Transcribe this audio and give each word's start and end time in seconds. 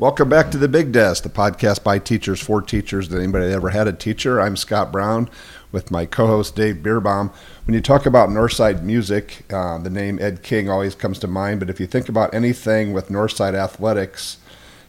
Welcome 0.00 0.30
back 0.30 0.50
to 0.52 0.56
the 0.56 0.66
Big 0.66 0.92
Desk, 0.92 1.24
the 1.24 1.28
podcast 1.28 1.84
by 1.84 1.98
teachers 1.98 2.40
for 2.40 2.62
teachers 2.62 3.10
that 3.10 3.18
anybody 3.18 3.48
that 3.48 3.52
ever 3.52 3.68
had 3.68 3.86
a 3.86 3.92
teacher. 3.92 4.40
I'm 4.40 4.56
Scott 4.56 4.90
Brown 4.90 5.28
with 5.72 5.90
my 5.90 6.06
co-host 6.06 6.56
Dave 6.56 6.76
Beerbaum. 6.76 7.30
When 7.66 7.74
you 7.74 7.82
talk 7.82 8.06
about 8.06 8.30
Northside 8.30 8.82
music, 8.82 9.44
uh, 9.52 9.76
the 9.76 9.90
name 9.90 10.18
Ed 10.18 10.42
King 10.42 10.70
always 10.70 10.94
comes 10.94 11.18
to 11.18 11.26
mind. 11.26 11.60
But 11.60 11.68
if 11.68 11.78
you 11.78 11.86
think 11.86 12.08
about 12.08 12.32
anything 12.32 12.94
with 12.94 13.10
Northside 13.10 13.52
athletics, 13.52 14.38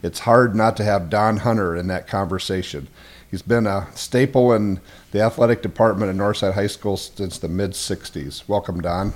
it's 0.02 0.20
hard 0.20 0.56
not 0.56 0.78
to 0.78 0.84
have 0.84 1.10
Don 1.10 1.36
Hunter 1.36 1.76
in 1.76 1.88
that 1.88 2.06
conversation. 2.06 2.88
He's 3.30 3.42
been 3.42 3.66
a 3.66 3.88
staple 3.94 4.50
in 4.54 4.80
the 5.10 5.20
athletic 5.20 5.60
department 5.60 6.08
at 6.08 6.16
Northside 6.16 6.54
High 6.54 6.68
School 6.68 6.96
since 6.96 7.36
the 7.36 7.48
mid 7.48 7.72
'60s. 7.72 8.48
Welcome, 8.48 8.80
Don. 8.80 9.12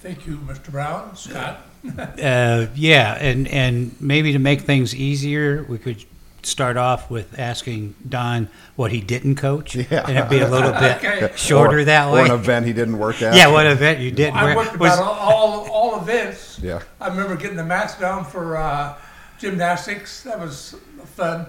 Thank 0.00 0.26
you, 0.26 0.36
Mr. 0.38 0.70
Brown, 0.70 1.16
Scott. 1.16 1.60
Uh, 1.96 2.66
yeah, 2.74 3.14
and, 3.20 3.46
and 3.46 3.94
maybe 4.00 4.32
to 4.32 4.40
make 4.40 4.62
things 4.62 4.92
easier, 4.92 5.64
we 5.68 5.78
could 5.78 6.04
start 6.42 6.76
off 6.76 7.08
with 7.12 7.38
asking 7.38 7.94
Don 8.08 8.48
what 8.74 8.90
he 8.90 9.00
didn't 9.00 9.36
coach. 9.36 9.76
Yeah. 9.76 10.04
And 10.08 10.18
it'd 10.18 10.28
be 10.28 10.40
a 10.40 10.48
little 10.48 10.72
bit 10.80 10.96
Okay. 10.96 11.32
shorter 11.36 11.78
or, 11.80 11.84
that 11.84 12.08
Or 12.08 12.14
way. 12.14 12.24
an 12.24 12.32
event 12.32 12.66
he 12.66 12.72
didn't 12.72 12.98
work 12.98 13.22
at. 13.22 13.36
yeah, 13.36 13.46
what 13.46 13.68
event 13.68 14.00
you 14.00 14.10
didn't? 14.10 14.34
I 14.36 14.56
worked 14.56 14.76
was- 14.80 14.94
about 14.94 15.04
all, 15.04 15.30
all, 15.32 15.70
all 15.70 16.00
events. 16.02 16.58
Yeah. 16.60 16.82
I 17.00 17.06
remember 17.06 17.36
getting 17.36 17.56
the 17.56 17.64
mats 17.64 17.94
down 18.00 18.24
for 18.24 18.56
uh, 18.56 18.98
gymnastics. 19.38 20.24
That 20.24 20.40
was 20.40 20.74
fun. 21.14 21.46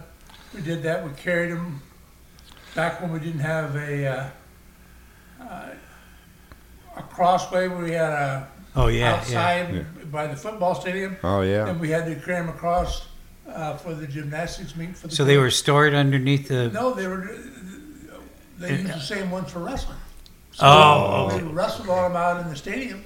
We 0.53 0.61
did 0.61 0.83
that. 0.83 1.03
We 1.03 1.09
carried 1.13 1.51
them 1.51 1.81
back 2.75 3.01
when 3.01 3.11
we 3.11 3.17
didn't 3.19 3.39
have 3.39 3.75
a 3.75 4.05
uh, 4.05 4.29
uh, 5.41 5.69
a 6.99 7.03
crossway. 7.03 7.67
where 7.67 7.83
We 7.83 7.91
had 7.91 8.11
a 8.11 8.47
oh, 8.75 8.87
yeah. 8.87 8.99
yeah. 8.99 9.15
outside 9.15 10.11
by 10.11 10.27
the 10.27 10.35
football 10.35 10.75
stadium, 10.75 11.17
Oh 11.23 11.41
yeah. 11.41 11.67
and 11.67 11.79
we 11.79 11.89
had 11.89 12.05
to 12.05 12.15
carry 12.15 12.45
them 12.45 12.49
across 12.49 13.07
uh, 13.47 13.75
for 13.77 13.93
the 13.93 14.07
gymnastics 14.07 14.75
meet. 14.75 14.95
For 14.95 15.07
the 15.07 15.15
So 15.15 15.25
they 15.25 15.37
were 15.37 15.51
stored 15.51 15.93
underneath 15.93 16.47
the. 16.47 16.69
No, 16.69 16.93
they 16.93 17.07
were. 17.07 17.29
They 18.57 18.71
used 18.71 18.93
the 18.93 18.99
same 18.99 19.29
ones 19.29 19.51
for 19.51 19.59
wrestling. 19.59 19.97
So 20.51 20.65
Oh, 20.65 21.29
they 21.31 21.43
wrestled 21.43 21.89
on 21.89 22.11
them 22.11 22.15
out 22.21 22.41
in 22.41 22.49
the 22.49 22.55
stadium. 22.55 23.03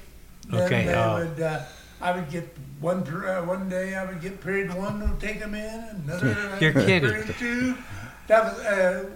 Then 0.50 0.61
Okay, 0.61 0.86
they 0.86 0.94
oh. 0.95 1.20
would. 1.28 1.42
Uh, 1.42 1.64
I 2.00 2.14
would 2.14 2.30
get 2.31 2.48
one. 2.80 3.03
per- 3.03 3.28
Uh, 3.39 3.45
one 3.45 3.67
day 3.70 3.95
I 3.95 4.05
would 4.05 4.22
get 4.22 4.39
period 4.42 4.73
one 4.73 5.00
to 5.02 5.26
take 5.26 5.39
them 5.39 5.53
in. 5.53 5.80
Another. 6.05 6.58
You're 6.61 6.73
kidding. 6.73 7.09
Period 7.09 7.36
two. 7.38 7.76
That 8.28 8.44
was 8.45 8.59
uh, 8.64 9.09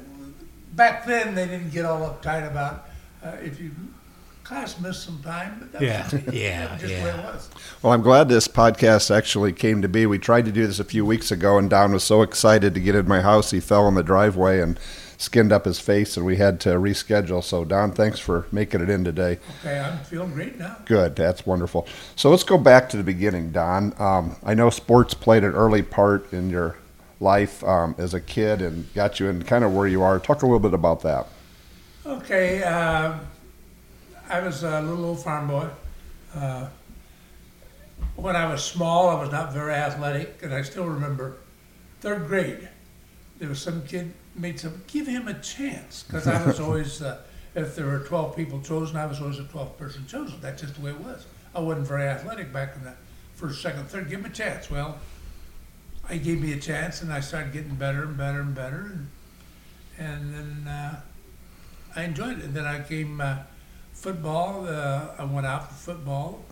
back 0.74 1.06
then. 1.06 1.36
They 1.36 1.48
didn't 1.48 1.72
get 1.72 1.86
all 1.86 2.02
uptight 2.02 2.46
about 2.46 2.90
uh, 3.24 3.32
if 3.42 3.60
you 3.62 3.72
class 4.46 4.80
missed 4.80 5.04
some 5.04 5.20
time. 5.22 5.58
But 5.60 5.72
that 5.74 5.82
Yeah, 5.82 6.04
was, 6.04 6.34
yeah, 6.34 6.68
that 6.68 6.72
was 6.74 6.82
just 6.82 6.94
the 6.94 7.00
way 7.02 7.06
yeah. 7.08 7.20
it 7.20 7.26
was. 7.26 7.50
Well, 7.82 7.94
I'm 7.94 8.02
glad 8.02 8.30
this 8.30 8.48
podcast 8.48 9.14
actually 9.14 9.52
came 9.52 9.82
to 9.82 9.90
be. 9.90 10.06
We 10.06 10.20
tried 10.20 10.46
to 10.46 10.52
do 10.52 10.66
this 10.66 10.80
a 10.80 10.84
few 10.86 11.06
weeks 11.06 11.32
ago, 11.32 11.58
and 11.58 11.70
Don 11.70 11.92
was 11.92 12.04
so 12.04 12.22
excited 12.22 12.74
to 12.74 12.80
get 12.80 12.96
in 12.96 13.08
my 13.08 13.22
house, 13.22 13.52
he 13.52 13.60
fell 13.60 13.88
in 13.88 13.96
the 13.96 14.04
driveway 14.04 14.62
and 14.62 14.80
skinned 15.18 15.52
up 15.52 15.66
his 15.66 15.80
face, 15.80 16.16
and 16.18 16.26
we 16.26 16.36
had 16.38 16.60
to 16.62 16.70
reschedule. 16.70 17.44
So, 17.44 17.66
Don, 17.66 17.92
thanks 17.92 18.20
for 18.20 18.46
making 18.52 18.82
it 18.82 18.90
in 18.90 19.04
today. 19.04 19.40
Okay, 19.62 19.80
I'm 19.80 19.98
feeling 20.00 20.34
great 20.34 20.60
now. 20.60 20.78
Good, 20.86 21.16
that's 21.16 21.46
wonderful. 21.46 21.88
So, 22.16 22.30
let's 22.30 22.44
go 22.44 22.58
back 22.58 22.90
to 22.90 22.98
the 22.98 23.04
beginning, 23.04 23.52
Don. 23.52 23.94
Um, 24.00 24.36
I 24.44 24.54
know 24.54 24.70
sports 24.70 25.14
played 25.14 25.44
an 25.44 25.54
early 25.54 25.82
part 25.82 26.32
in 26.32 26.50
your 26.50 26.76
life 27.20 27.64
um, 27.64 27.96
as 27.98 28.14
a 28.14 28.20
kid 28.22 28.62
and 28.62 28.94
got 28.94 29.20
you 29.20 29.28
in 29.30 29.42
kind 29.44 29.64
of 29.64 29.74
where 29.74 29.88
you 29.88 30.04
are. 30.04 30.20
Talk 30.20 30.44
a 30.44 30.46
little 30.46 30.60
bit 30.60 30.74
about 30.74 31.02
that. 31.02 31.28
Okay, 32.06 32.62
uh, 32.62 33.16
I 34.30 34.40
was 34.40 34.64
a 34.64 34.82
little 34.82 35.06
old 35.06 35.24
farm 35.24 35.48
boy. 35.48 35.70
Uh, 36.34 36.68
when 38.16 38.36
I 38.36 38.52
was 38.52 38.64
small, 38.64 39.10
I 39.10 39.22
was 39.22 39.32
not 39.32 39.54
very 39.54 39.74
athletic, 39.74 40.42
and 40.42 40.54
I 40.54 40.62
still 40.64 40.86
remember 40.86 41.38
third 42.02 42.28
grade. 42.28 42.68
There 43.38 43.50
was 43.50 43.62
some 43.62 43.86
kid 43.86 44.14
made 44.36 44.60
some 44.60 44.84
give 44.88 45.08
him 45.08 45.28
a 45.28 45.34
chance 45.36 46.04
because 46.04 46.28
I 46.28 46.46
was 46.46 46.60
always 46.66 47.02
uh, 47.02 47.22
if 47.54 47.76
there 47.76 47.86
were 47.86 48.00
twelve 48.00 48.36
people 48.36 48.62
chosen, 48.62 48.98
I 48.98 49.06
was 49.06 49.22
always 49.22 49.38
the 49.38 49.44
twelfth 49.46 49.78
person 49.78 50.06
chosen. 50.08 50.40
That's 50.42 50.62
just 50.62 50.76
the 50.76 50.82
way 50.82 50.92
it 50.92 51.00
was. 51.00 51.26
I 51.54 51.60
wasn't 51.60 51.88
very 51.88 52.08
athletic 52.08 52.52
back 52.52 52.76
in 52.76 52.84
the 52.84 52.94
first, 53.36 53.62
second, 53.62 53.88
third. 53.90 54.10
Give 54.10 54.20
him 54.20 54.26
a 54.26 54.30
chance. 54.30 54.70
Well, 54.70 54.98
I 56.10 56.18
gave 56.18 56.42
me 56.42 56.54
a 56.54 56.60
chance, 56.60 57.02
and 57.02 57.14
I 57.14 57.20
started 57.20 57.54
getting 57.54 57.76
better 57.76 58.04
and 58.04 58.18
better 58.18 58.42
and 58.42 58.56
better, 58.56 58.92
and 58.94 59.08
and 59.98 60.34
then. 60.34 60.68
Uh, 60.68 61.02
I 61.96 62.04
enjoyed 62.04 62.40
it. 62.40 62.46
And 62.46 62.54
then 62.54 62.66
I 62.66 62.82
came 62.82 63.22
uh, 63.22 63.38
football. 63.96 64.68
Uh, 64.68 65.08
I 65.18 65.24
went 65.24 65.48
out 65.48 65.68
for 65.70 65.74
football, 65.74 66.46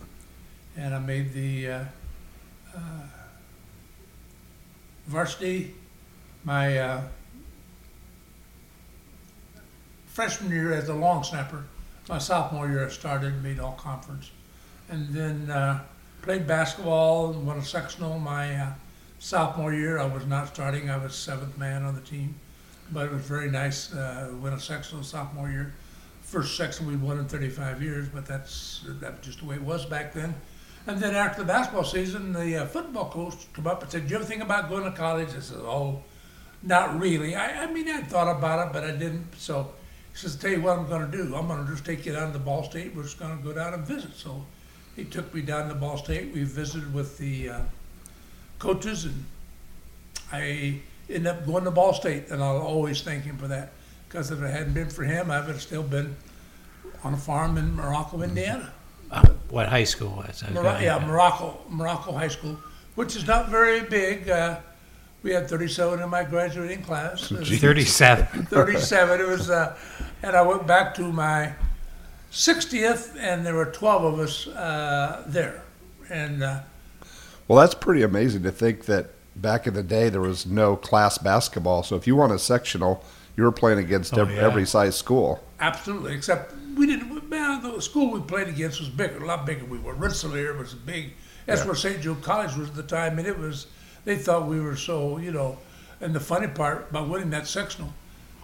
and 0.76 0.96
I 0.96 1.00
made 1.00 1.34
the 1.34 1.68
uh, 1.68 1.84
uh, 2.76 2.80
varsity 5.06 5.76
my 6.44 6.78
uh, 6.78 7.02
freshman 10.08 10.52
year 10.52 10.74
as 10.74 10.90
a 10.90 10.94
long 10.94 11.24
snapper. 11.24 11.66
My 12.10 12.18
sophomore 12.18 12.68
year, 12.68 12.86
I 12.86 12.90
started 12.90 13.44
made 13.44 13.60
all 13.60 13.74
conference, 13.74 14.32
and 14.90 15.10
then 15.10 15.52
uh, 15.52 15.84
played 16.24 16.48
basketball 16.48 17.32
and 17.32 17.46
won 17.46 17.60
a 17.60 17.64
sectional 17.64 18.18
my 18.18 18.56
uh, 18.56 18.74
sophomore 19.20 19.74
year. 19.74 20.00
I 20.00 20.06
was 20.06 20.26
not 20.26 20.48
starting. 20.48 20.90
I 20.90 20.98
was 20.98 21.14
seventh 21.14 21.58
man 21.58 21.84
on 21.84 21.94
the 21.94 22.02
team 22.02 22.36
but 22.92 23.08
it 23.08 23.12
was 23.12 23.22
very 23.22 23.50
nice. 23.50 23.94
Uh, 23.94 24.32
win 24.40 24.54
a 24.54 24.60
sectional 24.60 25.04
sophomore 25.04 25.50
year. 25.50 25.74
First 26.34 26.58
section 26.58 26.88
we'd 26.88 27.00
won 27.00 27.20
in 27.20 27.26
35 27.26 27.84
years, 27.84 28.10
but 28.10 28.26
that's 28.26 28.84
that 28.88 29.22
just 29.22 29.42
the 29.42 29.46
way 29.46 29.54
it 29.54 29.62
was 29.62 29.86
back 29.86 30.14
then. 30.14 30.34
And 30.88 31.00
then 31.00 31.14
after 31.14 31.44
the 31.44 31.48
basketball 31.48 31.84
season, 31.84 32.34
the 32.34 32.64
uh, 32.64 32.66
football 32.66 33.12
coach 33.12 33.36
come 33.54 33.68
up 33.68 33.84
and 33.84 33.92
said, 33.92 34.08
"Do 34.08 34.10
you 34.10 34.16
ever 34.16 34.26
think 34.26 34.42
about 34.42 34.68
going 34.68 34.84
to 34.84 34.98
college?" 34.98 35.30
I 35.38 35.42
said, 35.42 35.60
"Oh, 35.60 36.02
not 36.64 37.00
really. 37.00 37.36
I, 37.36 37.66
I 37.66 37.72
mean, 37.72 37.88
I 37.88 38.02
thought 38.02 38.36
about 38.36 38.66
it, 38.66 38.74
but 38.74 38.84
I 38.84 38.94
didn't." 38.94 39.28
So 39.38 39.74
he 40.12 40.18
says, 40.18 40.36
"Tell 40.36 40.50
you 40.50 40.60
what 40.60 40.80
I'm 40.80 40.88
going 40.88 41.06
to 41.06 41.16
do. 41.16 41.36
I'm 41.36 41.48
going 41.48 41.64
to 41.64 41.72
just 41.72 41.86
take 41.86 42.04
you 42.04 42.14
down 42.14 42.34
to 42.34 42.40
Ball 42.40 42.64
State. 42.64 42.96
We're 42.96 43.04
just 43.04 43.20
going 43.20 43.38
to 43.38 43.44
go 43.44 43.54
down 43.54 43.76
and 43.76 43.84
visit." 43.84 44.16
So 44.16 44.44
he 44.96 45.04
took 45.04 45.32
me 45.36 45.44
down 45.44 45.70
to 45.70 45.76
Ball 45.76 45.98
State. 45.98 46.34
We 46.34 46.46
visited 46.46 46.92
with 46.96 47.16
the 47.20 47.50
uh, 47.50 47.60
coaches, 48.58 49.06
and 49.06 49.24
I 50.32 50.80
ended 51.08 51.28
up 51.28 51.46
going 51.46 51.66
to 51.66 51.72
Ball 51.72 51.94
State, 51.94 52.30
and 52.32 52.42
I'll 52.42 52.58
always 52.58 53.04
thank 53.04 53.24
him 53.24 53.38
for 53.38 53.50
that. 53.50 53.72
Because 54.14 54.30
if 54.30 54.44
it 54.44 54.52
hadn't 54.52 54.74
been 54.74 54.92
for 54.92 55.04
him, 55.04 55.32
I 55.32 55.40
would 55.40 55.48
have 55.48 55.62
still 55.62 55.82
been 55.82 56.16
on 57.04 57.16
a 57.16 57.18
farm 57.18 57.58
in 57.58 57.76
Morocco, 57.76 58.22
Indiana. 58.22 58.72
Uh, 59.10 59.28
what 59.50 59.68
high 59.68 59.86
school 59.86 60.12
was 60.12 60.44
it? 60.44 60.54
Mor- 60.54 60.66
yeah, 60.80 61.04
Morocco, 61.04 61.60
Morocco 61.68 62.12
High 62.12 62.28
School, 62.28 62.60
which 62.94 63.16
is 63.16 63.26
not 63.26 63.50
very 63.50 63.82
big. 63.82 64.30
Uh, 64.30 64.60
we 65.24 65.32
had 65.32 65.50
37 65.50 66.00
in 66.00 66.10
my 66.10 66.24
graduating 66.24 66.84
class. 66.84 67.32
Uh, 67.32 67.44
37. 67.44 68.46
37. 68.52 69.20
It 69.20 69.28
was, 69.28 69.50
uh, 69.50 69.76
and 70.22 70.36
I 70.36 70.44
went 70.44 70.68
back 70.68 70.94
to 70.96 71.12
my 71.12 71.52
60th, 72.32 73.18
and 73.18 73.44
there 73.44 73.56
were 73.56 73.66
12 73.66 74.04
of 74.04 74.20
us 74.20 74.46
uh, 74.46 75.24
there. 75.26 75.64
And 76.12 76.44
uh, 76.44 76.60
Well, 77.48 77.58
that's 77.58 77.74
pretty 77.74 78.04
amazing 78.04 78.44
to 78.44 78.52
think 78.52 78.86
that 78.86 79.08
back 79.36 79.66
in 79.66 79.74
the 79.74 79.82
day 79.82 80.10
there 80.10 80.22
was 80.22 80.46
no 80.46 80.76
class 80.76 81.18
basketball. 81.18 81.82
So, 81.82 81.96
if 81.96 82.06
you 82.06 82.16
won 82.16 82.30
a 82.30 82.38
sectional, 82.38 83.04
you 83.36 83.44
were 83.44 83.52
playing 83.52 83.80
against 83.80 84.18
Oh, 84.18 84.22
every, 84.22 84.36
yeah. 84.36 84.42
every 84.46 84.66
size 84.66 84.96
school. 84.96 85.44
Absolutely, 85.60 86.14
except 86.14 86.54
we 86.78 86.86
didn't. 86.88 87.30
Man, 87.30 87.64
the 87.64 87.82
school 87.82 88.12
we 88.12 88.20
played 88.22 88.48
against 88.48 88.80
was 88.80 88.90
bigger, 88.90 89.24
a 89.24 89.26
lot 89.26 89.46
bigger. 89.46 89.66
We 89.66 89.80
were 89.80 89.94
Rensselaer 89.94 90.54
was 90.56 90.74
big. 90.74 91.14
That's 91.46 91.62
Yeah. 91.62 91.68
where 91.68 91.76
St. 91.76 92.02
Joe 92.02 92.16
College 92.16 92.56
was 92.56 92.70
at 92.70 92.76
the 92.76 92.84
time, 92.84 93.18
and 93.20 93.28
it 93.28 93.38
was. 93.38 93.68
They 94.06 94.18
thought 94.18 94.48
we 94.48 94.60
were 94.60 94.76
so, 94.76 95.18
you 95.18 95.32
know. 95.32 95.58
And 96.02 96.14
the 96.14 96.20
funny 96.20 96.48
part 96.48 96.88
about 96.90 97.08
winning 97.10 97.30
that 97.32 97.48
sectional, 97.48 97.94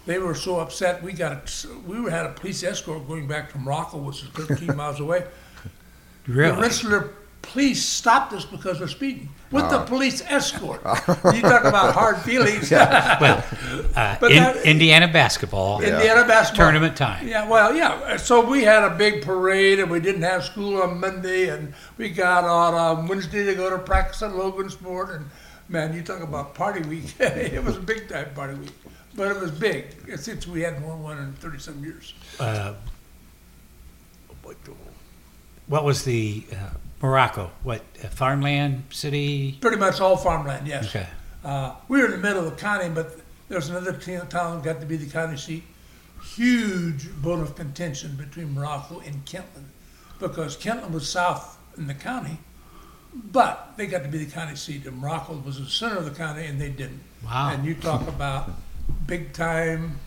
they 0.06 0.18
were 0.18 0.34
so 0.34 0.60
upset. 0.60 1.04
We 1.04 1.12
got 1.14 1.34
a, 1.34 1.68
we 1.86 2.10
had 2.10 2.26
a 2.26 2.30
police 2.32 2.64
escort 2.64 3.08
going 3.08 3.28
back 3.28 3.52
from 3.52 3.64
Morocco, 3.66 3.98
which 3.98 4.24
is 4.24 4.30
13 4.30 4.76
miles 4.78 5.00
away. 5.02 5.26
The 6.26 6.34
Really? 6.34 6.62
Rensselaer 6.62 7.10
police 7.42 7.84
stopped 7.86 8.34
us 8.34 8.46
because 8.46 8.80
we're 8.80 8.88
speeding 8.88 9.30
with 9.52 9.64
Ah. 9.64 9.70
the 9.80 9.86
police 9.86 10.22
escort. 10.28 10.82
you 11.34 11.42
talk 11.42 11.64
about 11.64 11.94
hard 11.94 12.18
feelings. 12.20 12.70
Well, 12.72 13.44
uh, 13.96 14.16
But 14.20 14.32
in, 14.32 14.44
that- 14.44 14.66
Indiana 14.66 15.08
basketball 15.08 15.82
Indiana 15.82 16.26
basketball 16.28 16.66
tournament 16.68 16.96
time. 16.96 17.28
Yeah, 17.28 17.48
well, 17.50 17.74
yeah. 17.76 18.18
So 18.18 18.46
we 18.48 18.64
had 18.64 18.84
a 18.84 18.96
big 18.96 19.24
parade, 19.24 19.80
and 19.80 19.90
we 19.90 20.00
didn't 20.00 20.22
have 20.22 20.44
school 20.44 20.82
on 20.82 21.00
Monday, 21.00 21.50
and 21.50 21.74
we 21.98 22.10
got 22.10 22.44
on 22.44 22.76
um, 22.76 23.08
Wednesday 23.08 23.44
to 23.46 23.56
go 23.56 23.70
to 23.70 23.80
practice 23.80 24.22
at 24.22 24.32
Logansport. 24.32 25.16
And 25.16 25.26
man, 25.68 25.94
you 25.96 26.04
talk 26.04 26.22
about 26.22 26.54
party 26.54 26.82
week. 26.88 27.16
it 27.20 27.64
was 27.64 27.78
a 27.78 27.82
big 27.82 28.08
time 28.10 28.28
party 28.36 28.54
week, 28.56 28.74
but 29.16 29.30
it 29.36 29.40
was 29.42 29.52
big 29.52 29.86
since 30.18 30.46
we 30.46 30.62
hadn't 30.62 30.84
won 30.86 31.02
one 31.02 31.18
in 31.18 31.34
thirty 31.34 31.58
some 31.60 31.84
years. 31.84 32.14
Uh, 32.40 32.74
what, 34.44 34.56
what 35.68 35.84
was 35.84 36.04
the 36.04 36.44
uh, 36.54 36.56
Morocco? 37.02 37.52
What 37.64 37.82
farmland 38.12 38.84
city? 38.90 39.58
Pretty 39.62 39.78
much 39.78 40.02
all 40.02 40.18
farmland. 40.18 40.68
Yes. 40.68 40.88
Okay. 40.88 41.08
Uh, 41.44 41.76
we 41.88 42.00
were 42.00 42.06
in 42.06 42.12
the 42.12 42.18
middle 42.18 42.46
of 42.46 42.52
the 42.52 42.62
county, 42.62 42.90
but 42.90 43.20
there's 43.48 43.70
another 43.70 43.94
t- 43.94 44.18
town 44.30 44.62
got 44.62 44.82
to 44.82 44.86
be 44.86 44.98
the 44.98 45.10
county 45.10 45.38
seat. 45.38 45.64
Huge 46.36 47.10
bone 47.22 47.42
of 47.42 47.56
contention 47.56 48.16
between 48.18 48.54
Morocco 48.54 49.00
and 49.00 49.26
Kentland, 49.26 49.70
because 50.20 50.58
Kentland 50.58 50.94
was 50.94 51.08
south 51.08 51.58
in 51.78 51.88
the 51.88 51.94
county, 51.94 52.38
but 53.14 53.74
they 53.78 53.88
got 53.88 54.04
to 54.04 54.10
be 54.10 54.18
the 54.26 54.30
county 54.32 54.56
seat, 54.58 54.86
and 54.86 54.98
Morocco 54.98 55.42
was 55.46 55.60
the 55.60 55.66
center 55.66 55.98
of 55.98 56.06
the 56.06 56.12
county, 56.12 56.46
and 56.46 56.60
they 56.60 56.70
didn't. 56.70 57.02
Wow. 57.24 57.52
And 57.54 57.66
you 57.66 57.74
talk 57.76 58.06
about 58.10 58.52
big 59.08 59.32
time, 59.32 59.98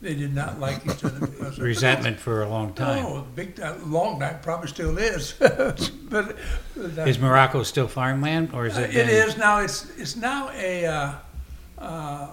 they 0.00 0.14
did 0.14 0.34
not 0.34 0.60
like 0.60 0.84
each 0.86 1.04
other. 1.04 1.26
because 1.26 1.58
of- 1.58 1.64
Resentment 1.64 2.18
for 2.20 2.42
a 2.42 2.48
long 2.48 2.72
time. 2.74 3.04
Oh, 3.04 3.26
big 3.34 3.56
time, 3.56 3.90
long 3.92 4.20
time, 4.20 4.38
probably 4.42 4.68
still 4.68 4.96
is. 4.98 5.32
but 5.38 6.36
that- 6.76 7.08
Is 7.08 7.18
Morocco 7.18 7.62
still 7.62 7.88
farmland, 7.88 8.50
or 8.52 8.66
is 8.66 8.76
it? 8.78 8.90
it 8.90 9.06
been- 9.06 9.08
is 9.10 9.36
now. 9.36 9.58
It's 9.60 9.90
it's 9.98 10.16
now 10.16 10.50
a 10.54 10.86
uh, 10.86 11.12
uh, 11.78 12.28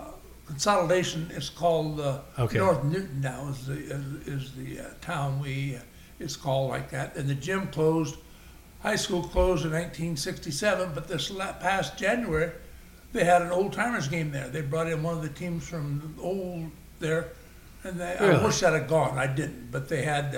consolidation. 0.47 1.29
It's 1.33 1.49
called 1.49 1.99
uh, 1.99 2.19
Okay. 2.39 2.57
North 2.59 2.83
Newton 2.83 3.21
now. 3.21 3.47
Is 3.49 3.65
the 3.65 3.73
is, 3.73 4.27
is 4.27 4.51
the 4.53 4.79
uh, 4.81 4.83
town 5.01 5.39
we? 5.39 5.75
Uh, 5.75 5.79
it's 6.19 6.35
called 6.37 6.69
like 6.69 6.89
that. 6.91 7.15
And 7.17 7.27
the 7.29 7.35
gym 7.35 7.67
closed. 7.67 8.15
High 8.81 8.95
school 8.97 9.23
closed 9.23 9.65
in 9.65 9.71
1967. 9.71 10.91
But 10.93 11.07
this 11.07 11.31
la- 11.31 11.53
past 11.53 11.97
January, 11.97 12.51
they 13.13 13.23
had 13.23 13.41
an 13.41 13.49
old 13.51 13.73
timers 13.73 14.07
game 14.07 14.29
there. 14.31 14.47
They 14.47 14.61
brought 14.61 14.87
in 14.87 15.01
one 15.01 15.15
of 15.17 15.23
the 15.23 15.29
teams 15.29 15.67
from 15.67 16.15
old 16.21 16.69
there, 16.99 17.29
and 17.85 17.99
they, 17.99 18.17
Really? 18.19 18.35
I 18.35 18.45
wish 18.45 18.61
I'd 18.63 18.73
have 18.73 18.87
gone. 18.87 19.17
I 19.17 19.27
didn't. 19.27 19.71
But 19.71 19.87
they 19.89 20.03
had 20.03 20.35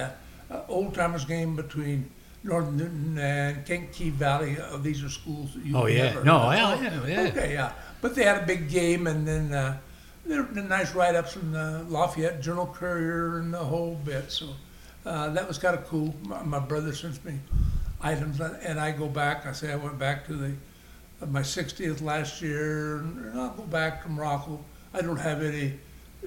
uh, 0.52 0.62
old 0.68 0.94
timers 0.94 1.26
game 1.26 1.56
between. 1.56 2.12
North 2.44 2.72
Newton 2.72 3.18
and 3.18 3.66
Kankakee 3.66 4.12
Valley. 4.12 4.58
Uh, 4.58 4.78
these 4.78 5.04
are 5.04 5.10
schools 5.10 5.54
that 5.54 5.66
you 5.66 5.76
Oh, 5.76 5.86
yeah. 5.88 6.04
never 6.14 6.24
No, 6.24 6.50
yeah, 6.52 6.82
yeah, 6.82 7.06
yeah. 7.06 7.22
Okay, 7.30 7.52
yeah. 7.54 7.72
But 8.00 8.16
they 8.16 8.24
had 8.24 8.44
a 8.44 8.46
big 8.46 8.70
game, 8.70 9.08
and 9.08 9.28
then 9.28 9.52
uh, 9.52 9.78
there 10.26 10.44
were 10.44 10.62
nice 10.62 10.94
write-ups 10.96 11.34
from 11.34 11.52
the 11.52 11.84
Lafayette 11.90 12.40
Journal 12.40 12.68
Courier 12.68 13.40
and 13.40 13.54
the 13.54 13.58
whole 13.58 13.96
bit. 13.96 14.32
So 14.32 14.50
uh, 15.06 15.30
that 15.32 15.46
was 15.46 15.58
kind 15.58 15.76
of 15.76 15.86
cool. 15.88 16.16
My, 16.24 16.42
my 16.44 16.60
brother 16.60 16.94
sends 16.94 17.22
me 17.26 17.34
items, 18.02 18.40
and 18.40 18.56
and 18.64 18.80
I 18.80 18.92
go 18.92 19.08
back. 19.10 19.46
I 19.46 19.52
say 19.52 19.74
I 19.74 19.76
went 19.76 19.98
back 20.00 20.26
to 20.28 20.34
the 20.34 20.54
uh, 21.22 21.26
my 21.26 21.42
60th 21.42 22.02
last 22.02 22.42
year, 22.42 22.98
and 23.00 23.38
I'll 23.38 23.50
go 23.50 23.64
back 23.64 24.04
to 24.04 24.10
Morocco. 24.10 24.64
I 24.94 25.02
don't 25.02 25.20
have 25.20 25.42
any. 25.42 25.80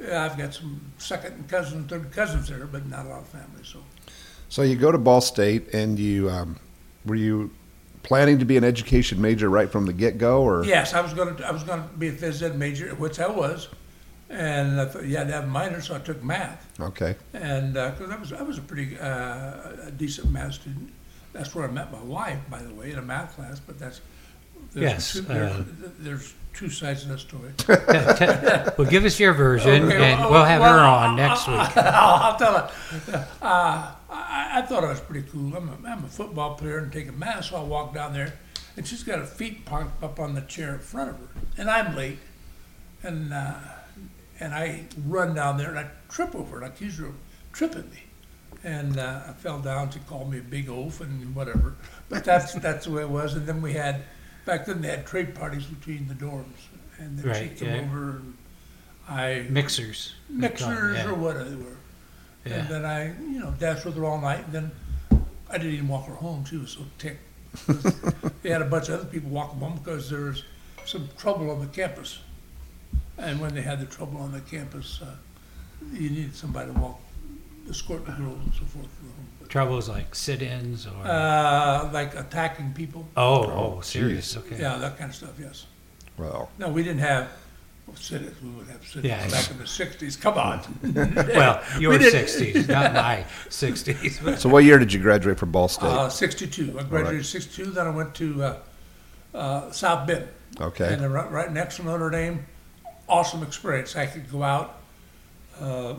I've 0.03 0.37
got 0.39 0.55
some 0.55 0.81
second 0.99 1.49
cousins, 1.49 1.91
third 1.91 2.11
cousins 2.13 2.49
there, 2.49 2.67
but 2.67 2.87
not 2.87 3.07
a 3.07 3.09
lot 3.09 3.21
of 3.21 3.29
family. 3.29 3.63
So 3.63 3.81
So 4.49 4.63
you 4.63 4.77
go 4.77 4.93
to 4.93 4.99
Ball 4.99 5.21
State, 5.21 5.75
and 5.75 5.99
you 5.99 6.31
um, 6.31 6.57
were 7.05 7.17
you 7.17 7.51
planning 8.03 8.39
to 8.39 8.45
be 8.45 8.57
an 8.57 8.65
education 8.65 9.21
major 9.21 9.49
right 9.51 9.71
from 9.71 9.87
the 9.87 9.93
get 9.93 10.19
go, 10.19 10.43
or 10.43 10.65
Yes, 10.65 10.95
I 10.95 11.01
was 11.01 11.13
going 11.13 11.37
to. 11.37 11.47
I 11.47 11.51
was 11.51 11.63
going 11.65 11.83
to 11.83 11.89
be 11.97 12.09
a 12.09 12.13
phys 12.13 12.43
ed 12.43 12.59
major, 12.59 12.95
which 12.95 13.21
I 13.21 13.29
was, 13.29 13.69
and 14.29 14.81
I 14.81 14.87
thought 14.87 15.05
you 15.05 15.17
had 15.17 15.29
to 15.29 15.35
have 15.35 15.45
a 15.45 15.49
minor, 15.49 15.81
so 15.81 15.95
I 15.95 15.99
took 15.99 16.23
math, 16.23 16.67
okay, 16.81 17.17
and 17.35 17.75
because 17.75 18.11
I 18.11 18.17
was 18.17 18.33
I 18.33 18.43
was 18.43 18.59
a 18.59 18.63
pretty 18.63 18.99
uh, 18.99 19.87
a 19.87 19.91
decent 19.97 20.31
math 20.31 20.55
student. 20.55 20.93
That's 21.33 21.55
where 21.55 21.69
I 21.69 21.71
met 21.71 21.93
my 21.93 22.03
wife, 22.03 22.41
by 22.51 22.61
the 22.61 22.75
way, 22.75 22.91
in 22.91 22.99
a 22.99 23.03
math 23.03 23.37
class. 23.37 23.61
But 23.61 23.79
that's 23.79 24.01
there's 24.73 24.93
Yes, 24.93 25.13
Two, 25.13 25.21
there's, 25.23 25.53
uh, 25.53 25.65
there's 25.99 26.35
two 26.55 26.71
sides 26.71 27.03
of 27.05 27.09
that 27.09 27.19
story. 27.19 27.53
well, 28.79 28.91
give 28.91 29.05
us 29.05 29.19
your 29.19 29.33
version, 29.33 29.85
Okay, 29.85 30.13
and 30.13 30.21
well, 30.21 30.31
we'll 30.31 30.45
have 30.45 30.61
well, 30.61 30.79
her 30.79 30.85
on 30.85 31.17
next 31.17 31.47
week. 31.47 31.77
I'll, 31.77 32.33
I'll 32.33 32.39
tell 32.39 32.53
her. 32.53 33.29
Uh, 33.41 33.93
I, 34.11 34.51
I 34.55 34.63
thought 34.63 34.85
I 34.85 34.89
was 34.89 35.01
pretty 35.01 35.29
cool. 35.31 35.57
I'm 35.57 35.69
a, 35.69 35.89
I'm 35.89 36.05
a 36.05 36.09
football 36.09 36.55
player 36.55 36.79
and 36.79 36.93
taking 36.93 37.19
math, 37.19 37.47
so 37.47 37.57
I 37.57 37.63
walk 37.63 37.95
down 37.95 38.13
there, 38.13 38.39
and 38.77 38.87
she's 38.87 39.03
got 39.03 39.19
her 39.19 39.27
feet 39.27 39.65
parked 39.65 40.03
up 40.03 40.19
on 40.19 40.35
the 40.35 40.43
chair 40.43 40.75
in 40.75 40.81
front 40.81 41.11
of 41.11 41.17
her, 41.19 41.29
and 41.57 41.71
I'm 41.71 41.97
late, 41.97 42.19
and 43.03 43.33
uh, 43.33 43.55
and 44.41 44.55
I 44.55 44.87
run 45.07 45.35
down 45.35 45.59
there 45.59 45.69
and 45.69 45.79
I 45.79 45.91
trip 46.09 46.35
over 46.35 46.61
it. 46.61 46.65
I 46.65 46.69
accuse 46.69 46.99
her 46.99 47.07
of 47.07 47.15
tripping 47.53 47.89
me, 47.91 48.03
and 48.65 48.99
uh, 48.99 49.21
I 49.29 49.33
fell 49.35 49.61
down. 49.61 49.91
She 49.91 50.01
called 50.01 50.31
me 50.31 50.39
a 50.39 50.43
big 50.43 50.69
oaf 50.69 51.01
and 51.01 51.35
whatever, 51.35 51.77
but 52.09 52.25
that's 52.25 52.55
that's 52.55 52.87
the 52.87 52.93
way 52.93 53.03
it 53.03 53.11
was. 53.11 53.35
And 53.35 53.47
then 53.47 53.63
we 53.63 53.75
had 53.75 54.03
back 54.51 54.67
then 54.67 54.83
they 54.83 54.89
had 54.89 55.07
trade 55.07 55.33
parties 55.33 55.65
between 55.65 56.09
the 56.09 56.15
dorms, 56.15 56.45
and 56.99 57.17
then 57.17 57.27
Right, 57.31 57.51
she 57.57 57.65
came 57.65 57.75
yeah. 57.75 57.83
over. 57.83 58.11
And 58.17 58.37
I 59.09 59.47
Mixers. 59.49 60.15
them, 60.29 60.41
mixers 60.41 60.97
yeah. 60.97 61.09
or 61.09 61.15
whatever 61.15 61.45
they 61.49 61.57
were. 61.57 61.77
Yeah. 62.45 62.55
And 62.55 62.69
then 62.69 62.85
I, 62.85 63.07
you 63.21 63.39
know, 63.39 63.55
danced 63.61 63.85
with 63.85 63.97
her 63.97 64.05
all 64.05 64.21
night. 64.21 64.45
And 64.47 64.53
then 64.53 64.71
I 65.49 65.59
didn't 65.59 65.75
even 65.75 65.89
walk 65.89 66.07
her 66.07 66.15
home. 66.15 66.45
She 66.45 66.57
was 66.57 66.71
so 66.71 66.81
ticked. 66.99 67.23
they 68.43 68.51
had 68.51 68.63
a 68.63 68.65
bunch 68.65 68.89
of 68.89 69.01
other 69.01 69.09
people 69.09 69.31
walk 69.31 69.51
them 69.51 69.61
home 69.61 69.79
because 69.79 70.11
there 70.11 70.23
was 70.23 70.43
some 70.85 71.09
trouble 71.17 71.51
on 71.51 71.61
the 71.61 71.67
campus. 71.67 72.21
And 73.19 73.41
when 73.41 73.55
they 73.55 73.63
had 73.63 73.79
the 73.79 73.87
trouble 73.87 74.21
on 74.21 74.33
the 74.33 74.41
campus, 74.41 75.01
uh, 75.03 75.15
you 75.93 76.11
needed 76.11 76.35
somebody 76.35 76.73
to 76.73 76.79
walk, 76.79 77.01
escort 77.69 78.07
the 78.07 78.13
girls 78.13 78.39
and 78.45 78.53
so 78.55 78.65
forth. 78.65 78.85
to 78.87 79.03
the 79.03 79.09
home. 79.13 79.27
But, 79.41 79.49
Troubles 79.49 79.89
like 79.89 80.15
sit-ins 80.15 80.87
or 80.87 80.95
Uh, 81.05 81.91
like 81.93 82.15
attacking 82.15 82.73
people. 82.73 83.09
oh, 83.17 83.45
Oh, 83.45 83.75
oh, 83.77 83.81
serious. 83.81 84.37
Okay. 84.37 84.59
Yeah, 84.61 84.77
that 84.79 84.99
kind 84.99 85.11
of 85.11 85.17
stuff, 85.17 85.33
yes. 85.39 85.67
well, 86.17 86.51
No, 86.59 86.69
we 86.69 86.83
didn't 86.83 87.01
have 87.01 87.29
sit-ins. 87.97 88.41
We 88.43 88.51
would 88.51 88.69
have 88.69 88.85
sit-ins 88.87 89.33
back 89.33 89.51
in 89.51 89.59
the 89.59 89.65
60s. 89.65 90.21
Come 90.21 90.39
on. 90.39 90.61
Well, 91.35 91.63
your 91.81 91.93
We 91.93 91.99
didn't- 91.99 92.29
sixties, 92.29 92.69
not 92.77 92.93
my 92.95 93.25
sixties. 93.49 94.21
so 94.41 94.49
what 94.49 94.65
year 94.65 94.79
did 94.79 94.93
you 94.93 95.01
graduate 95.01 95.39
from 95.39 95.51
Ball 95.51 95.69
State? 95.69 95.87
Uh, 95.87 96.09
62. 96.09 96.79
I 96.79 96.83
graduated 96.85 97.27
62. 97.27 97.71
Then 97.73 97.87
I 97.87 97.91
went 97.91 98.15
to 98.17 98.43
uh, 98.45 98.57
uh, 99.35 99.71
South 99.73 100.07
Bend. 100.07 100.29
okay, 100.61 100.93
And 100.93 101.03
then 101.03 101.13
right, 101.13 101.31
right 101.31 101.53
next 101.53 101.77
to 101.77 101.83
Notre 101.85 102.11
Dame. 102.11 102.47
Awesome 103.09 103.43
experience. 103.43 103.97
I 103.97 104.07
could 104.07 104.31
go 104.31 104.43
out. 104.45 104.77
Uh, 105.61 105.95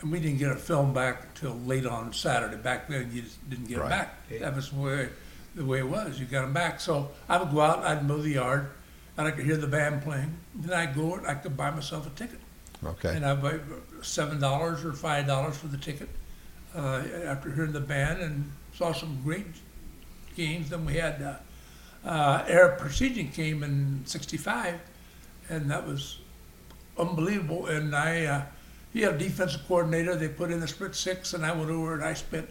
and 0.00 0.12
we 0.12 0.20
didn't 0.20 0.38
get 0.38 0.50
a 0.50 0.56
film 0.56 0.92
back 0.92 1.22
until 1.28 1.54
late 1.60 1.86
on 1.86 2.12
Saturday. 2.12 2.56
Back 2.56 2.88
then, 2.88 3.10
you 3.12 3.22
just 3.22 3.48
didn't 3.48 3.66
get 3.66 3.78
Right. 3.78 3.88
them 3.88 3.98
back. 3.98 4.40
That 4.40 4.54
was 4.54 4.70
the 4.70 4.76
way, 4.80 5.08
the 5.54 5.64
way 5.64 5.78
it 5.78 5.88
was. 5.88 6.20
You 6.20 6.26
got 6.26 6.42
them 6.42 6.52
back. 6.52 6.80
So 6.80 7.10
I 7.28 7.38
would 7.38 7.50
go 7.50 7.60
out, 7.62 7.84
I'd 7.84 8.06
mow 8.06 8.18
the 8.18 8.30
yard, 8.30 8.70
and 9.16 9.26
I 9.26 9.30
could 9.30 9.44
hear 9.46 9.56
the 9.56 9.66
band 9.66 10.02
playing. 10.02 10.36
Then 10.54 10.78
I'd 10.78 10.94
go, 10.94 11.14
and 11.14 11.26
I 11.26 11.34
could 11.34 11.56
buy 11.56 11.70
myself 11.70 12.06
a 12.06 12.10
ticket. 12.10 12.40
okay, 12.84 13.16
And 13.16 13.24
I'd 13.24 13.40
buy 13.42 13.58
seven 14.02 14.38
dollars 14.38 14.84
or 14.84 14.92
five 14.92 15.26
dollars 15.26 15.56
for 15.56 15.68
the 15.68 15.78
ticket 15.78 16.08
uh, 16.74 17.02
after 17.24 17.50
hearing 17.50 17.72
the 17.72 17.80
band 17.80 18.20
and 18.20 18.52
saw 18.74 18.92
some 18.92 19.20
great 19.24 19.46
games. 20.36 20.68
Then 20.68 20.84
we 20.84 20.94
had 20.94 21.22
uh, 21.22 22.06
uh, 22.06 22.44
Ara 22.46 22.78
Parseghian 22.78 23.32
came 23.32 23.62
in 23.62 24.02
'65, 24.04 24.78
and 25.48 25.70
that 25.70 25.86
was 25.86 26.18
unbelievable. 26.98 27.66
And 27.66 27.96
I, 27.96 28.26
uh, 28.26 28.42
he 28.96 29.02
had 29.02 29.16
a 29.16 29.18
defensive 29.18 29.60
coordinator. 29.68 30.16
They 30.16 30.28
put 30.28 30.50
in 30.50 30.58
the 30.58 30.66
split 30.66 30.94
six, 30.94 31.34
and 31.34 31.44
I 31.44 31.52
went 31.52 31.70
over 31.70 31.92
and 31.92 32.02
I 32.02 32.14
spent 32.14 32.48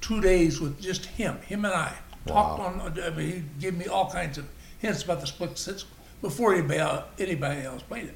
two 0.00 0.22
days 0.22 0.58
with 0.58 0.80
just 0.80 1.04
him, 1.04 1.36
him 1.42 1.66
and 1.66 1.74
I. 1.74 1.92
Talked 2.26 2.58
Wow. 2.58 2.64
on. 2.80 2.98
I 2.98 3.10
mean, 3.10 3.26
he 3.30 3.42
gave 3.60 3.76
me 3.76 3.86
all 3.86 4.10
kinds 4.10 4.38
of 4.38 4.46
hints 4.78 5.02
about 5.02 5.20
the 5.20 5.26
split 5.26 5.58
six 5.58 5.84
before 6.22 6.54
anybody 6.54 6.80
else, 6.80 7.04
anybody 7.18 7.60
else 7.60 7.82
played 7.82 8.06
it. 8.06 8.14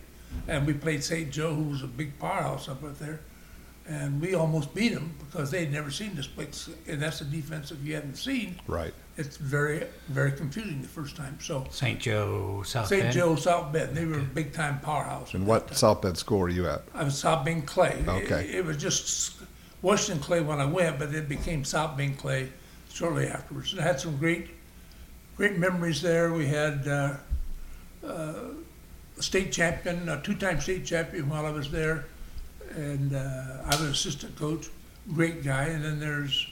And 0.49 0.67
we 0.67 0.73
played 0.73 1.05
St. 1.05 1.31
Joe, 1.31 1.55
who 1.55 1.64
was 1.64 1.83
a 1.83 1.87
big 1.87 2.19
powerhouse 2.19 2.67
up 2.67 2.83
right 2.83 2.99
there. 2.99 3.21
And 3.90 4.20
we 4.20 4.35
almost 4.35 4.73
beat 4.73 4.94
them 4.94 5.12
because 5.18 5.50
they'd 5.50 5.73
never 5.73 5.90
seen 5.90 6.14
the 6.14 6.23
split 6.23 6.54
six. 6.54 6.78
And 6.87 7.02
that's 7.02 7.23
a 7.23 7.25
defense 7.25 7.73
if 7.73 7.82
you 7.82 7.97
haven't 7.97 8.14
seen. 8.14 8.61
right, 8.68 8.94
It's 9.16 9.37
very, 9.37 9.85
very 10.09 10.30
confusing 10.30 10.80
the 10.80 10.87
first 10.87 11.16
time. 11.16 11.37
So 11.40 11.66
St. 11.73 11.99
Joe, 11.99 12.62
South 12.64 12.87
St. 12.87 13.02
Bend. 13.02 13.14
Joe, 13.14 13.35
South 13.35 13.73
Bend, 13.73 13.97
they 13.97 14.04
were 14.04 14.20
a 14.20 14.23
big 14.23 14.52
time 14.52 14.78
powerhouse. 14.78 15.35
and 15.35 15.44
what 15.44 15.66
time. 15.66 15.76
South 15.76 16.02
Bend 16.02 16.16
school 16.16 16.38
were 16.38 16.49
you 16.49 16.68
at? 16.68 16.82
I 16.94 17.02
was 17.02 17.18
South 17.18 17.44
Bend 17.44 17.66
Clay. 17.66 18.04
Okay. 18.06 18.44
It, 18.44 18.54
it 18.56 18.64
was 18.64 18.76
just 18.76 19.40
Washington 19.82 20.23
Clay 20.23 20.40
when 20.40 20.61
I 20.61 20.66
went, 20.66 21.00
but 21.00 21.12
it 21.12 21.28
became 21.28 21.64
South 21.64 21.97
Bend 21.97 22.16
Clay 22.16 22.49
shortly 22.92 23.26
afterwards. 23.26 23.73
And 23.73 23.80
I 23.80 23.85
had 23.85 23.99
some 23.99 24.16
great, 24.18 24.50
great 25.37 25.59
memories 25.59 26.00
there. 26.00 26.32
We 26.32 26.47
had 26.47 26.87
uh, 26.87 27.14
uh, 28.06 28.35
a 29.18 29.23
state 29.23 29.50
champion, 29.50 30.09
a 30.09 30.23
two-time 30.23 30.61
state 30.61 30.87
champion 30.87 31.28
while 31.28 31.44
I 31.44 31.50
was 31.50 31.73
there, 31.73 32.04
and 32.71 33.15
uh, 33.15 33.62
I 33.65 33.77
was 33.77 33.91
assistant 33.91 34.37
coach. 34.37 34.69
Great 35.12 35.43
guy. 35.43 35.65
And 35.65 35.85
then 35.85 36.00
there's 36.00 36.47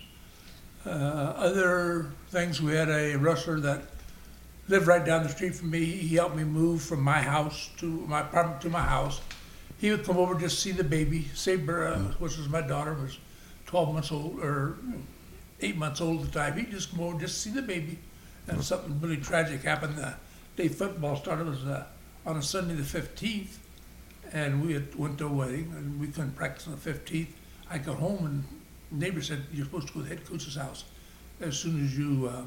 uh, 0.86 0.88
other 0.88 2.10
things. 2.30 2.60
We 2.60 2.74
had 2.74 2.88
a 2.88 3.16
wrestler 3.16 3.60
that 3.60 3.82
lived 4.68 4.86
right 4.86 5.04
down 5.04 5.22
the 5.22 5.28
street 5.28 5.54
from 5.54 5.70
me. 5.70 5.84
He 5.84 6.16
helped 6.16 6.36
me 6.36 6.44
move 6.44 6.82
from 6.82 7.02
my 7.02 7.20
house 7.20 7.70
to 7.78 7.86
my 7.86 8.20
apartment 8.20 8.60
to 8.62 8.70
my 8.70 8.82
house. 8.82 9.20
He 9.78 9.90
would 9.90 10.04
come 10.04 10.16
over 10.16 10.34
just 10.34 10.56
to 10.56 10.60
see 10.60 10.72
the 10.72 10.84
baby. 10.84 11.28
Saber, 11.34 11.88
uh, 11.88 11.98
which 12.18 12.36
was 12.36 12.48
my 12.48 12.60
daughter, 12.60 12.94
was 12.94 13.18
12 13.66 13.94
months 13.94 14.12
old 14.12 14.40
or 14.40 14.76
eight 15.60 15.76
months 15.76 16.00
old 16.00 16.20
at 16.20 16.32
the 16.32 16.38
time. 16.38 16.58
He'd 16.58 16.70
just 16.70 16.90
come 16.90 17.00
over 17.00 17.18
just 17.18 17.34
to 17.34 17.40
see 17.48 17.54
the 17.54 17.62
baby. 17.62 17.98
And 18.46 18.62
something 18.64 19.00
really 19.00 19.18
tragic 19.18 19.62
happened. 19.62 19.96
The 19.96 20.14
day 20.56 20.68
football 20.68 21.16
started 21.16 21.46
was 21.46 21.64
uh, 21.64 21.84
on 22.26 22.36
a 22.36 22.42
Sunday 22.42 22.74
the 22.74 22.82
15th, 22.82 23.56
and 24.32 24.64
we 24.64 24.72
had 24.74 24.94
went 24.94 25.18
to 25.18 25.26
a 25.26 25.32
wedding, 25.32 25.72
and 25.76 26.00
we 26.00 26.08
couldn't 26.08 26.32
practice 26.36 26.66
on 26.66 26.72
the 26.82 26.90
15th. 26.90 27.28
I 27.70 27.78
got 27.78 27.96
home, 27.96 28.24
and 28.26 28.44
the 28.90 29.06
neighbor 29.06 29.22
said, 29.22 29.44
"You're 29.52 29.64
supposed 29.66 29.88
to 29.88 29.94
go 29.94 30.00
to 30.00 30.08
the 30.08 30.14
head 30.14 30.24
coach's 30.26 30.56
house 30.56 30.84
as 31.40 31.56
soon 31.58 31.84
as 31.84 31.96
you 31.98 32.28
uh, 32.28 32.42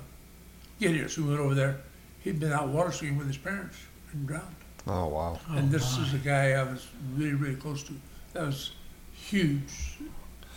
get 0.79 0.91
here." 0.91 1.07
So 1.09 1.21
we 1.23 1.29
went 1.29 1.39
over 1.39 1.55
there. 1.55 1.81
He'd 2.19 2.39
been 2.39 2.51
out 2.51 2.69
water 2.69 2.91
skiing 2.91 3.17
with 3.17 3.27
his 3.27 3.37
parents 3.37 3.77
and 4.13 4.27
drowned. 4.27 4.55
Oh 4.87 5.07
wow, 5.07 5.39
Oh, 5.49 5.57
and 5.57 5.69
this 5.71 5.97
my. 5.97 6.05
is 6.05 6.13
a 6.13 6.17
guy 6.17 6.51
I 6.53 6.63
was 6.63 6.87
really, 7.15 7.33
really 7.35 7.55
close 7.55 7.83
to. 7.83 7.93
That 8.33 8.45
was 8.47 8.71
huge. 9.13 9.97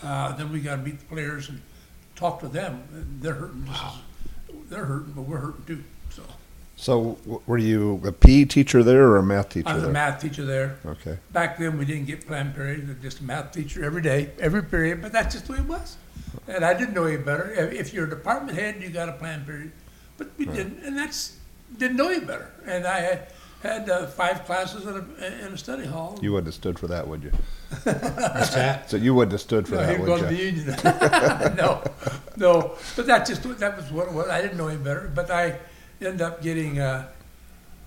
Uh, 0.02 0.34
then 0.36 0.50
we 0.52 0.60
got 0.60 0.76
to 0.76 0.82
meet 0.82 0.98
the 0.98 1.04
players 1.06 1.48
and 1.48 1.60
talk 2.16 2.40
to 2.40 2.48
them. 2.48 2.82
They're 3.20 3.34
hurting 3.34 3.64
just 3.66 3.82
as 3.84 3.92
they're 4.70 4.84
hurting, 4.84 5.12
but 5.12 5.22
we're 5.22 5.38
hurting 5.38 5.64
too. 5.66 5.84
So 6.84 6.92
So 6.92 7.14
w- 7.24 7.40
were 7.46 7.56
you 7.56 8.02
a 8.04 8.12
PE 8.12 8.44
teacher 8.44 8.82
there 8.82 9.04
or 9.08 9.16
a 9.16 9.22
math 9.22 9.48
teacher 9.48 9.68
I 9.70 9.74
was 9.74 9.84
a 9.84 9.86
there? 9.86 9.92
math 9.94 10.20
teacher 10.20 10.44
there. 10.44 10.76
Okay. 10.84 11.16
Back 11.32 11.56
then, 11.58 11.78
we 11.78 11.86
didn't 11.86 12.04
get 12.04 12.26
planned 12.26 12.54
periods, 12.54 12.82
we 12.86 12.88
were 12.92 13.00
just 13.00 13.20
a 13.20 13.24
math 13.24 13.52
teacher 13.52 13.82
every 13.82 14.02
day, 14.02 14.32
every 14.38 14.62
period, 14.62 15.00
but 15.00 15.10
that's 15.10 15.34
just 15.34 15.46
the 15.46 15.54
way 15.54 15.60
it 15.60 15.64
was. 15.64 15.96
And 16.46 16.62
I 16.62 16.74
didn't 16.74 16.92
know 16.92 17.04
any 17.04 17.16
better. 17.16 17.50
If 17.52 17.72
if 17.72 17.94
you're 17.94 18.04
a 18.04 18.10
department 18.10 18.58
head, 18.58 18.82
you 18.82 18.90
got 18.90 19.08
a 19.08 19.12
planned 19.12 19.46
period, 19.46 19.72
but 20.18 20.28
we 20.36 20.44
didn't, 20.44 20.84
and 20.84 20.94
that's, 20.94 21.38
didn't 21.78 21.96
know 21.96 22.08
any 22.10 22.20
better. 22.22 22.50
And 22.66 22.86
I 22.86 23.00
had, 23.00 23.32
had 23.62 23.88
uh, 23.88 24.06
five 24.08 24.44
classes 24.44 24.84
in 24.84 24.94
a, 24.94 25.46
in 25.46 25.54
a 25.54 25.56
study 25.56 25.86
hall. 25.86 26.18
You 26.20 26.32
wouldn't 26.32 26.48
have 26.48 26.54
stood 26.54 26.78
for 26.78 26.88
that, 26.88 27.08
would 27.08 27.22
you? 27.22 27.30
What's 27.84 28.54
that? 28.54 28.90
So 28.90 28.98
you 28.98 29.14
wouldn't 29.14 29.32
have 29.32 29.40
stood 29.40 29.66
for 29.66 29.76
No, 29.76 29.80
that, 29.80 29.90
he'd 29.92 30.00
would 30.00 30.06
go 30.06 30.16
to 30.18 30.34
you? 30.34 30.52
the 30.52 30.58
union. 30.60 30.76
no, 31.56 31.82
no, 32.36 32.76
but 32.94 33.06
that 33.06 33.24
just 33.26 33.42
that 33.58 33.74
was 33.74 33.90
what 33.90 34.08
it 34.08 34.12
was. 34.12 34.28
I 34.28 34.42
didn't 34.42 34.58
know 34.58 34.68
any 34.68 34.76
better, 34.82 35.10
but 35.14 35.30
I 35.30 35.58
ended 36.00 36.22
up 36.22 36.42
getting. 36.42 36.78
Uh, 36.78 37.06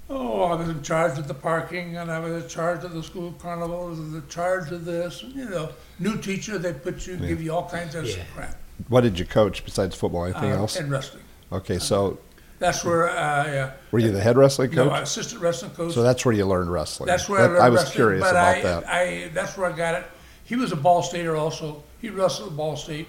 oh, 0.09 0.43
I 0.43 0.55
was 0.55 0.69
in 0.69 0.81
charge 0.81 1.17
of 1.17 1.27
the 1.27 1.33
parking, 1.33 1.97
and 1.97 2.11
I 2.11 2.19
was 2.19 2.43
in 2.43 2.49
charge 2.49 2.83
of 2.83 2.93
the 2.93 3.03
school 3.03 3.33
carnival. 3.39 3.85
I 3.85 3.89
was 3.89 3.99
in 3.99 4.23
charge 4.29 4.71
of 4.71 4.85
this. 4.85 5.23
You 5.23 5.49
know, 5.49 5.69
new 5.99 6.17
teacher, 6.17 6.57
they 6.57 6.73
put 6.73 7.05
you, 7.07 7.17
give 7.17 7.41
you 7.41 7.53
all 7.53 7.69
kinds 7.69 7.95
of 7.95 8.07
Yeah. 8.07 8.23
crap. 8.33 8.55
What 8.89 9.01
did 9.01 9.17
you 9.17 9.25
coach 9.25 9.65
besides 9.65 9.95
football? 9.95 10.25
Anything 10.25 10.51
Uh, 10.51 10.57
else? 10.57 10.75
And 10.75 10.91
wrestling. 10.91 11.23
Okay, 11.51 11.79
so 11.79 12.19
That's 12.59 12.83
where 12.83 13.09
I. 13.09 13.57
Uh, 13.59 13.71
were 13.91 13.99
you 13.99 14.11
the 14.11 14.19
head 14.21 14.35
wrestling 14.37 14.69
coach? 14.69 14.77
no, 14.77 14.89
coach? 14.89 15.03
assistant 15.03 15.41
wrestling 15.41 15.71
coach. 15.71 15.93
So 15.93 16.01
that's 16.03 16.25
where 16.25 16.33
you 16.33 16.45
learned 16.45 16.71
wrestling. 16.71 17.07
That's 17.07 17.27
where 17.29 17.39
I 17.39 17.43
That- 17.43 17.49
learned 17.53 17.63
I 17.63 17.69
was 17.69 17.81
wrestling, 17.81 17.95
curious 17.95 18.21
but 18.23 18.29
about 18.31 18.55
I, 18.57 18.61
that. 18.61 18.87
I, 18.87 19.29
that's 19.33 19.57
where 19.57 19.71
I 19.71 19.75
got 19.75 19.95
it. 19.95 20.05
He 20.43 20.55
was 20.55 20.71
a 20.71 20.75
Ball 20.75 21.03
Stater 21.03 21.35
also. 21.35 21.83
He 22.01 22.09
wrestled 22.09 22.49
at 22.51 22.57
Ball 22.57 22.75
State. 22.77 23.07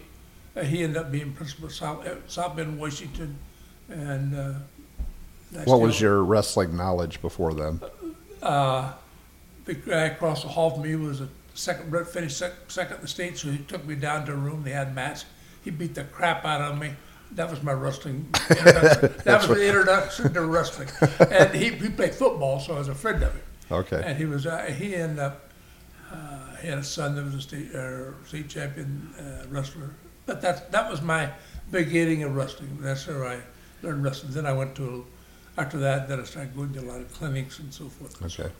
Uh, 0.57 0.63
he 0.63 0.83
ended 0.83 0.97
up 0.99 1.11
being 1.13 1.33
principal 1.33 1.67
at 1.69 1.73
South, 1.73 2.05
at 2.07 2.19
South 2.31 2.57
Bend, 2.57 2.79
Washington, 2.79 3.37
and. 3.89 4.35
Uh, 4.37 4.53
I 5.57 5.63
What 5.65 5.81
was 5.81 5.97
still- 5.97 6.09
your 6.09 6.25
wrestling 6.25 6.77
knowledge 6.77 7.21
before 7.23 7.55
then? 7.55 7.81
Uh, 8.43 8.93
the 9.65 9.75
guy 9.75 10.07
across 10.07 10.43
the 10.43 10.49
hall 10.49 10.71
from 10.71 10.83
me 10.83 10.97
was 10.97 11.21
a 11.21 11.29
second, 11.55 12.07
finished 12.07 12.39
sec, 12.39 12.53
second 12.69 12.97
in 12.97 13.03
the 13.03 13.09
state, 13.09 13.37
so 13.39 13.51
he 13.51 13.59
took 13.59 13.85
me 13.85 13.95
down 13.95 14.25
to 14.27 14.33
a 14.33 14.37
room. 14.37 14.63
They 14.63 14.71
had 14.71 14.95
mats. 14.95 15.25
He 15.63 15.71
beat 15.71 15.95
the 15.95 16.05
crap 16.05 16.45
out 16.45 16.61
of 16.61 16.79
me. 16.79 16.93
That 17.33 17.51
was 17.51 17.63
my 17.63 17.73
wrestling. 17.73 18.29
Introduction. 18.49 19.15
that 19.25 19.49
was 19.49 19.59
the 19.59 19.67
introduction 19.67 20.33
to 20.33 20.47
wrestling. 20.47 20.89
And 21.31 21.55
he, 21.55 21.71
he 21.71 21.89
played 21.91 22.15
football, 22.15 22.59
so 22.61 22.75
I 22.75 22.79
was 22.79 22.89
a 22.89 22.95
friend 22.95 23.23
of 23.23 23.33
him. 23.35 23.43
Okay. 23.71 24.03
And 24.03 24.17
he 24.17 24.25
was 24.25 24.47
uh, 24.47 24.63
he 24.79 24.95
ended 24.95 25.19
up 25.19 25.51
uh, 26.11 26.57
he 26.63 26.69
had 26.69 26.79
a 26.79 26.85
son 26.85 27.15
that 27.17 27.25
was 27.25 27.35
a 27.35 27.41
state 27.43 27.75
uh, 27.75 28.13
state 28.25 28.49
champion 28.49 29.13
uh, 29.19 29.47
wrestler. 29.51 29.91
But 30.25 30.41
that 30.41 30.73
that 30.73 30.91
was 30.91 31.03
my 31.03 31.31
beginning 31.71 32.23
of 32.23 32.35
wrestling. 32.35 32.79
That's 32.81 33.07
where 33.07 33.27
I 33.27 33.41
learned 33.83 34.03
wrestling. 34.05 34.33
Then 34.33 34.47
I 34.47 34.55
went 34.55 34.75
to 34.77 35.05
after 35.59 35.79
that. 35.79 36.09
Then 36.09 36.21
I 36.21 36.25
started 36.25 36.57
going 36.57 36.73
to 36.75 36.81
a 36.81 36.83
lot 36.83 37.01
of 37.01 37.13
clinics 37.13 37.59
and 37.59 37.73
so 37.73 37.89
forth. 37.89 38.23
Okay. 38.23 38.51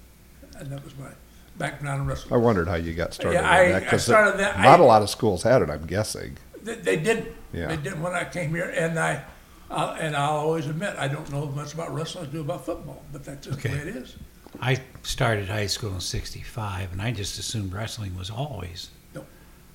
And 0.59 0.71
that 0.71 0.85
was 0.85 0.97
my 0.99 1.11
background 1.57 2.03
in 2.03 2.07
wrestling. 2.09 2.35
I 2.35 2.37
wondered 2.37 2.69
how 2.69 2.75
you 2.75 2.95
got 2.95 3.15
started. 3.15 3.35
Yeah, 3.39 3.41
in 3.41 3.47
I- 3.47 3.81
that, 3.81 3.83
I 3.87 3.91
'cause 3.91 4.05
started 4.05 4.39
that- 4.39 4.59
Not 4.59 4.81
I- 4.81 4.83
a 4.83 4.87
lot 4.87 5.03
of 5.03 5.11
schools 5.11 5.43
had 5.43 5.63
it, 5.63 5.71
I'm 5.71 5.87
guessing. 5.87 6.37
They, 6.63 6.75
they 6.75 6.97
didn't. 6.97 7.29
Yeah. 7.53 7.69
They 7.69 7.77
didn't 7.77 8.03
when 8.03 8.13
I 8.15 8.25
came 8.25 8.51
here, 8.51 8.69
and 8.71 8.99
I. 8.99 9.25
Uh, 9.71 9.95
and 10.01 10.17
I'll 10.17 10.37
always 10.39 10.67
admit 10.67 10.97
I 10.99 11.09
don't 11.09 11.31
know 11.31 11.47
as 11.47 11.55
much 11.55 11.75
about 11.75 11.93
wrestling 11.95 12.25
as 12.25 12.31
I 12.31 12.33
do 12.33 12.41
about 12.41 12.65
football, 12.65 13.03
but 13.13 13.23
that's 13.23 13.47
just 13.47 13.61
the 13.61 13.69
Okay. 13.69 13.77
way 13.79 13.83
it 13.91 13.97
is. 13.97 14.17
I 14.63 14.81
started 15.03 15.49
high 15.51 15.67
school 15.67 15.93
in 15.95 16.01
'65, 16.01 16.91
and 16.93 17.03
I 17.03 17.11
just 17.13 17.39
assumed 17.39 17.75
wrestling 17.75 18.17
was 18.17 18.31
always 18.31 18.89
No. 19.15 19.25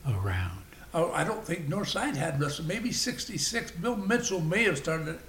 around. 0.08 0.63
Oh, 0.96 1.12
I 1.12 1.24
don't 1.24 1.46
think 1.46 1.70
Northside 1.70 2.15
had 2.15 2.39
wrestling. 2.42 2.68
Maybe 2.68 2.92
'66. 2.92 3.70
Bill 3.72 3.96
Mitchell 3.96 4.42
may 4.42 4.63
have 4.63 4.80
started 4.80 5.08
it 5.10 5.20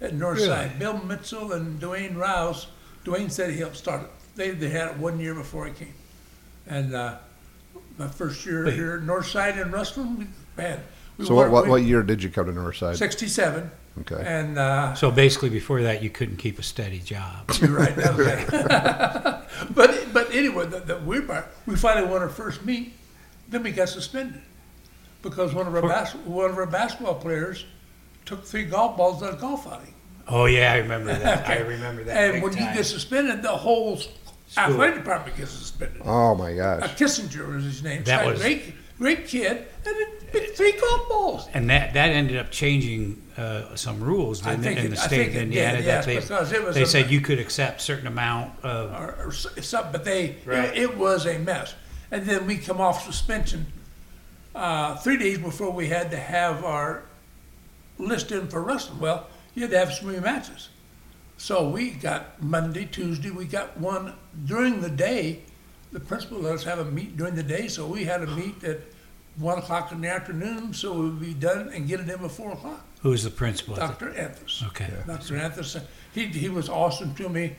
at 0.00 0.12
Northside. 0.12 0.64
Really? 0.64 0.78
Bill 0.78 0.98
Mitchell 1.04 1.52
and 1.52 1.80
Dwayne 1.80 2.16
Rouse. 2.16 2.68
Dwayne 3.04 3.30
said 3.30 3.50
he 3.50 3.58
helped 3.58 3.76
start 3.76 4.02
it. 4.02 4.10
They 4.36 4.50
they 4.50 4.68
had 4.68 4.88
it 4.92 4.96
one 4.98 5.18
year 5.18 5.34
before 5.34 5.66
I 5.66 5.70
came, 5.70 5.94
and 6.66 6.94
uh, 6.94 7.16
my 7.98 8.08
first 8.08 8.44
year 8.46 8.64
Wait. 8.64 8.74
here 8.74 8.94
at 8.94 9.02
Northside 9.02 9.60
in 9.60 9.70
wrestling, 9.70 10.18
we, 10.18 10.26
man. 10.56 10.80
We 11.18 11.26
So 11.26 11.34
what, 11.34 11.50
what, 11.50 11.66
what 11.66 11.82
year 11.82 12.02
did 12.02 12.22
you 12.22 12.30
come 12.30 12.46
to 12.46 12.52
Northside? 12.52 12.96
'67, 12.96 13.70
Okay. 14.00 14.22
and 14.24 14.56
uh, 14.58 14.94
So 14.94 15.10
basically, 15.10 15.50
before 15.50 15.82
that, 15.82 16.02
you 16.02 16.08
couldn't 16.10 16.36
keep 16.36 16.58
a 16.58 16.62
steady 16.62 17.00
job. 17.00 17.50
You're 17.60 17.70
right. 17.70 17.94
That 17.96 18.16
was 18.16 18.26
it. 18.28 19.74
but 19.74 20.12
but 20.12 20.34
anyway, 20.34 20.66
the, 20.66 20.80
the 20.80 20.98
weird 20.98 21.26
part, 21.26 21.46
we 21.66 21.76
finally 21.76 22.06
won 22.06 22.22
our 22.22 22.28
first 22.28 22.64
meet. 22.64 22.94
Then 23.48 23.62
we 23.64 23.72
got 23.72 23.88
suspended 23.88 24.40
because 25.22 25.52
one 25.54 25.66
of 25.66 25.74
our 25.74 25.82
bas- 25.82 26.14
one 26.24 26.50
of 26.50 26.56
our 26.56 26.66
basketball 26.66 27.16
players 27.16 27.64
took 28.30 28.44
three 28.46 28.64
golf 28.64 28.96
balls 28.96 29.22
at 29.22 29.34
a 29.34 29.36
golf 29.36 29.66
outing. 29.66 29.92
Oh 30.28 30.46
yeah, 30.46 30.72
I 30.72 30.76
remember 30.78 31.12
that. 31.12 31.48
I 31.56 31.58
remember 31.58 32.04
that. 32.04 32.16
And 32.16 32.32
big 32.34 32.42
when 32.44 32.52
time. 32.52 32.68
you 32.68 32.74
get 32.74 32.86
suspended, 32.86 33.42
the 33.42 33.48
whole 33.48 34.00
athletic 34.56 34.96
department 34.96 35.36
gets 35.36 35.50
suspended. 35.50 36.00
Oh 36.04 36.34
my 36.36 36.52
Uh, 36.56 36.78
gosh. 36.80 36.96
Kissinger 36.96 37.52
was 37.54 37.64
his 37.64 37.82
name. 37.82 38.04
That 38.04 38.22
Guy, 38.24 38.30
was- 38.30 38.40
great 38.40 38.74
great 38.98 39.26
kid, 39.26 39.50
and 39.86 39.96
it 39.96 40.30
picked 40.32 40.56
three 40.56 40.72
golf 40.72 41.08
balls. 41.08 41.48
and 41.54 41.68
that 41.70 41.92
that 41.94 42.10
ended 42.10 42.36
up 42.36 42.50
changing 42.50 43.20
uh, 43.36 43.74
some 43.74 43.98
rules 44.00 44.46
I 44.46 44.50
didn't 44.50 44.62
think 44.64 44.78
in 44.80 44.86
it- 44.86 44.88
the 44.90 45.02
I 45.02 45.06
state 45.06 45.16
think 45.16 45.30
of 45.30 45.36
it 45.36 45.42
Indiana 45.42 45.76
did, 45.78 45.86
that 45.86 45.90
yes, 45.90 46.06
they 46.06 46.20
because 46.20 46.52
it 46.52 46.62
was 46.62 46.74
they 46.76 46.82
a- 46.82 46.86
said 46.86 47.10
you 47.10 47.20
could 47.20 47.38
accept 47.40 47.80
certain 47.80 48.06
amount 48.06 48.52
of 48.62 48.92
or, 48.92 49.16
or 49.24 49.28
s- 49.28 49.46
some, 49.62 49.86
but 49.90 50.04
they 50.04 50.36
Right. 50.44 50.68
it, 50.76 50.78
it 50.82 50.96
was 50.96 51.26
a 51.26 51.38
mess. 51.38 51.74
And 52.12 52.24
then 52.26 52.46
we 52.46 52.58
come 52.58 52.80
off 52.80 53.04
suspension 53.04 53.66
uh, 54.54 54.96
three 54.96 55.16
days 55.16 55.38
before 55.38 55.70
we 55.70 55.88
had 55.88 56.10
to 56.12 56.16
have 56.18 56.64
our 56.64 57.02
list 58.06 58.32
in 58.32 58.48
for 58.48 58.62
wrestling. 58.62 58.98
Well, 59.00 59.26
you 59.54 59.62
had 59.62 59.70
to 59.72 59.78
have 59.78 59.92
some 59.92 60.08
many 60.08 60.20
matches. 60.20 60.68
So 61.36 61.68
we 61.68 61.90
got 61.90 62.42
Monday, 62.42 62.84
Tuesday. 62.84 63.30
We 63.30 63.46
got 63.46 63.78
one 63.78 64.14
during 64.44 64.80
the 64.80 64.90
day. 64.90 65.42
The 65.92 66.00
principal 66.00 66.38
let 66.38 66.54
us 66.54 66.64
have 66.64 66.78
a 66.78 66.84
meet 66.84 67.16
during 67.16 67.34
the 67.34 67.42
day, 67.42 67.66
so 67.66 67.86
we 67.86 68.04
had 68.04 68.22
a 68.22 68.26
meet 68.26 68.62
at 68.62 68.80
one 69.36 69.58
o'clock 69.58 69.90
in 69.90 70.00
the 70.02 70.08
afternoon, 70.08 70.74
so 70.74 70.92
we 70.92 71.04
would 71.06 71.20
be 71.20 71.34
done 71.34 71.70
and 71.74 71.88
get 71.88 72.00
it 72.00 72.08
in 72.08 72.20
before 72.20 72.28
four 72.28 72.52
o'clock. 72.52 72.84
who 73.02 73.10
was 73.10 73.24
the 73.24 73.30
principal. 73.30 73.74
Dr. 73.74 74.10
Anthos. 74.12 74.66
Okay. 74.68 74.90
Dr. 75.06 75.34
Anthos, 75.34 75.82
he, 76.14 76.26
he 76.26 76.48
was 76.48 76.68
awesome 76.68 77.14
to 77.14 77.28
me. 77.28 77.56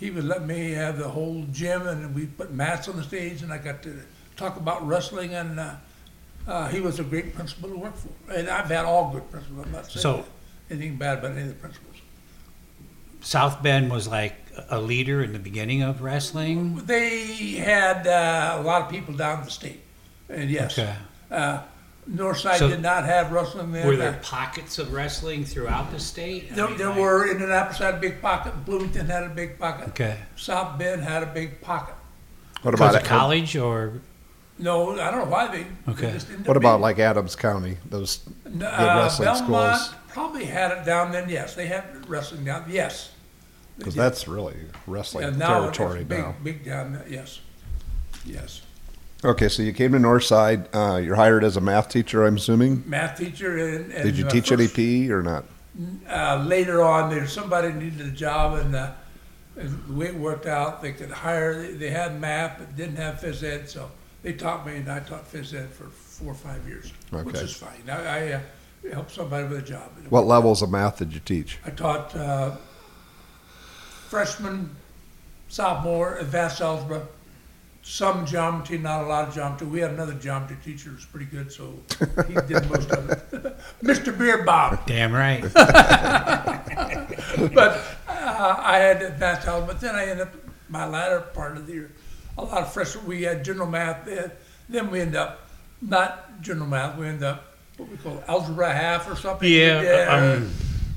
He 0.00 0.10
would 0.10 0.24
let 0.24 0.46
me 0.46 0.70
have 0.70 0.96
the 0.96 1.08
whole 1.08 1.44
gym 1.52 1.86
and 1.86 2.14
we 2.14 2.26
put 2.26 2.52
mats 2.52 2.88
on 2.88 2.96
the 2.96 3.02
stage 3.02 3.42
and 3.42 3.52
I 3.52 3.58
got 3.58 3.82
to 3.82 4.00
talk 4.36 4.56
about 4.56 4.86
wrestling 4.86 5.34
and, 5.34 5.60
uh, 5.60 5.74
uh, 6.48 6.68
he 6.68 6.80
was 6.80 6.98
a 6.98 7.04
great 7.04 7.34
principal 7.34 7.68
to 7.68 7.76
work 7.76 7.94
for. 7.96 8.32
And 8.32 8.48
I've 8.48 8.66
had 8.66 8.84
all 8.84 9.10
good 9.12 9.30
principals, 9.30 9.66
I'm 9.66 9.72
not 9.72 9.86
saying 9.86 10.02
So- 10.02 10.24
anything 10.70 10.96
bad 10.96 11.18
about 11.18 11.32
any 11.32 11.42
of 11.42 11.48
the 11.48 11.54
principals. 11.54 11.84
South 13.20 13.62
Bend 13.62 13.90
was 13.90 14.08
like 14.08 14.34
a 14.70 14.80
leader 14.80 15.22
in 15.22 15.32
the 15.32 15.38
beginning 15.38 15.82
of 15.82 16.02
wrestling. 16.02 16.76
They 16.86 17.26
had, 17.56 18.06
uh, 18.06 18.56
a 18.58 18.62
lot 18.62 18.82
of 18.82 18.90
people 18.90 19.14
down 19.14 19.44
the 19.44 19.50
state, 19.50 19.82
and 20.28 20.50
yes. 20.50 20.78
Okay. 20.78 20.94
Uh, 21.30 21.60
Northside 22.10 22.56
So- 22.58 22.68
did 22.68 22.80
not 22.80 23.04
have 23.04 23.32
wrestling 23.32 23.70
then. 23.72 23.86
Were 23.86 23.96
there 23.96 24.18
pockets 24.22 24.78
of 24.78 24.92
wrestling 24.94 25.44
throughout 25.44 25.90
the 25.92 26.00
state? 26.00 26.48
I 26.50 26.54
There, 26.54 26.68
mean, 26.68 26.78
there 26.78 26.88
like- 26.88 26.98
were, 26.98 27.30
Indianapolis 27.30 27.78
had 27.78 27.94
a 27.96 27.98
big 27.98 28.22
pocket, 28.22 28.64
Bloomington 28.64 29.06
had 29.06 29.24
a 29.24 29.28
big 29.28 29.58
pocket. 29.58 29.88
Okay. 29.88 30.16
South 30.36 30.78
Bend 30.78 31.02
had 31.02 31.22
a 31.22 31.26
big 31.26 31.60
pocket. 31.60 31.94
What 32.62 32.70
Because 32.72 32.90
about 32.94 33.02
of 33.02 33.08
college 33.08 33.56
or 33.56 34.00
No, 34.58 34.98
I 34.98 35.10
don't 35.10 35.20
know 35.24 35.30
why 35.30 35.48
they. 35.48 35.62
they 35.62 35.92
Okay. 35.92 36.12
just 36.12 36.28
what 36.46 36.56
about 36.56 36.74
being- 36.76 36.82
like 36.82 36.98
Adams 36.98 37.36
County? 37.36 37.78
Those 37.88 38.18
good 38.44 38.62
uh, 38.62 39.00
wrestling 39.02 39.28
Bellmont 39.28 39.76
schools? 39.76 39.94
probably 40.08 40.44
had 40.46 40.72
it 40.72 40.84
down 40.84 41.12
then. 41.12 41.28
Yes, 41.28 41.54
they 41.54 41.66
had 41.66 41.84
wrestling 42.08 42.44
down. 42.44 42.64
Yes, 42.68 43.10
Because 43.78 43.94
that's 43.94 44.26
really 44.26 44.56
wrestling 44.86 45.24
Yeah, 45.24 45.30
now 45.36 45.68
it's 45.68 45.76
territory 45.76 46.04
big, 46.04 46.18
now. 46.18 46.34
big 46.42 46.64
down 46.64 46.92
there. 46.94 47.06
Yes, 47.08 47.40
yes. 48.24 48.62
Okay, 49.24 49.48
so 49.48 49.62
you 49.62 49.72
came 49.72 49.92
to 49.92 49.98
Northside. 49.98 50.66
Uh, 50.72 50.98
you're 50.98 51.16
hired 51.16 51.42
as 51.44 51.56
a 51.56 51.60
math 51.60 51.88
teacher, 51.88 52.24
I'm 52.24 52.36
assuming. 52.36 52.82
Math 52.86 53.18
teacher 53.18 53.56
and, 53.58 53.92
and 53.92 54.04
Did 54.04 54.16
you 54.16 54.26
uh, 54.26 54.30
teach 54.30 54.50
any 54.52 54.68
PE 54.68 55.08
or 55.10 55.22
not? 55.22 55.44
uh, 56.08 56.44
later 56.46 56.82
on, 56.82 57.10
there 57.10 57.26
somebody 57.28 57.72
needed 57.72 58.00
a 58.00 58.10
job, 58.10 58.58
and, 58.58 58.74
uh, 58.74 58.92
and 59.56 59.84
the 59.88 59.92
way 59.92 60.06
it 60.06 60.14
worked 60.16 60.46
out, 60.46 60.82
they 60.82 60.92
could 60.92 61.10
hire. 61.10 61.60
They, 61.62 61.72
they 61.74 61.90
had 61.90 62.20
math, 62.20 62.58
but 62.58 62.76
didn't 62.76 62.96
have 62.96 63.16
phys 63.16 63.42
ed, 63.44 63.68
so 63.68 63.90
they 64.22 64.32
taught 64.32 64.66
me, 64.66 64.76
and 64.76 64.90
I 64.90 65.00
taught 65.00 65.30
phys 65.30 65.54
ed 65.54 65.70
for 65.70 65.84
four 65.88 66.32
or 66.32 66.34
five 66.34 66.66
years, 66.66 66.92
which 67.10 67.36
Okay. 67.36 67.44
is 67.44 67.54
fine. 67.56 67.82
I, 67.88 68.28
I 68.28 68.32
uh, 68.32 68.40
helped 68.92 69.12
somebody 69.12 69.46
with 69.46 69.58
a 69.58 69.62
job. 69.62 69.90
What 70.10 70.26
levels 70.26 70.62
of 70.62 70.70
math 70.70 70.98
did 70.98 71.12
you 71.12 71.20
teach? 71.20 71.58
I 71.64 71.70
taught 71.70 72.14
uh, 72.16 72.56
freshman, 74.08 74.74
sophomore, 75.48 76.16
advanced 76.18 76.60
algebra, 76.60 77.06
some 77.82 78.26
geometry, 78.26 78.78
not 78.78 79.04
a 79.04 79.06
lot 79.06 79.28
of 79.28 79.34
geometry. 79.34 79.66
We 79.66 79.80
had 79.80 79.92
another 79.92 80.14
geometry 80.14 80.56
teacher 80.64 80.90
who 80.90 80.96
was 80.96 81.06
pretty 81.06 81.26
good, 81.26 81.52
so 81.52 81.74
he 82.26 82.34
did 82.34 82.68
most 82.70 82.90
of 82.90 83.08
it. 83.10 83.30
Mr. 83.82 84.12
Beerbaum. 84.16 84.84
damn 84.86 85.12
right? 85.12 85.42
But 87.54 87.80
uh, 88.08 88.56
I 88.58 88.78
had 88.78 89.02
advanced 89.02 89.46
algebra, 89.46 89.74
but 89.74 89.80
then 89.80 89.94
I 89.94 90.02
ended 90.06 90.26
up, 90.26 90.34
my 90.68 90.86
latter 90.86 91.20
part 91.20 91.56
of 91.56 91.66
the 91.66 91.72
year, 91.72 91.92
a 92.38 92.44
lot 92.44 92.62
of 92.62 92.72
freshmen, 92.72 93.06
we 93.06 93.22
had 93.22 93.44
general 93.44 93.68
math, 93.68 94.04
then, 94.06 94.30
then 94.68 94.90
we 94.90 95.00
end 95.00 95.16
up, 95.16 95.48
not 95.82 96.40
general 96.40 96.66
math, 96.68 96.96
we 96.96 97.06
end 97.06 97.22
up, 97.22 97.44
what 97.76 97.88
we 97.88 97.96
call 97.96 98.22
algebra 98.28 98.72
half 98.72 99.10
or 99.10 99.16
something. 99.16 99.50
Yeah, 99.50 99.82
Yeah, 99.82 100.32
um, 100.36 100.50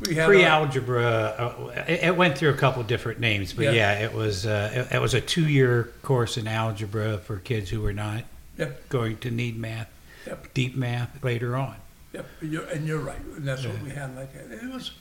We 0.07 0.15
had 0.15 0.27
pre-algebra. 0.27 1.03
Uh, 1.03 1.83
it, 1.87 2.03
it 2.05 2.17
went 2.17 2.37
through 2.37 2.49
a 2.49 2.57
couple 2.57 2.81
different 2.83 3.19
names, 3.19 3.53
but 3.53 3.65
Yeah. 3.65 3.71
yeah, 3.71 3.99
it 3.99 4.13
was 4.13 4.45
uh, 4.47 4.87
it, 4.91 4.95
it 4.95 5.01
was 5.01 5.13
a 5.13 5.21
two-year 5.21 5.91
course 6.01 6.37
in 6.37 6.47
algebra 6.47 7.17
for 7.19 7.37
kids 7.37 7.69
who 7.69 7.81
were 7.81 7.93
not 7.93 8.23
Yep. 8.57 8.89
going 8.89 9.17
to 9.17 9.31
need 9.31 9.57
math, 9.57 9.89
Yep. 10.27 10.53
deep 10.53 10.75
math 10.75 11.23
later 11.23 11.55
on. 11.55 11.75
Yep, 12.13 12.25
and 12.41 12.51
you're, 12.51 12.65
and 12.65 12.87
you're 12.87 12.99
right, 12.99 13.19
and 13.37 13.47
that's 13.47 13.65
what 13.65 13.81
we 13.81 13.89
had 13.91 14.15
like 14.15 14.33
that. 14.33 14.51
It 14.63 14.71
was, 14.73 14.91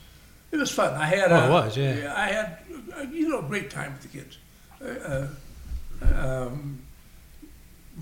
it 0.51 0.57
was 0.57 0.71
fun. 0.71 0.93
I 0.93 1.05
had, 1.07 1.31
Oh, 1.31 1.43
it 1.45 1.49
a- 1.49 1.51
was, 1.51 1.77
yeah. 1.77 2.13
I 2.15 2.27
had, 2.27 2.57
uh, 2.97 3.01
you 3.11 3.27
know, 3.27 3.39
a 3.39 3.43
great 3.43 3.69
time 3.69 3.93
with 3.93 4.03
the 4.11 4.17
kids. 4.19 4.37
Uh, 4.81 4.87
uh, 5.07 5.27
um, 6.15 6.79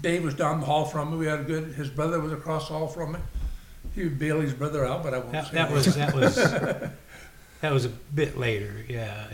Dave 0.01 0.24
was 0.24 0.34
down 0.36 0.60
the 0.60 0.65
hall 0.65 0.86
from 0.86 1.12
me. 1.12 1.18
We 1.18 1.25
had 1.25 1.39
a 1.41 1.44
good. 1.44 1.74
His 1.74 1.89
brother 1.89 2.20
was 2.20 2.32
across 2.32 2.68
the 2.68 2.74
hall 2.74 2.88
from 2.88 3.13
me. 3.13 3.20
He 3.96 4.03
would 4.03 4.20
bail 4.20 4.39
his 4.39 4.53
brother 4.53 4.86
out, 4.86 5.03
but 5.03 5.13
I 5.13 5.20
won't 5.20 5.32
That, 5.32 5.48
say 5.48 5.53
that 5.56 5.72
was 5.72 5.96
that 5.96 6.13
was 6.13 6.36
that 7.62 7.72
was 7.74 7.86
a 7.86 7.89
bit 7.89 8.38
later. 8.38 8.86
Yeah, 8.88 9.27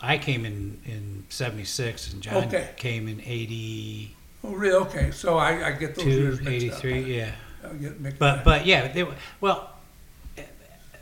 I, 0.00 0.14
I 0.14 0.18
came 0.18 0.44
in 0.44 0.80
in 0.86 1.24
'76, 1.28 2.12
and 2.12 2.22
John 2.22 2.44
Okay. 2.44 2.70
came 2.76 3.08
in 3.08 3.20
'82, 3.20 4.14
Oh, 4.44 4.52
really? 4.52 4.76
Okay, 4.86 5.10
so 5.10 5.36
I, 5.38 5.68
I 5.68 5.72
get 5.72 5.96
those 5.96 6.06
years 6.06 6.40
mixed 6.40 6.82
'83. 6.84 7.00
up. 7.02 7.08
Yeah. 7.08 7.30
I 7.68 7.74
get 7.74 8.00
mixed 8.00 8.18
But 8.20 8.38
up. 8.38 8.44
but 8.44 8.64
yeah, 8.66 8.88
they, 8.92 9.02
were- 9.02 9.14
well, 9.40 9.70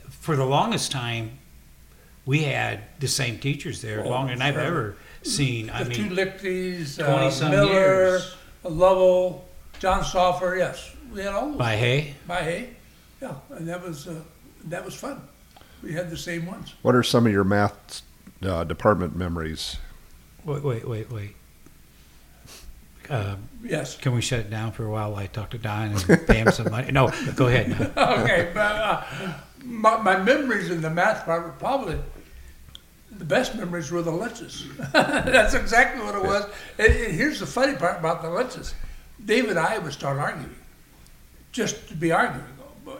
for 0.09 0.35
the 0.35 0.45
longest 0.45 0.91
time, 0.91 1.37
we 2.25 2.43
had 2.43 2.81
the 2.99 3.07
same 3.07 3.37
teachers 3.37 3.81
there 3.83 4.03
Oh, 4.03 4.09
longer 4.09 4.33
than 4.33 4.41
I've 4.41 4.55
forever. 4.55 4.77
ever 4.77 4.97
seen. 5.25 5.69
I 5.69 5.83
the 5.83 5.93
two 5.93 6.03
mean, 6.03 6.15
Lichties, 6.15 6.97
20-some 6.97 7.47
uh, 7.47 7.51
Miller, 7.51 7.71
years. 7.71 8.35
Lovell, 8.63 9.45
John 9.79 10.03
Soffer. 10.03 10.55
Yes, 10.57 10.91
we 11.13 11.21
had 11.21 11.33
all 11.33 11.49
those. 11.49 11.57
by 11.57 11.75
Hay. 11.75 12.15
by 12.27 12.41
hay. 12.41 12.69
Yeah, 13.21 13.33
and 13.51 13.67
that 13.67 13.81
was 13.81 14.07
uh, 14.07 14.21
that 14.65 14.83
was 14.85 14.93
fun. 14.95 15.21
We 15.83 15.93
had 15.93 16.09
the 16.09 16.17
same 16.17 16.45
ones. 16.45 16.73
What 16.81 16.95
are 16.95 17.03
some 17.03 17.25
of 17.25 17.31
your 17.31 17.43
math 17.43 18.01
uh, 18.41 18.63
department 18.63 19.15
memories? 19.15 19.77
Wait 20.43 20.63
wait 20.63 20.87
wait 20.87 21.11
wait. 21.11 21.35
Uh, 23.09 23.35
Yes. 23.63 23.95
can 23.97 24.13
we 24.15 24.21
shut 24.21 24.39
it 24.39 24.49
down 24.49 24.71
for 24.71 24.83
a 24.85 24.89
while 24.89 25.11
while 25.11 25.19
I 25.21 25.27
talk 25.27 25.51
to 25.51 25.57
Don 25.59 25.89
and 25.91 26.27
pay 26.27 26.37
him 26.37 26.51
some 26.51 26.71
money? 26.71 26.91
No, 26.91 27.11
go 27.35 27.47
ahead. 27.47 27.71
okay, 27.97 28.51
but 28.53 28.59
uh, 28.75 29.03
my, 29.63 29.97
my 30.01 30.17
memories 30.17 30.69
in 30.71 30.81
the 30.81 30.89
math 30.89 31.19
department 31.19 31.57
probably 31.59 31.99
the 33.17 33.25
best 33.25 33.55
memories 33.55 33.91
were 33.91 34.01
the 34.01 34.11
lunches. 34.11 34.65
That's 34.93 35.53
exactly 35.53 36.03
what 36.03 36.15
it 36.15 36.23
was. 36.23 36.45
And, 36.77 36.87
and 36.93 37.13
here's 37.15 37.39
the 37.39 37.45
funny 37.45 37.75
part 37.75 37.99
about 37.99 38.21
the 38.21 38.29
lunches. 38.29 38.73
David 39.23 39.51
and 39.51 39.59
I 39.59 39.77
would 39.77 39.93
start 39.93 40.17
arguing, 40.17 40.55
just 41.51 41.87
to 41.89 41.95
be 41.95 42.11
arguing, 42.11 42.45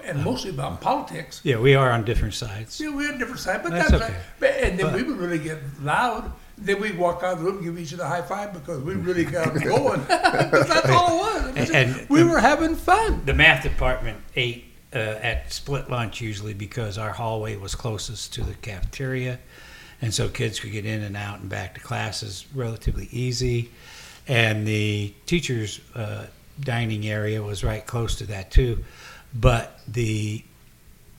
and 0.03 0.23
mostly 0.23 0.49
about 0.51 0.81
politics. 0.81 1.41
Yeah, 1.43 1.57
we 1.59 1.75
are 1.75 1.91
on 1.91 2.05
different 2.05 2.33
sides. 2.33 2.79
Yeah, 2.79 2.89
we 2.95 3.05
had 3.05 3.19
different 3.19 3.39
sides, 3.41 3.63
but 3.63 3.71
That's 3.71 3.91
that's, 3.91 4.03
okay. 4.03 4.67
And 4.69 4.79
then 4.79 4.87
But- 4.87 4.95
we 4.95 5.03
would 5.03 5.17
really 5.17 5.39
get 5.39 5.59
loud. 5.81 6.31
Then 6.57 6.79
we'd 6.79 6.97
walk 6.97 7.21
out 7.21 7.33
of 7.33 7.39
the 7.39 7.45
room 7.45 7.55
and 7.57 7.65
give 7.65 7.77
each 7.77 7.93
other 7.93 8.03
a 8.03 8.07
high 8.07 8.21
five 8.21 8.53
because 8.53 8.81
we 8.81 8.93
really 8.93 9.25
got 9.25 9.53
going. 9.61 10.05
that's 10.07 10.89
all 10.89 11.19
it 11.19 11.43
was. 11.43 11.45
It 11.49 11.59
was 11.59 11.69
And- 11.71 11.93
just- 11.95 12.09
we 12.09 12.23
were 12.23 12.39
having 12.39 12.75
fun. 12.75 13.25
The 13.25 13.33
math 13.33 13.63
department 13.63 14.19
ate 14.37 14.71
uh, 14.93 14.97
at 15.21 15.51
split 15.51 15.89
lunch 15.91 16.21
usually 16.21 16.53
because 16.53 16.97
our 16.97 17.11
hallway 17.11 17.57
was 17.57 17.75
closest 17.75 18.33
to 18.35 18.41
the 18.43 18.53
cafeteria, 18.53 19.37
and 20.01 20.13
so 20.13 20.27
kids 20.29 20.59
could 20.59 20.71
get 20.71 20.85
in 20.85 21.01
and 21.03 21.15
out 21.17 21.39
and 21.39 21.49
back 21.49 21.73
to 21.75 21.79
classes 21.81 22.45
relatively 22.53 23.07
easy. 23.11 23.69
And 24.27 24.65
the 24.67 25.13
teachers' 25.25 25.79
uh, 25.93 26.25
dining 26.59 27.05
area 27.07 27.41
was 27.43 27.63
right 27.63 27.85
close 27.85 28.15
to 28.17 28.25
that 28.27 28.49
too, 28.51 28.83
but 29.33 29.79
the 29.87 30.43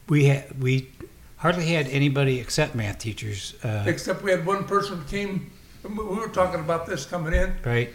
we 0.08 0.24
had 0.26 0.60
we 0.62 0.88
hardly 1.36 1.66
had 1.66 1.86
anybody 1.88 2.40
except 2.40 2.74
math 2.74 2.98
teachers, 2.98 3.54
uh, 3.62 3.84
Except 3.86 4.22
we 4.22 4.30
had 4.30 4.44
one 4.46 4.64
person 4.64 5.04
came. 5.08 5.52
We 5.84 5.90
we 5.94 6.16
were 6.16 6.28
talking 6.28 6.60
about 6.60 6.86
this 6.86 7.04
coming 7.06 7.32
in. 7.32 7.54
right? 7.64 7.90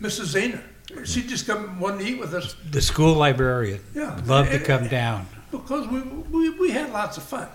Mrs. 0.00 0.34
Zahner. 0.34 0.62
She 1.06 1.22
just 1.22 1.46
come 1.46 1.80
one 1.80 1.98
to 1.98 2.04
eat 2.04 2.18
with 2.20 2.32
us 2.32 2.54
The 2.70 2.80
school 2.80 3.14
librarian 3.14 3.80
Yeah. 3.94 4.20
loved 4.24 4.52
to 4.52 4.60
come 4.60 4.86
down. 4.88 5.26
because 5.50 5.86
we 5.88 6.00
we, 6.00 6.50
we 6.50 6.70
had 6.70 6.92
lots 6.92 7.16
of 7.16 7.24
fun. 7.24 7.48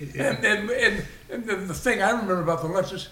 And 0.00 0.44
and, 0.44 0.70
and, 0.70 1.06
and 1.30 1.44
the, 1.44 1.56
the 1.56 1.74
thing 1.74 2.02
I 2.02 2.10
remember 2.10 2.40
about 2.42 2.62
the 2.62 2.68
lunches, 2.68 3.08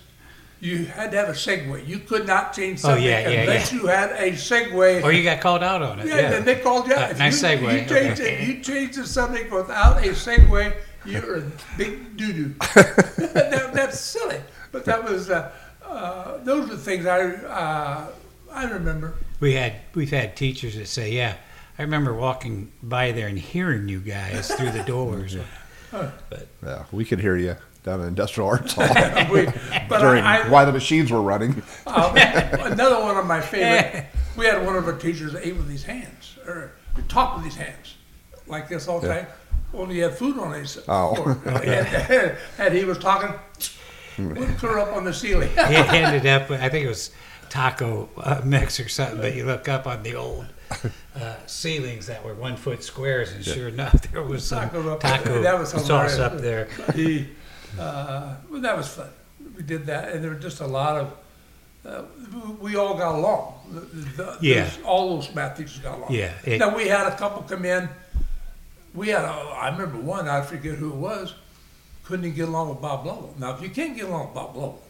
you 0.61 0.87
had 0.87 1.11
to 1.13 1.17
have 1.19 1.29
a 1.29 1.33
segue. 1.33 1.87
You 1.87 1.99
could 1.99 2.27
not 2.27 2.53
change 2.55 2.79
Oh, 2.81 2.89
something 2.89 3.05
yeah, 3.05 3.29
yeah, 3.29 3.41
unless 3.43 3.73
yeah. 3.73 3.79
you 3.81 3.87
had 3.87 4.11
a 4.13 4.33
segue. 4.33 5.05
Or 5.05 5.13
you 5.13 5.23
got 5.23 5.41
called 5.41 5.63
out 5.63 5.83
on 5.83 6.01
it. 6.01 6.07
yeah, 6.07 6.17
Yeah, 6.17 6.33
and 6.37 6.45
they 6.47 6.57
called 6.57 6.87
you 6.89 6.95
out. 6.95 7.09
Uh, 7.09 7.13
If 7.13 7.19
nice 7.19 7.43
you, 7.43 7.49
segue, 7.49 7.73
You 7.83 7.87
changed 7.89 8.21
okay. 8.21 8.43
it. 8.43 8.49
You 8.49 8.63
changed 8.63 9.07
subject 9.07 9.53
without 9.53 9.99
a 9.99 10.09
segue. 10.11 10.75
You're 11.05 11.37
a 11.37 11.43
big 11.77 12.17
doo 12.17 12.33
doo. 12.33 12.55
that, 12.75 13.71
that's 13.73 14.01
silly, 14.01 14.41
but 14.73 14.85
that 14.85 15.03
was. 15.05 15.31
Uh, 15.31 15.51
uh, 15.87 16.39
those 16.45 16.65
are 16.69 16.75
the 16.75 16.77
things 16.77 17.07
I 17.07 17.21
uh, 17.47 18.11
I 18.53 18.65
remember. 18.65 19.15
We 19.41 19.55
had 19.55 19.75
we've 19.95 20.11
had 20.11 20.37
teachers 20.37 20.75
that 20.77 20.87
say, 20.89 21.13
"Yeah, 21.13 21.37
I 21.79 21.83
remember 21.83 22.13
walking 22.15 22.73
by 22.83 23.13
there 23.13 23.29
and 23.29 23.39
hearing 23.39 23.89
you 23.89 24.01
guys 24.01 24.51
through 24.55 24.73
the 24.73 24.83
doors." 24.83 25.37
Yeah, 25.93 26.85
we 26.93 27.05
could 27.05 27.21
hear 27.21 27.37
you 27.37 27.57
down 27.83 28.01
in 28.01 28.09
Industrial 28.09 28.49
Arts 28.49 28.75
Hall 28.75 28.87
We, 29.33 29.47
but 29.89 30.01
during 30.01 30.25
I, 30.25 30.43
I, 30.43 30.49
while 30.49 30.67
the 30.67 30.73
machines 30.73 31.11
were 31.11 31.23
running. 31.23 31.63
Uh, 31.87 32.13
another 32.61 33.01
one 33.01 33.17
of 33.17 33.27
my 33.27 33.41
favorite. 33.53 34.07
We 34.37 34.47
had 34.47 34.65
one 34.65 34.77
of 34.77 34.87
our 34.87 34.97
teachers 34.97 35.33
that 35.33 35.47
ate 35.47 35.57
with 35.57 35.69
his 35.69 35.85
hands, 35.85 36.39
or 36.47 36.73
talked 37.09 37.37
with 37.37 37.47
his 37.47 37.57
hands, 37.57 37.95
like 38.47 38.69
this 38.69 38.89
all 38.89 39.01
the 39.01 39.09
time. 39.09 39.27
Only 39.75 39.97
he 39.97 40.01
had 40.01 40.17
food 40.17 40.39
on 40.39 40.53
his. 40.53 40.79
Oh. 40.89 41.15
fork. 41.15 41.39
and, 41.47 42.37
and 42.59 42.75
he 42.75 42.85
was 42.85 42.99
talking. 42.99 43.31
Would 44.19 44.59
clear 44.59 44.79
up 44.79 44.97
on 44.97 45.05
the 45.05 45.15
ceiling. 45.15 45.51
He 45.51 45.57
ended 45.57 46.27
up, 46.27 46.49
with, 46.51 46.61
I 46.61 46.69
think 46.69 46.85
it 46.85 46.89
was 46.89 47.13
taco 47.51 48.09
uh, 48.17 48.41
mix 48.45 48.81
or 48.81 48.89
something. 48.89 49.21
But 49.21 49.35
you 49.35 49.45
look 49.45 49.69
up 49.69 49.87
on 49.87 50.03
the 50.03 50.15
old 50.17 50.47
uh, 51.17 51.35
ceilings 51.47 52.07
that 52.07 52.25
were 52.25 52.35
one 52.35 52.57
foot 52.57 52.83
squares, 52.83 53.33
and 53.33 53.45
sure 53.45 53.69
enough, 53.69 53.93
there 54.13 54.23
was 54.23 54.45
some 54.45 54.69
Taco 54.71 54.93
up 54.93 55.01
there. 55.01 55.19
taco 55.19 55.43
That 55.43 55.59
was 55.59 55.71
sauce 55.71 55.87
hilarious. 55.87 56.19
up 56.19 56.39
there. 56.39 56.69
he, 56.95 57.29
uh, 57.79 58.37
well, 58.51 58.61
that 58.61 58.77
was 58.77 58.89
fun. 58.89 59.09
We 59.57 59.63
did 59.63 59.87
that, 59.87 60.11
and 60.13 60.23
there 60.23 60.31
were 60.31 60.39
just 60.39 60.61
a 60.61 60.67
lot 60.67 60.97
of. 60.97 61.13
Uh, 61.87 62.03
we 62.61 62.77
all 62.77 62.97
got 62.97 63.15
along. 63.15 63.55
The, 63.71 63.81
the, 63.81 64.39
Yeah. 64.41 64.65
those- 64.65 64.79
all 64.85 65.17
those 65.17 65.35
math 65.35 65.57
teachers 65.57 65.79
got 65.79 65.97
along. 65.99 66.13
Yeah, 66.13 66.33
it- 66.45 66.59
now 66.59 66.75
we 66.77 66.89
had 66.89 67.07
a 67.07 67.17
couple 67.17 67.43
come 67.43 67.65
in. 67.65 67.89
We 68.95 69.09
had 69.09 69.25
a. 69.25 69.29
I 69.29 69.71
remember 69.71 69.99
one. 69.99 70.29
I 70.29 70.43
forget 70.43 70.75
who 70.75 70.91
it 70.91 70.97
was. 70.97 71.35
Couldn't 72.05 72.25
even 72.27 72.37
get 72.37 72.49
along 72.49 72.71
with 72.71 72.81
Bob 72.81 73.05
Lovell. 73.07 73.35
Now, 73.39 73.55
if 73.55 73.63
you 73.63 73.69
can't 73.69 73.95
get 73.95 74.07
along 74.07 74.27
with 74.27 74.35
Bob 74.35 74.57
Lovell, 74.57 74.83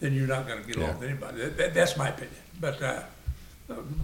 then 0.00 0.12
you're 0.14 0.26
not 0.28 0.46
going 0.46 0.60
to 0.62 0.66
get 0.66 0.76
along 0.76 0.98
with 1.00 1.08
anybody. 1.08 1.38
That, 1.38 1.56
that- 1.56 1.74
that's 1.74 1.96
my 1.96 2.08
opinion. 2.08 2.36
But 2.60 2.80
uh, 2.82 3.02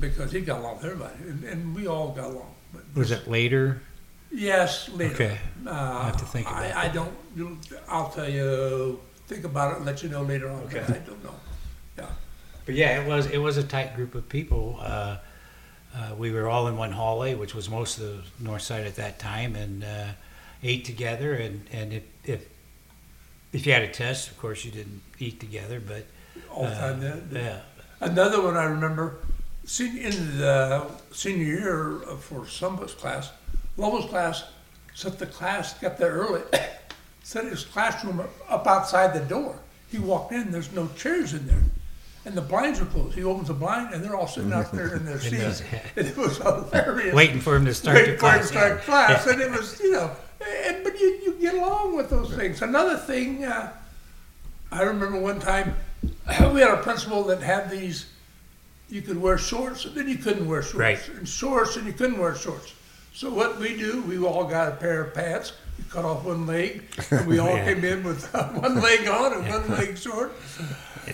because 0.01 0.33
he 0.33 0.41
got 0.41 0.61
along 0.61 0.77
with 0.77 0.87
everybody, 0.87 1.15
and, 1.29 1.45
and 1.45 1.75
we 1.75 1.87
all 1.87 2.09
got 2.11 2.27
along. 2.27 2.55
But 2.73 2.83
Was 2.95 3.11
it 3.11 3.29
later? 3.29 3.83
Yes, 4.31 4.89
later. 4.91 5.15
Okay. 5.15 5.39
Uh, 5.67 6.05
have 6.05 6.17
to 6.17 6.25
think 6.25 6.47
about 6.47 6.63
I, 6.65 6.85
I 6.85 6.89
don't. 6.89 7.13
You, 7.37 7.59
I'll 7.89 8.09
tell 8.11 8.29
you. 8.29 9.01
Think 9.27 9.45
about 9.45 9.73
it. 9.73 9.77
and 9.79 9.87
Let 9.87 10.03
you 10.03 10.09
know 10.09 10.23
later 10.23 10.49
on. 10.51 10.63
Okay. 10.65 10.81
I 10.81 10.99
don't 10.99 11.23
know. 11.23 11.35
Yeah. 11.99 12.07
But 12.67 12.75
yeah, 12.75 13.01
it 13.01 13.07
was 13.07 13.27
it 13.27 13.39
was 13.39 13.57
a 13.57 13.63
tight 13.63 13.95
group 13.95 14.15
of 14.15 14.29
people. 14.29 14.79
Uh, 14.81 15.19
uh, 15.95 16.15
we 16.17 16.33
were 16.33 16.49
all 16.49 16.67
in 16.69 16.77
one 16.77 16.93
hallway, 16.93 17.35
which 17.35 17.55
was 17.55 17.69
most 17.69 17.99
of 17.99 18.05
the 18.05 18.23
north 18.41 18.63
side 18.63 18.87
at 18.87 18.97
that 18.97 19.19
time, 19.19 19.55
and 19.55 19.85
uh, 19.85 20.07
ate 20.63 20.85
together. 20.87 21.35
And 21.35 21.67
and 21.71 21.93
if, 21.93 22.03
if 22.25 22.49
if 23.53 23.67
you 23.67 23.73
had 23.75 23.83
a 23.83 23.89
test, 23.89 24.31
of 24.31 24.39
course, 24.39 24.65
you 24.65 24.71
didn't 24.71 25.03
eat 25.19 25.39
together. 25.41 25.79
But 25.79 26.07
All 26.51 26.63
the 26.65 26.71
uh, 26.71 26.81
time. 26.81 27.01
Then. 27.01 27.29
yeah, 27.33 27.61
Another 28.01 28.41
one 28.43 28.57
I 28.57 28.65
remember. 28.65 29.19
Senior, 29.65 30.09
in 30.09 30.39
the 30.39 30.87
senior 31.13 31.45
year 31.45 31.99
for 32.19 32.45
Sumba's 32.47 32.95
class, 32.95 33.31
Lovell's 33.77 34.07
class, 34.07 34.45
set 34.95 35.19
the 35.19 35.27
class 35.27 35.75
got 35.79 35.97
there 35.99 36.11
early, 36.13 36.43
set 37.23 37.45
his 37.45 37.65
classroom 37.65 38.21
up- 38.21 38.31
up 38.49 38.67
outside 38.67 39.15
the 39.15 39.25
door. 39.27 39.57
He 39.91 39.99
walked 39.99 40.33
in. 40.33 40.51
There's 40.51 40.73
no 40.73 40.89
chairs 40.97 41.33
in 41.35 41.47
there. 41.47 41.63
And 42.25 42.35
the 42.35 42.41
blinds 42.41 42.81
are 42.81 42.85
closed. 42.87 43.15
He 43.17 43.25
opens 43.25 43.49
the 43.49 43.55
blind, 43.55 43.93
and 43.95 44.03
they're 44.03 44.15
all 44.17 44.29
sitting 44.29 44.53
out 44.53 44.71
there 44.73 44.95
in 44.97 45.05
their 45.05 45.21
seats. 45.31 45.63
And 45.97 46.07
it 46.07 46.17
was 46.17 46.39
hilarious. 46.39 47.15
waiting 47.15 47.41
for 47.41 47.57
him 47.57 47.65
to 47.67 47.75
start 47.75 47.97
Waiting 47.97 48.15
the 48.15 48.19
for 48.19 48.27
him 48.27 48.33
class. 48.39 48.49
to 48.49 48.53
start 48.53 48.83
class, 48.83 49.27
and 49.27 49.41
it 49.43 49.51
was 49.51 49.81
you 49.81 49.93
know, 49.93 50.11
and, 50.67 50.83
but 50.85 50.99
you, 50.99 51.21
you 51.25 51.37
get 51.41 51.55
along 51.55 51.97
with 51.97 52.11
those 52.11 52.33
things. 52.35 52.63
Another 52.63 52.97
thing, 52.97 53.45
uh, 53.45 53.73
I 54.71 54.83
remember 54.83 55.19
one 55.21 55.41
time 55.41 55.75
we 56.53 56.61
had 56.61 56.71
a 56.71 56.79
principal 56.83 57.23
that 57.25 57.41
had 57.43 57.71
these. 57.71 58.07
You 58.93 59.01
could 59.01 59.17
wear 59.21 59.39
shorts, 59.39 59.87
and 59.87 59.95
then 59.95 60.07
you 60.07 60.17
couldn't 60.19 60.47
wear 60.47 60.61
shorts, 60.63 60.75
Right. 60.75 61.09
and 61.17 61.27
shorts, 61.27 61.77
and 61.77 61.87
you 61.87 61.95
couldn't 61.95 62.19
wear 62.19 62.35
shorts. 62.35 62.75
So 63.15 63.31
what 63.33 63.59
we 63.59 63.75
do, 63.75 64.03
we 64.03 64.19
all 64.23 64.45
got 64.45 64.69
a 64.69 64.73
pair 64.73 65.01
of 65.03 65.15
pants. 65.15 65.55
We 65.79 65.85
cut 65.89 66.05
off 66.05 66.25
one 66.25 66.47
leg, 66.47 66.83
and 67.11 67.27
we 67.27 67.39
all 67.41 67.49
Yeah. 67.57 67.65
came 67.65 67.83
in 67.87 68.05
with 68.05 68.31
one 68.35 68.81
leg 68.83 69.09
on 69.09 69.33
and 69.33 69.49
one 69.49 69.71
leg 69.79 69.97
short. 69.97 70.33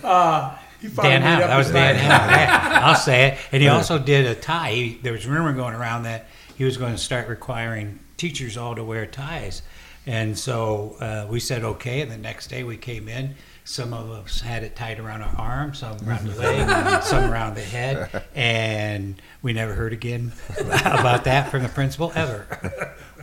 Uh, 0.04 0.54
Dan 1.00 1.22
Howe. 1.22 1.38
That 1.40 1.56
was 1.56 1.70
Dan. 1.70 1.96
Howe. 1.96 2.88
I'll 2.90 2.94
say 2.94 3.28
it. 3.28 3.38
And 3.52 3.62
he 3.62 3.68
also 3.68 3.98
did 3.98 4.26
a 4.26 4.34
tie. 4.34 4.72
He, 4.72 4.98
there 5.02 5.14
was 5.14 5.26
rumor 5.26 5.54
going 5.54 5.72
around 5.74 6.02
that 6.02 6.26
he 6.58 6.64
was 6.64 6.76
going 6.76 6.92
to 6.92 6.98
start 6.98 7.26
requiring 7.26 7.98
teachers 8.18 8.58
all 8.58 8.74
to 8.74 8.84
wear 8.84 9.06
ties. 9.06 9.62
And 10.06 10.38
so 10.38 10.96
uh, 11.00 11.26
we 11.30 11.40
said 11.40 11.64
okay, 11.64 12.02
and 12.02 12.10
the 12.10 12.18
next 12.18 12.48
day 12.48 12.64
we 12.64 12.76
came 12.76 13.08
in. 13.08 13.34
Some 13.68 13.92
of 13.92 14.10
us 14.10 14.40
had 14.40 14.62
it 14.62 14.74
tied 14.76 14.98
around 14.98 15.20
our 15.20 15.34
arm, 15.36 15.74
some 15.74 15.98
around 16.08 16.26
the 16.26 16.34
leg, 16.40 17.02
some 17.02 17.30
around 17.30 17.54
the 17.54 17.60
head, 17.60 18.24
and 18.34 19.20
we 19.42 19.52
never 19.52 19.74
heard 19.74 19.92
again 19.92 20.32
about 20.58 21.24
that 21.24 21.50
from 21.50 21.64
the 21.64 21.68
principal 21.68 22.10
ever. 22.14 22.46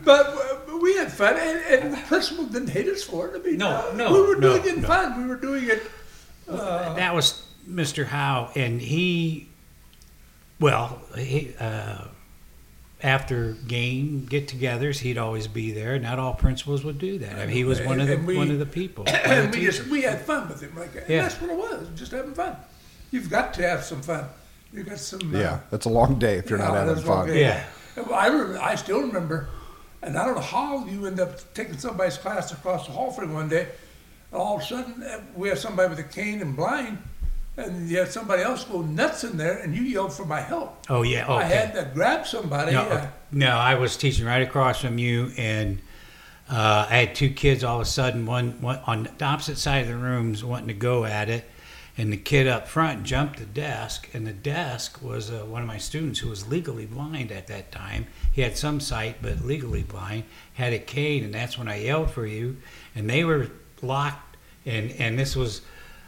But, 0.03 0.27
uh, 0.27 0.77
we 0.84 0.97
had 0.97 1.12
fun, 1.12 1.36
and, 1.36 1.84
and 1.84 1.93
the 1.93 1.97
principal 2.05 2.45
didn't 2.45 2.69
hate 2.69 2.88
us 2.88 3.01
for 3.03 3.27
it. 3.29 3.41
I 3.41 3.43
mean, 3.43 3.58
No, 3.58 3.69
uh, 3.69 3.93
no, 3.95 4.13
we 4.13 4.21
were 4.21 4.36
no, 4.36 4.55
doing 4.55 4.67
it 4.67 4.75
in 4.75 4.81
no. 4.84 4.88
fun. 4.88 5.23
We 5.23 5.27
were 5.27 5.36
doing 5.36 5.67
it. 5.67 5.81
that 6.45 7.15
was 7.15 7.43
Mr. 7.67 8.05
Howe, 8.05 8.51
and 8.55 8.79
he, 8.79 9.49
well, 10.60 11.01
he, 11.17 11.55
uh, 11.60 12.03
after 13.06 13.52
game 13.68 14.26
get-togethers, 14.28 14.98
he'd 15.00 15.18
always 15.20 15.48
be 15.48 15.72
there. 15.72 16.00
Not 16.00 16.18
all 16.18 16.34
principals 16.34 16.84
would 16.84 16.98
do 16.98 17.20
that. 17.20 17.36
I 17.36 17.46
mean, 17.46 17.50
he 17.50 17.63
was 17.63 17.80
one 17.82 18.02
of 18.02 18.08
the 18.08 18.18
we- 18.18 18.36
one 18.36 18.50
of 18.50 18.58
the 18.60 18.65
people. 18.65 19.04
one 19.06 19.13
the 19.13 19.28
And 19.30 19.54
we 19.56 19.62
just 19.62 19.88
we 19.88 20.02
had 20.02 20.22
fun 20.22 20.50
with 20.50 20.62
him, 20.62 20.76
like 20.76 20.96
and 20.96 21.08
Yeah. 21.08 21.22
that's 21.22 21.39
what 21.39 21.52
it 21.52 21.58
was, 21.58 21.88
just 21.96 22.12
having 22.12 22.34
fun. 22.34 22.56
You've 23.12 23.30
got 23.30 23.54
to 23.56 23.62
have 23.68 23.84
some 23.84 24.02
fun. 24.02 24.26
You 24.74 24.84
got 24.84 24.98
some. 24.98 25.34
uh, 25.36 25.39
Yeah, 25.39 25.60
it's 25.72 25.86
a 25.86 25.89
long 25.89 26.18
day 26.20 26.38
if 26.38 26.50
you're 26.50 26.60
not 26.60 26.74
Yeah, 26.74 26.86
having 26.86 27.04
fun. 27.04 27.34
Yeah. 27.34 27.63
Well, 27.96 28.13
I 28.15 28.28
remember, 28.28 28.60
I 28.60 28.76
still 28.76 29.02
remember, 29.02 29.50
and 30.02 30.18
I 30.18 30.26
don't 30.26 30.36
know 30.36 30.41
how 30.41 30.86
you 30.86 31.06
end 31.06 31.20
up 31.20 31.54
taking 31.54 31.78
somebody's 31.78 32.18
class 32.18 32.52
across 32.52 32.88
the 32.88 32.91
hall 32.91 33.12
for 33.12 33.26
one 33.28 33.48
day, 33.48 33.68
and 34.32 34.41
all 34.41 34.58
of 34.58 34.63
a 34.63 34.65
sudden 34.65 35.04
uh, 35.04 35.22
we 35.36 35.48
have 35.50 35.60
somebody 35.60 35.89
with 35.89 36.00
a 36.00 36.04
cane 36.04 36.41
and 36.41 36.56
blind, 36.58 36.98
and 37.58 37.89
you 37.89 38.00
have 38.00 38.12
somebody 38.12 38.44
else 38.44 38.63
go 38.63 38.82
nuts 38.82 39.24
in 39.24 39.38
there, 39.38 39.58
and 39.60 39.76
you 39.76 39.84
yelled 39.84 40.13
for 40.13 40.26
my 40.26 40.41
help. 40.41 40.86
Oh 40.89 41.04
yeah. 41.04 41.24
Okay. 41.24 41.34
I 41.34 41.44
had 41.44 41.74
to 41.76 41.89
grab 41.94 42.28
somebody. 42.28 42.74
No, 42.74 42.82
uh, 42.82 43.08
no, 43.32 43.50
I 43.52 43.76
was 43.76 43.98
teaching 43.98 44.26
right 44.26 44.41
across 44.41 44.82
from 44.82 44.98
you, 44.98 45.32
and 45.38 45.80
uh, 46.50 46.88
I 46.89 46.98
had 46.98 47.15
two 47.15 47.30
kids 47.30 47.63
all 47.63 47.78
of 47.78 47.82
a 47.82 47.86
sudden, 47.86 48.26
one, 48.26 48.62
one 48.62 48.80
on 48.86 49.10
the 49.18 49.26
opposite 49.26 49.58
side 49.58 49.84
of 49.84 49.88
the 49.88 49.98
rooms 49.98 50.44
wanting 50.44 50.68
to 50.68 50.74
go 50.74 51.06
at 51.06 51.30
it, 51.30 51.50
and 51.98 52.12
the 52.12 52.18
kid 52.18 52.46
up 52.46 52.68
front 52.68 53.04
jumped 53.04 53.39
the 53.39 53.46
desk, 53.46 54.10
and 54.13 54.28
the 54.28 54.34
desk 54.34 55.02
was 55.02 55.32
uh, 55.32 55.46
one 55.46 55.62
of 55.62 55.68
my 55.68 55.78
students 55.78 56.20
who 56.20 56.30
was 56.30 56.48
legally 56.48 56.86
blind 56.86 57.32
at 57.32 57.48
that 57.48 57.72
time. 57.72 58.06
He 58.32 58.41
had 58.41 58.58
some 58.58 58.80
sight, 58.80 59.18
but 59.22 59.46
legally 59.46 59.84
blind, 59.84 60.26
had 60.54 60.74
a 60.74 60.80
cane, 60.80 61.24
and 61.24 61.34
that's 61.34 61.58
when 61.58 61.68
I 61.68 61.78
yelled 61.78 62.12
for 62.12 62.28
you, 62.28 62.58
and 62.94 63.10
they 63.10 63.24
were 63.24 63.48
locked, 63.82 64.38
and, 64.65 64.91
and 64.91 65.18
this 65.18 65.36
was. 65.36 65.62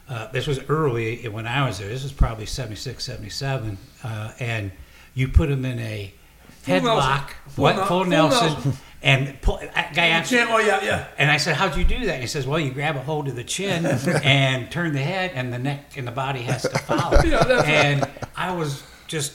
Uh, 0.09 0.31
this 0.31 0.47
was 0.47 0.59
early 0.69 1.27
when 1.27 1.45
I 1.45 1.65
was 1.67 1.79
there. 1.79 1.89
This 1.89 2.03
was 2.03 2.13
probably 2.13 2.45
76, 2.45 3.03
77. 3.03 3.77
Uh, 4.03 4.31
and 4.39 4.71
you 5.13 5.27
put 5.27 5.49
them 5.49 5.65
in 5.65 5.79
a 5.79 6.13
Full 6.61 6.75
headlock, 6.81 7.29
what 7.55 7.75
full, 7.75 7.85
full 7.85 8.05
Nelson, 8.05 8.47
Nelson. 8.53 8.73
and 9.01 9.41
pull, 9.41 9.57
guy 9.93 10.07
asked, 10.07 10.33
oh 10.33 10.57
yeah, 10.57 10.83
yeah. 10.83 11.07
and 11.17 11.31
I 11.31 11.37
said, 11.37 11.55
"How'd 11.55 11.77
you 11.77 11.85
do 11.85 12.05
that?" 12.07 12.15
And 12.15 12.21
he 12.21 12.27
says, 12.27 12.45
"Well, 12.45 12.59
you 12.59 12.71
grab 12.71 12.97
a 12.97 12.99
hold 12.99 13.29
of 13.29 13.37
the 13.37 13.43
chin 13.45 13.85
and 14.23 14.69
turn 14.69 14.91
the 14.91 14.99
head, 14.99 15.31
and 15.33 15.53
the 15.53 15.59
neck 15.59 15.95
and 15.95 16.05
the 16.05 16.11
body 16.11 16.41
has 16.41 16.63
to 16.63 16.77
follow." 16.79 17.21
Yeah, 17.25 17.41
that's 17.43 17.49
right. 17.49 17.69
and 17.69 18.09
I 18.35 18.53
was 18.53 18.83
just 19.07 19.33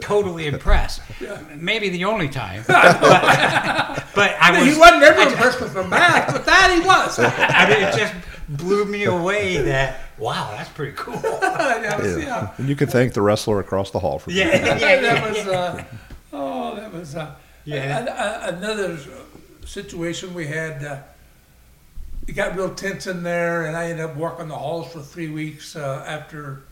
totally 0.00 0.46
impressed. 0.46 1.00
Yeah. 1.20 1.40
Maybe 1.56 1.88
the 1.88 2.04
only 2.04 2.28
time, 2.28 2.62
but, 2.68 3.00
but 4.14 4.36
I 4.40 4.52
was. 4.60 4.72
he 4.72 4.78
wasn't 4.78 5.02
ever 5.02 5.22
impressed 5.22 5.60
with 5.60 5.74
the 5.74 5.86
math, 5.88 6.32
but 6.32 6.44
that 6.46 6.70
he 6.72 6.86
was. 6.86 7.18
I 7.18 7.68
mean, 7.68 7.82
it 7.82 7.96
just 7.98 8.14
blew 8.50 8.84
me 8.84 9.04
away. 9.04 9.58
That 9.58 10.00
wow, 10.18 10.50
that's 10.56 10.68
pretty 10.70 10.92
cool. 10.96 11.16
That 11.16 11.98
was- 12.00 12.16
Yeah. 12.18 12.24
yeah. 12.24 12.50
And 12.58 12.68
you 12.68 12.76
can 12.76 12.88
thank 12.88 13.12
the 13.14 13.22
wrestler 13.22 13.60
across 13.60 13.90
the 13.90 13.98
hall 13.98 14.18
for 14.18 14.30
Yeah, 14.30 14.50
doing 14.50 14.64
yeah, 14.64 14.74
that. 14.78 14.80
yeah. 14.80 15.00
that 15.00 15.28
was 15.30 15.46
uh, 15.46 15.84
oh 16.32 16.76
that 16.76 16.92
was 16.92 17.16
uh, 17.16 17.34
Yeah. 17.64 17.98
an- 17.98 18.08
a- 18.08 18.56
another 18.56 18.98
situation 19.64 20.34
we 20.34 20.46
had 20.46 20.84
uh, 20.84 20.98
it 22.26 22.32
got 22.32 22.56
real 22.56 22.74
tense 22.74 23.06
in 23.06 23.22
there 23.22 23.66
and 23.66 23.76
I 23.76 23.90
ended 23.90 24.04
up 24.04 24.16
working 24.16 24.48
the 24.48 24.54
halls 24.56 24.92
for 24.92 25.00
three 25.00 25.28
weeks 25.30 25.76
uh, 25.76 26.04
after 26.06 26.64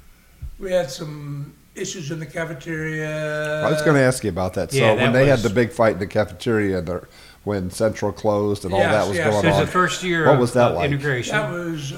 we 0.59 0.73
had 0.73 0.91
some 0.91 1.55
issues 1.75 2.11
in 2.11 2.19
the 2.19 2.27
cafeteria 2.27 3.65
I 3.65 3.71
was 3.71 3.83
going 3.83 3.95
to 3.95 4.03
ask 4.03 4.25
you 4.25 4.31
about 4.31 4.55
that. 4.55 4.73
So 4.73 4.79
Yeah, 4.79 4.95
when 4.95 5.13
that 5.13 5.19
they 5.19 5.27
had 5.29 5.39
the 5.41 5.51
big 5.51 5.71
fight 5.71 5.93
in 5.95 5.99
the 6.01 6.07
cafeteria, 6.09 6.79
and 6.79 6.89
the, 6.89 7.07
when 7.49 7.71
Central 7.71 8.13
closed 8.13 8.65
and 8.67 8.75
all 8.75 8.81
Yes, 8.81 8.93
that 8.93 9.09
was 9.09 9.17
yes. 9.17 9.33
going 9.33 9.45
It 9.45 9.49
was 9.49 9.57
on, 9.57 9.65
the 9.65 9.73
first 9.73 10.03
year 10.03 10.27
What 10.27 10.35
of, 10.35 10.41
was 10.41 10.53
that 10.53 10.71
of 10.73 10.77
like? 10.77 10.91
integration. 10.91 11.35
that 11.35 11.51
was 11.51 11.95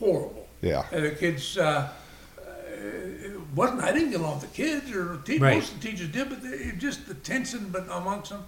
horrible 0.00 0.48
yeah, 0.60 0.82
and 0.90 1.04
the 1.04 1.10
kids 1.10 1.56
uh, 1.56 1.88
uh, 2.38 2.42
it 3.26 3.40
wasn't 3.54 3.80
I 3.82 3.92
didn't 3.92 4.10
get 4.10 4.20
along 4.20 4.40
with 4.40 4.50
the 4.50 4.56
kids 4.56 4.90
or 4.90 5.18
te- 5.24 5.38
Right. 5.38 5.54
most 5.58 5.72
of 5.74 5.80
the 5.80 5.88
teachers 5.90 6.08
did 6.08 6.28
but 6.28 6.42
they, 6.42 6.48
it 6.48 6.78
just 6.78 7.06
the 7.06 7.14
tension 7.14 7.68
but 7.70 7.84
amongst 7.90 8.30
them 8.30 8.44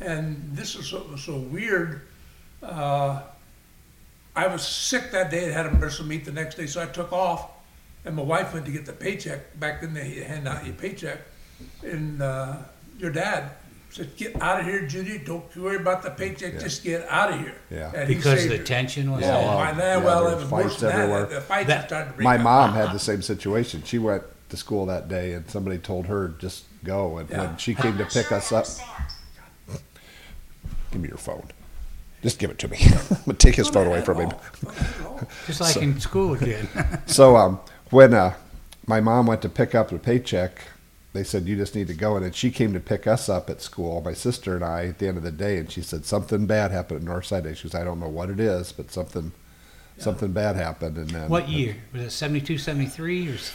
and 0.00 0.50
this 0.52 0.74
is 0.74 0.86
so, 0.86 1.16
so 1.16 1.38
weird 1.38 2.02
uh, 2.62 3.22
I 4.36 4.46
was 4.48 4.66
sick 4.66 5.12
that 5.12 5.30
day 5.30 5.44
and 5.44 5.52
had 5.54 5.66
a 5.66 5.78
nurse 5.78 6.02
meet 6.02 6.24
the 6.26 6.32
next 6.32 6.56
day 6.56 6.66
so 6.66 6.82
I 6.82 6.86
took 6.86 7.10
off 7.12 7.48
and 8.04 8.14
my 8.16 8.22
wife 8.22 8.52
went 8.52 8.66
to 8.66 8.72
get 8.72 8.84
the 8.84 8.92
paycheck 8.92 9.58
back 9.58 9.80
then 9.80 9.94
they 9.94 10.10
hand 10.24 10.46
out 10.46 10.66
your 10.66 10.74
paycheck 10.74 11.20
and 11.82 12.20
uh, 12.20 12.56
your 12.98 13.10
dad 13.10 13.50
said 13.94 14.16
get 14.16 14.40
out 14.42 14.58
of 14.60 14.66
here 14.66 14.84
Judy 14.86 15.18
don't 15.18 15.54
worry 15.56 15.76
about 15.76 16.02
the 16.02 16.10
paycheck 16.10 16.58
just 16.58 16.82
get 16.82 17.06
out 17.08 17.32
of 17.32 17.38
here 17.38 17.54
Yeah. 17.70 17.92
And 17.94 18.08
because 18.08 18.40
saved 18.40 18.52
the 18.52 18.56
her. 18.58 18.64
tension 18.64 19.10
was 19.12 19.22
Yeah, 19.22 19.36
Oh, 19.36 19.40
well, 19.42 19.58
my, 19.74 19.78
yeah, 19.78 19.96
well, 19.98 20.24
there 20.24 20.32
it 20.32 20.34
was 20.34 20.42
was 20.44 20.50
worse 20.52 20.64
fights 20.72 20.80
than 20.80 21.10
that. 21.10 21.30
The 21.30 21.40
fights 21.40 21.66
That- 21.68 21.86
started 21.86 22.10
to 22.10 22.16
break 22.16 22.24
my 22.24 22.34
out. 22.36 22.42
mom 22.42 22.72
had 22.74 22.92
the 22.92 22.98
same 22.98 23.22
situation. 23.22 23.82
She 23.84 23.98
went 23.98 24.24
to 24.50 24.56
school 24.56 24.84
that 24.86 25.08
day, 25.08 25.32
and 25.32 25.48
somebody 25.48 25.78
told 25.78 26.06
her 26.06 26.28
just 26.38 26.64
go. 26.84 27.18
And 27.18 27.30
Yeah. 27.30 27.40
when 27.46 27.56
she 27.56 27.74
came 27.74 27.96
to 27.98 28.04
pick 28.04 28.30
us 28.32 28.50
up, 28.52 28.66
give 30.90 31.00
me 31.00 31.08
your 31.08 31.16
phone. 31.18 31.48
Just 32.22 32.38
give 32.38 32.50
it 32.50 32.58
to 32.60 32.68
me. 32.68 32.78
I'm 33.10 33.16
gonna 33.26 33.38
take 33.38 33.54
his 33.54 33.68
phone 33.68 33.86
away 33.86 34.00
from 34.02 34.18
him. 34.18 34.32
just 35.46 35.60
like 35.60 35.76
in 35.76 36.00
school 36.00 36.34
again. 36.34 36.68
So 37.06 37.36
um, 37.36 37.60
when 37.90 38.12
uh, 38.14 38.34
my 38.86 39.00
mom 39.00 39.26
went 39.26 39.42
to 39.42 39.48
pick 39.48 39.74
up 39.74 39.90
the 39.90 39.98
paycheck, 39.98 40.58
they 41.14 41.24
said 41.24 41.46
you 41.46 41.56
just 41.56 41.74
need 41.74 41.86
to 41.86 41.94
go. 41.94 42.16
And 42.16 42.24
then 42.24 42.32
she 42.32 42.50
came 42.50 42.72
to 42.74 42.80
pick 42.80 43.06
us 43.06 43.28
up 43.28 43.48
at 43.48 43.62
school, 43.62 44.02
my 44.04 44.12
sister 44.12 44.54
and 44.56 44.64
I, 44.64 44.86
at 44.88 44.98
the 44.98 45.06
end 45.08 45.16
of 45.16 45.22
the 45.22 45.30
day. 45.32 45.56
And 45.58 45.70
she 45.70 45.80
said 45.80 46.04
something 46.04 46.44
bad 46.46 46.72
happened 46.72 47.08
at 47.08 47.14
Northside. 47.14 47.56
She 47.56 47.62
goes, 47.62 47.74
I 47.74 47.84
don't 47.84 48.00
know 48.00 48.08
what 48.08 48.28
it 48.30 48.38
is, 48.40 48.72
but 48.72 48.90
something 48.90 49.32
something 49.96 50.32
bad 50.32 50.56
happened. 50.56 50.96
And 50.98 51.08
then 51.10 51.28
what 51.30 51.48
year 51.48 51.76
was 51.92 52.02
it? 52.02 52.10
72, 52.10 52.58
73? 52.58 53.30
or 53.30 53.34
s- 53.34 53.52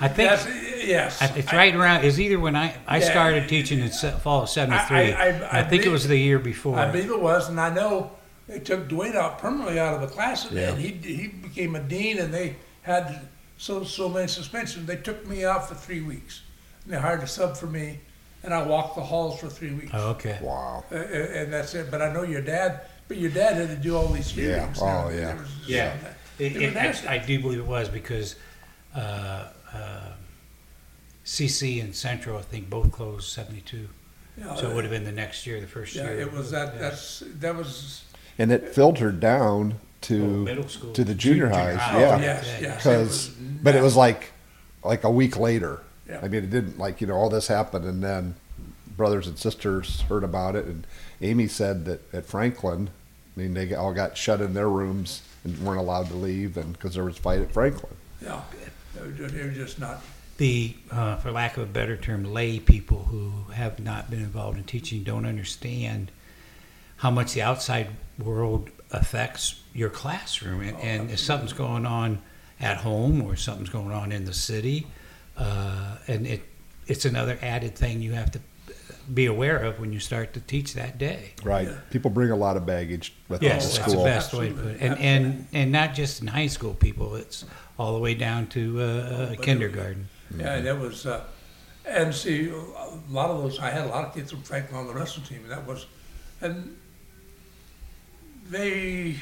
I 0.00 0.08
think 0.08 0.28
That's, 0.30 0.46
yes. 0.86 1.20
I- 1.22 1.36
it's 1.36 1.52
right 1.52 1.74
around. 1.74 2.04
Is 2.04 2.20
either 2.20 2.38
when 2.38 2.54
I 2.56 2.74
I 2.86 2.98
Yeah. 2.98 3.10
started 3.10 3.48
teaching 3.48 3.80
in 3.80 3.90
se- 3.92 4.14
fall 4.22 4.42
of 4.44 4.48
'73. 4.48 5.12
I- 5.12 5.28
I- 5.28 5.28
I 5.58 5.60
I 5.60 5.64
think 5.64 5.84
it 5.86 5.88
was 5.90 6.06
the 6.08 6.16
year 6.16 6.38
before. 6.38 6.78
I 6.78 6.90
believe 6.90 7.10
it 7.10 7.20
was, 7.20 7.48
and 7.48 7.60
I 7.60 7.70
know 7.72 8.12
they 8.48 8.58
took 8.60 8.88
Dwayne 8.88 9.14
out 9.16 9.38
permanently 9.40 9.78
out 9.78 9.94
of 9.94 10.00
the 10.00 10.08
class, 10.08 10.50
and 10.50 10.78
he 10.78 10.88
he 11.02 11.26
became 11.28 11.74
a 11.76 11.80
dean, 11.80 12.18
and 12.18 12.32
they 12.34 12.56
had 12.82 13.20
so 13.56 13.84
so 13.84 14.08
many 14.08 14.28
suspensions. 14.28 14.86
They 14.86 14.96
took 14.96 15.26
me 15.26 15.44
out 15.44 15.68
for 15.68 15.74
three 15.74 16.00
weeks, 16.00 16.42
and 16.84 16.92
they 16.92 16.98
hired 17.00 17.22
a 17.22 17.26
sub 17.26 17.56
for 17.56 17.66
me, 17.66 18.00
and 18.42 18.52
I 18.54 18.62
walked 18.66 18.96
the 18.96 19.02
halls 19.02 19.38
for 19.40 19.48
three 19.48 19.72
weeks, 19.72 19.90
oh, 19.94 20.10
okay. 20.10 20.38
wow. 20.42 20.84
Uh, 20.90 20.96
uh, 20.96 20.98
and 20.98 21.52
that's 21.52 21.74
it. 21.74 21.90
But 21.90 22.02
I 22.02 22.12
know 22.12 22.22
your 22.22 22.42
dad. 22.42 22.82
But 23.06 23.18
your 23.18 23.30
dad 23.30 23.56
had 23.56 23.68
to 23.68 23.76
do 23.76 23.96
all 23.96 24.06
these 24.08 24.34
Yeah. 24.34 24.44
hearings. 24.60 24.78
Oh, 24.80 24.86
now. 24.86 25.08
yeah. 25.10 25.32
It 25.34 25.38
was- 25.40 25.68
Yeah. 25.68 25.96
It, 26.38 26.44
It 26.46 26.54
was 26.54 26.62
it, 26.62 26.74
nasty. 26.74 27.06
I, 27.06 27.14
I 27.14 27.18
do 27.18 27.38
believe 27.38 27.58
it 27.58 27.66
was 27.66 27.88
because 27.90 28.36
uh, 28.96 29.48
uh, 29.74 30.12
CC 31.24 31.82
and 31.82 31.94
Central, 31.94 32.38
I 32.38 32.42
think, 32.42 32.68
both 32.70 32.90
closed 32.92 33.28
'72. 33.30 33.88
Yeah, 34.38 34.54
So 34.56 34.70
it 34.70 34.74
would 34.74 34.84
have 34.84 34.90
been 34.90 35.04
the 35.04 35.12
next 35.12 35.46
year, 35.46 35.60
the 35.60 35.66
first 35.66 35.94
Yeah, 35.94 36.04
year. 36.04 36.20
it 36.20 36.32
was 36.32 36.50
that. 36.50 36.74
Yeah. 36.74 36.80
That's 36.80 37.22
that 37.40 37.54
was. 37.54 38.04
And 38.38 38.50
it 38.50 38.68
filtered 38.74 39.20
down 39.20 39.78
to 40.04 40.22
Oh, 40.24 40.26
middle 40.44 40.68
school 40.68 40.92
to 40.92 41.04
the 41.04 41.14
junior, 41.14 41.48
Junior 41.48 41.74
highs. 41.76 41.76
high. 41.78 42.00
Yeah. 42.00 42.14
Oh, 42.16 42.20
yes, 42.20 42.46
Yeah, 42.46 42.60
yes. 42.60 42.76
because 42.76 42.86
it 42.94 42.98
was 43.04 43.28
but 43.62 43.74
it 43.74 43.82
was 43.82 43.96
like 43.96 44.32
like 44.82 45.04
a 45.04 45.10
week 45.10 45.38
later. 45.38 45.80
Yeah. 46.08 46.20
I 46.22 46.28
mean, 46.28 46.44
it 46.44 46.50
didn't 46.50 46.78
like 46.78 47.00
you 47.00 47.06
know 47.06 47.14
all 47.14 47.30
this 47.30 47.46
happened, 47.48 47.84
and 47.86 48.02
then 48.02 48.34
brothers 48.96 49.26
and 49.26 49.38
sisters 49.38 50.02
heard 50.02 50.22
about 50.24 50.54
it, 50.56 50.66
and 50.66 50.86
Amy 51.22 51.48
said 51.48 51.84
that 51.86 52.00
at 52.14 52.26
Franklin, 52.26 52.90
I 53.36 53.40
mean, 53.40 53.54
they 53.54 53.74
all 53.74 53.92
got 53.94 54.16
shut 54.16 54.40
in 54.40 54.54
their 54.54 54.68
rooms 54.68 55.22
and 55.44 55.58
weren't 55.60 55.80
allowed 55.80 56.08
to 56.08 56.14
leave, 56.14 56.56
and 56.56 56.72
because 56.74 56.94
there 56.94 57.04
was 57.04 57.18
a 57.18 57.20
fight 57.20 57.40
at 57.40 57.50
Franklin. 57.52 57.94
Yeah, 58.22 58.42
it 58.96 59.06
was 59.06 59.16
just, 59.16 59.34
it 59.34 59.46
was 59.46 59.54
just 59.56 59.78
not. 59.80 60.02
the, 60.38 60.74
uh, 60.90 61.16
for 61.16 61.30
lack 61.32 61.56
of 61.56 61.62
a 61.64 61.66
better 61.66 61.96
term, 61.96 62.24
lay 62.24 62.58
people 62.60 63.04
who 63.04 63.50
have 63.52 63.78
not 63.80 64.10
been 64.10 64.20
involved 64.20 64.58
in 64.58 64.64
teaching 64.64 65.02
don't 65.02 65.26
understand 65.26 66.10
how 66.98 67.10
much 67.10 67.32
the 67.32 67.42
outside 67.42 67.88
world 68.18 68.70
affects 68.94 69.62
your 69.74 69.90
classroom. 69.90 70.60
And, 70.60 70.76
and 70.78 71.10
if 71.10 71.18
something's 71.18 71.52
going 71.52 71.86
on 71.86 72.20
at 72.60 72.78
home 72.78 73.22
or 73.22 73.36
something's 73.36 73.70
going 73.70 73.92
on 73.92 74.12
in 74.12 74.24
the 74.24 74.34
city, 74.34 74.86
uh, 75.36 75.96
and 76.06 76.26
it 76.26 76.42
it's 76.86 77.04
another 77.04 77.38
added 77.40 77.74
thing 77.74 78.02
you 78.02 78.12
have 78.12 78.30
to 78.32 78.40
be 79.12 79.26
aware 79.26 79.58
of 79.58 79.80
when 79.80 79.92
you 79.92 80.00
start 80.00 80.32
to 80.34 80.40
teach 80.40 80.74
that 80.74 80.98
day. 80.98 81.32
Right. 81.42 81.68
Yeah. 81.68 81.76
People 81.90 82.10
bring 82.10 82.30
a 82.30 82.36
lot 82.36 82.56
of 82.56 82.64
baggage 82.66 83.14
with 83.28 83.40
them 83.40 83.50
Yes, 83.50 83.74
to 83.74 83.80
that's 83.80 83.84
the 83.86 83.90
school. 83.92 84.04
best 84.04 84.34
way 84.34 84.48
to 84.50 84.54
put 84.54 84.66
it. 84.66 84.80
And, 84.82 84.98
and 84.98 85.46
and 85.52 85.72
not 85.72 85.94
just 85.94 86.20
in 86.22 86.26
high 86.28 86.46
school 86.46 86.74
people, 86.74 87.14
it's 87.16 87.44
all 87.78 87.94
the 87.94 87.98
way 88.00 88.14
down 88.14 88.46
to 88.48 88.80
uh, 88.80 89.28
but- 89.30 89.42
kindergarten. 89.42 90.08
Yeah, 90.36 90.60
that 90.60 90.78
was, 90.80 91.06
uh, 91.06 91.22
and 91.86 92.12
see, 92.14 92.48
a 92.50 92.56
lot 93.10 93.30
of 93.30 93.42
those, 93.42 93.58
I 93.60 93.70
had 93.70 93.84
a 93.84 93.88
lot 93.88 94.04
of 94.06 94.14
kids 94.14 94.30
from 94.32 94.42
Franklin 94.42 94.80
on 94.80 94.86
the 94.86 94.94
wrestling 94.94 95.26
team, 95.26 95.40
and 95.42 95.50
that 95.50 95.64
was, 95.66 95.86
and 96.40 96.76
they 98.50 99.16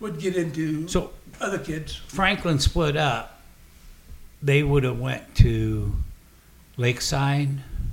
would 0.00 0.18
get 0.18 0.36
into 0.36 0.88
So 0.88 1.10
other 1.40 1.58
kids. 1.58 1.94
Franklin 1.94 2.58
split 2.58 2.96
up. 2.96 3.40
They 4.42 4.62
would 4.62 4.84
have 4.84 4.98
went 4.98 5.34
to 5.36 5.94
Lakeside. 6.76 7.48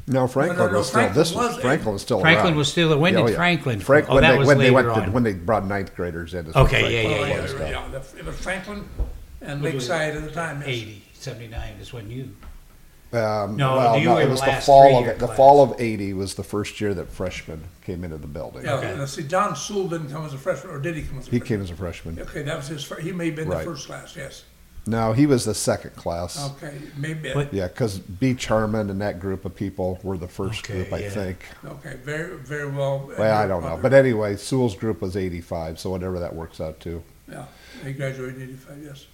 No, 0.07 0.25
Franklin 0.27 0.57
no, 0.57 0.71
no, 0.71 0.77
was 0.79 0.87
still. 0.87 0.99
Franklin 1.01 1.19
this 1.23 1.35
was 1.35 1.53
was 1.53 1.61
Franklin 1.61 1.93
was 1.93 2.01
still. 2.01 2.19
Franklin 2.21 2.47
around. 2.47 2.57
was 2.57 2.71
still. 2.71 2.97
When 2.97 3.13
Yeah, 3.13 3.19
oh, 3.19 3.25
did 3.27 3.31
yeah. 3.33 3.37
Franklin? 3.37 3.79
Frank, 3.79 4.05
oh, 4.09 4.15
when 4.15 4.23
that 4.23 4.31
they 4.31 4.37
was 4.39 4.47
when 4.47 4.57
they 4.57 4.71
later 4.71 4.87
went 4.91 4.95
to, 5.03 5.07
on. 5.07 5.13
when 5.13 5.23
they 5.23 5.33
brought 5.33 5.65
ninth 5.67 5.95
graders 5.95 6.33
in. 6.33 6.47
is 6.47 6.55
when 6.55 6.65
Okay, 6.65 7.03
yeah, 7.03 7.09
Franklin 7.19 7.29
yeah, 7.37 7.41
was 7.43 7.53
Oh, 7.53 7.57
done. 7.59 7.91
yeah, 8.15 8.19
It 8.19 8.25
was 8.25 8.35
Franklin 8.39 8.89
and 9.41 9.61
Which 9.61 9.73
was 9.75 9.87
Lakeside 9.89 10.15
at 10.15 10.23
the 10.23 10.31
time. 10.31 10.59
yes. 10.61 10.67
80, 10.69 11.03
79 11.13 11.73
is 11.79 11.93
when 11.93 12.09
you. 12.09 12.35
Um, 13.11 13.55
No, 13.57 13.75
well, 13.75 13.97
you 13.97 14.05
no, 14.05 14.15
were 14.15 14.21
it 14.21 14.25
the 14.25 14.31
was 14.31 14.41
the 14.41 14.47
last 14.47 14.65
fall 14.67 14.83
three-year 14.97 15.13
of 15.13 15.19
the 15.19 15.27
fall 15.29 15.63
of 15.63 15.81
'80 15.81 16.13
was 16.13 16.35
the 16.35 16.43
first 16.43 16.79
year 16.79 16.93
that 16.93 17.09
freshmen 17.09 17.63
came 17.83 18.03
into 18.03 18.17
the 18.17 18.27
building. 18.27 18.65
Yeah, 18.65 18.75
Okay. 18.75 18.95
now, 18.95 19.05
see, 19.05 19.23
John 19.23 19.55
Sewell 19.55 19.87
didn't 19.87 20.11
come 20.11 20.25
as 20.25 20.33
a 20.33 20.37
freshman, 20.37 20.73
or 20.75 20.79
did 20.79 20.95
he 20.95 21.01
come 21.01 21.17
as 21.17 21.25
a 21.27 21.29
freshman? 21.29 21.31
He 21.31 21.39
freshman? 21.39 21.47
came 21.57 21.61
as 21.63 21.71
a 21.71 21.75
freshman. 21.75 22.19
Okay, 22.19 22.41
that 22.43 22.55
was 22.57 22.67
his, 22.67 22.83
fir- 22.83 22.99
he 22.99 23.11
may 23.11 23.27
have 23.27 23.35
been 23.35 23.49
the 23.49 23.55
Right. 23.55 23.65
first 23.65 23.87
class, 23.87 24.15
yes. 24.15 24.43
No, 24.85 25.13
he 25.13 25.25
was 25.25 25.43
the 25.45 25.53
second 25.55 25.95
class. 25.95 26.51
Okay, 26.51 26.73
maybe, 26.97 27.31
What- 27.33 27.51
Yeah, 27.53 27.67
because 27.67 27.97
Beach 27.97 28.45
Harmon 28.45 28.89
and 28.91 29.01
that 29.01 29.19
group 29.19 29.43
of 29.43 29.55
people 29.55 29.99
were 30.03 30.17
the 30.17 30.27
first 30.27 30.63
Okay, 30.65 30.75
group, 30.83 30.93
I 30.93 30.99
yeah. 30.99 31.09
think. 31.09 31.45
okay, 31.65 31.95
very, 32.03 32.37
very 32.37 32.69
well. 32.69 33.09
Well, 33.17 33.37
I 33.37 33.47
don't 33.47 33.63
know, 33.63 33.77
but 33.81 33.93
anyway, 33.93 34.35
Sewell's 34.35 34.75
group 34.75 35.01
was 35.01 35.17
85, 35.17 35.79
so 35.79 35.89
whatever 35.89 36.19
that 36.19 36.35
works 36.35 36.61
out 36.61 36.79
to. 36.81 37.01
Yeah, 37.27 37.45
he 37.83 37.93
graduated 37.93 38.35
in 38.37 38.41
eighty-five, 38.43 38.77
yes. 38.83 39.05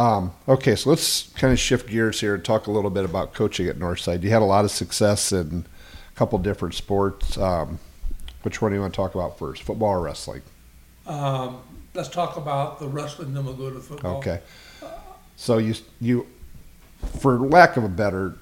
Um, 0.00 0.32
okay, 0.48 0.76
so 0.76 0.88
let's 0.88 1.28
kind 1.34 1.52
of 1.52 1.58
shift 1.58 1.86
gears 1.86 2.20
here 2.22 2.34
and 2.34 2.42
talk 2.42 2.68
a 2.68 2.70
little 2.70 2.88
bit 2.88 3.04
about 3.04 3.34
coaching 3.34 3.66
at 3.68 3.78
Northside. 3.78 4.22
You 4.22 4.30
had 4.30 4.40
a 4.40 4.46
lot 4.46 4.64
of 4.64 4.70
success 4.70 5.30
in 5.30 5.66
a 6.10 6.16
couple 6.16 6.38
different 6.38 6.74
sports. 6.74 7.36
Um, 7.36 7.78
which 8.40 8.62
one 8.62 8.70
do 8.70 8.76
you 8.76 8.80
want 8.80 8.94
to 8.94 8.96
talk 8.96 9.14
about 9.14 9.38
first, 9.38 9.62
football 9.62 9.90
or 9.90 10.00
wrestling? 10.00 10.40
Um, 11.06 11.60
let's 11.92 12.08
talk 12.08 12.38
about 12.38 12.80
the 12.80 12.88
wrestling, 12.88 13.34
then 13.34 13.44
we'll 13.44 13.52
go 13.52 13.68
to 13.68 13.78
football. 13.78 14.16
Okay. 14.16 14.40
So 15.36 15.58
you 15.58 15.74
you, 16.00 16.26
for 17.18 17.38
lack 17.38 17.76
of 17.76 17.84
a 17.84 17.88
better 17.88 18.38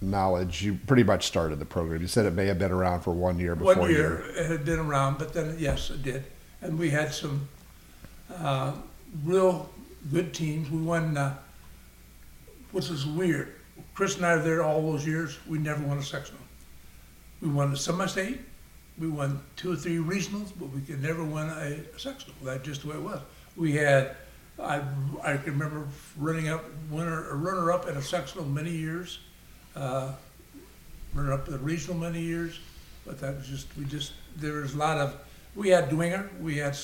knowledge, 0.00 0.62
you 0.64 0.80
pretty 0.88 1.04
much 1.04 1.28
started 1.28 1.60
the 1.60 1.64
program. 1.64 2.00
You 2.00 2.08
said 2.08 2.26
it 2.26 2.32
may 2.34 2.46
have 2.46 2.58
been 2.58 2.72
around 2.72 3.02
for 3.02 3.12
one 3.12 3.38
year 3.38 3.54
before 3.54 3.76
One 3.76 3.90
you- 3.90 3.96
year, 3.96 4.24
it 4.36 4.46
had 4.46 4.64
been 4.64 4.80
around, 4.80 5.18
but 5.18 5.32
then, 5.32 5.54
yes, 5.60 5.90
it 5.90 6.02
did. 6.02 6.24
And 6.60 6.76
we 6.76 6.90
had 6.90 7.14
some, 7.14 7.48
uh, 8.36 8.72
real 9.24 9.70
good 10.12 10.32
teams. 10.34 10.70
We 10.70 10.80
won, 10.80 11.16
uh, 11.16 11.36
which 12.72 12.90
is 12.90 13.06
weird. 13.06 13.54
Chris 13.94 14.16
and 14.16 14.26
I 14.26 14.36
were 14.36 14.42
there 14.42 14.62
all 14.62 14.82
those 14.92 15.06
years. 15.06 15.38
We 15.46 15.58
never 15.58 15.82
won 15.84 15.98
a 15.98 16.02
sectional. 16.02 16.40
We 17.40 17.48
won 17.48 17.72
a 17.72 17.76
semi-state. 17.76 18.40
We 18.98 19.08
won 19.08 19.40
two 19.56 19.72
or 19.72 19.76
three 19.76 19.98
regionals, 19.98 20.52
but 20.58 20.70
we 20.70 20.80
could 20.80 21.02
never 21.02 21.22
win 21.22 21.48
a 21.48 21.98
sectional. 21.98 22.34
That's 22.42 22.64
just 22.64 22.82
the 22.82 22.88
way 22.88 22.96
it 22.96 23.02
was. 23.02 23.20
We 23.56 23.72
had, 23.72 24.16
I, 24.58 24.82
I 25.22 25.36
can 25.36 25.52
remember 25.58 25.86
running 26.16 26.48
up, 26.48 26.64
winner, 26.90 27.30
a 27.30 27.36
runner-up 27.36 27.88
in 27.88 27.96
a 27.96 28.02
sectional 28.02 28.46
many 28.46 28.70
years. 28.70 29.18
Uh, 29.74 30.12
runner 31.14 31.32
up 31.32 31.46
in 31.46 31.52
the 31.52 31.58
regional 31.58 31.96
many 31.98 32.20
years, 32.20 32.60
but 33.06 33.18
that 33.20 33.36
was 33.36 33.46
just, 33.46 33.66
we 33.76 33.84
just, 33.84 34.12
there 34.36 34.54
was 34.54 34.74
a 34.74 34.78
lot 34.78 34.98
of, 34.98 35.16
we 35.54 35.68
had 35.70 35.88
Dwenger, 35.88 36.28
we 36.40 36.58
had, 36.58 36.76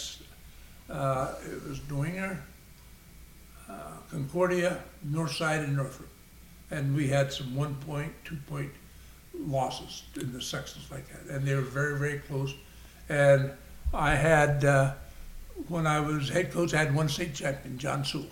uh, 0.89 1.35
it 1.45 1.69
was 1.69 1.81
Dwenger, 1.81 2.39
uh, 3.73 3.97
Concordia, 4.11 4.79
Northside, 5.09 5.65
and 5.65 5.77
Northrop. 5.77 6.09
And 6.71 6.95
we 6.95 7.09
had 7.09 7.33
some 7.33 7.55
one 7.55 7.75
point, 7.77 8.13
two 8.25 8.39
point 8.49 8.71
losses 9.35 10.05
in 10.21 10.33
the 10.33 10.41
sections 10.41 10.91
like 10.91 11.07
that, 11.09 11.35
and 11.35 11.47
they 11.47 11.55
were 11.55 11.63
very, 11.63 11.99
very 11.99 12.19
close. 12.21 12.55
And 13.09 13.53
I 13.93 14.15
had, 14.15 14.65
uh, 14.65 14.95
when 15.69 15.87
I 15.87 16.01
was 16.01 16.29
head 16.29 16.53
coach, 16.53 16.75
I 16.75 16.79
had 16.79 16.95
one 16.95 17.09
state 17.09 17.35
champion, 17.35 17.79
John 17.79 18.05
Sewell. 18.05 18.27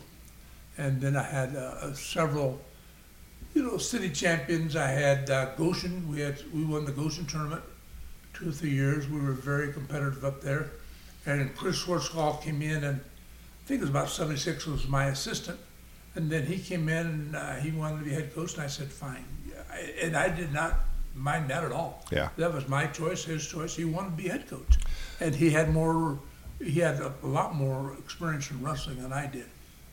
And 0.79 1.01
then 1.01 1.17
I 1.17 1.25
had 1.25 1.55
uh, 1.57 1.93
several 1.93 2.61
you 3.55 3.63
know, 3.63 3.77
city 3.79 4.11
champions. 4.11 4.77
I 4.77 4.89
had 4.89 5.29
uh, 5.29 5.55
Goshen. 5.57 6.09
We 6.09 6.21
had 6.21 6.43
we 6.55 6.65
won 6.65 6.85
the 6.85 6.93
Goshen 6.93 7.27
tournament 7.27 7.63
two 8.33 8.49
or 8.49 8.53
three 8.53 8.71
years. 8.71 9.09
We 9.09 9.21
were 9.21 9.33
very 9.33 9.73
competitive 9.73 10.25
up 10.25 10.41
there. 10.41 10.71
And 11.27 11.55
Chris 11.55 11.85
Schwarzkopf 11.85 12.43
came 12.43 12.63
in, 12.63 12.85
and 12.85 13.01
think 13.71 13.83
it 13.83 13.85
was 13.85 13.91
about 13.91 14.11
'76 14.11 14.67
was 14.67 14.89
my 14.89 15.07
assistant. 15.07 15.59
And 16.17 16.29
then 16.29 16.45
he 16.45 16.59
came 16.59 16.89
in, 16.89 17.07
and 17.07 17.37
uh, 17.37 17.55
he 17.55 17.71
wanted 17.71 18.01
to 18.01 18.05
be 18.05 18.11
head 18.11 18.35
coach, 18.35 18.55
and 18.55 18.63
I 18.63 18.67
said, 18.67 18.91
"Fine." 18.91 19.25
I, 19.73 19.79
and 20.03 20.17
I 20.17 20.29
did 20.29 20.53
not 20.53 20.81
mind 21.15 21.49
that 21.51 21.63
at 21.63 21.71
all. 21.71 22.05
Yeah. 22.11 22.31
that 22.37 22.53
was 22.53 22.67
my 22.69 22.87
choice, 22.87 23.25
his 23.25 23.47
choice. 23.47 23.77
He 23.77 23.85
wanted 23.85 24.11
to 24.11 24.17
be 24.17 24.29
head 24.29 24.49
coach, 24.49 24.79
and 25.21 25.35
he 25.35 25.51
had 25.51 25.73
more. 25.73 26.19
He 26.59 26.81
had 26.81 26.97
a, 27.01 27.15
a 27.23 27.27
lot 27.27 27.55
more 27.55 27.95
experience 27.99 28.51
in 28.51 28.63
wrestling 28.63 29.01
than 29.01 29.13
I 29.13 29.27
did. 29.27 29.47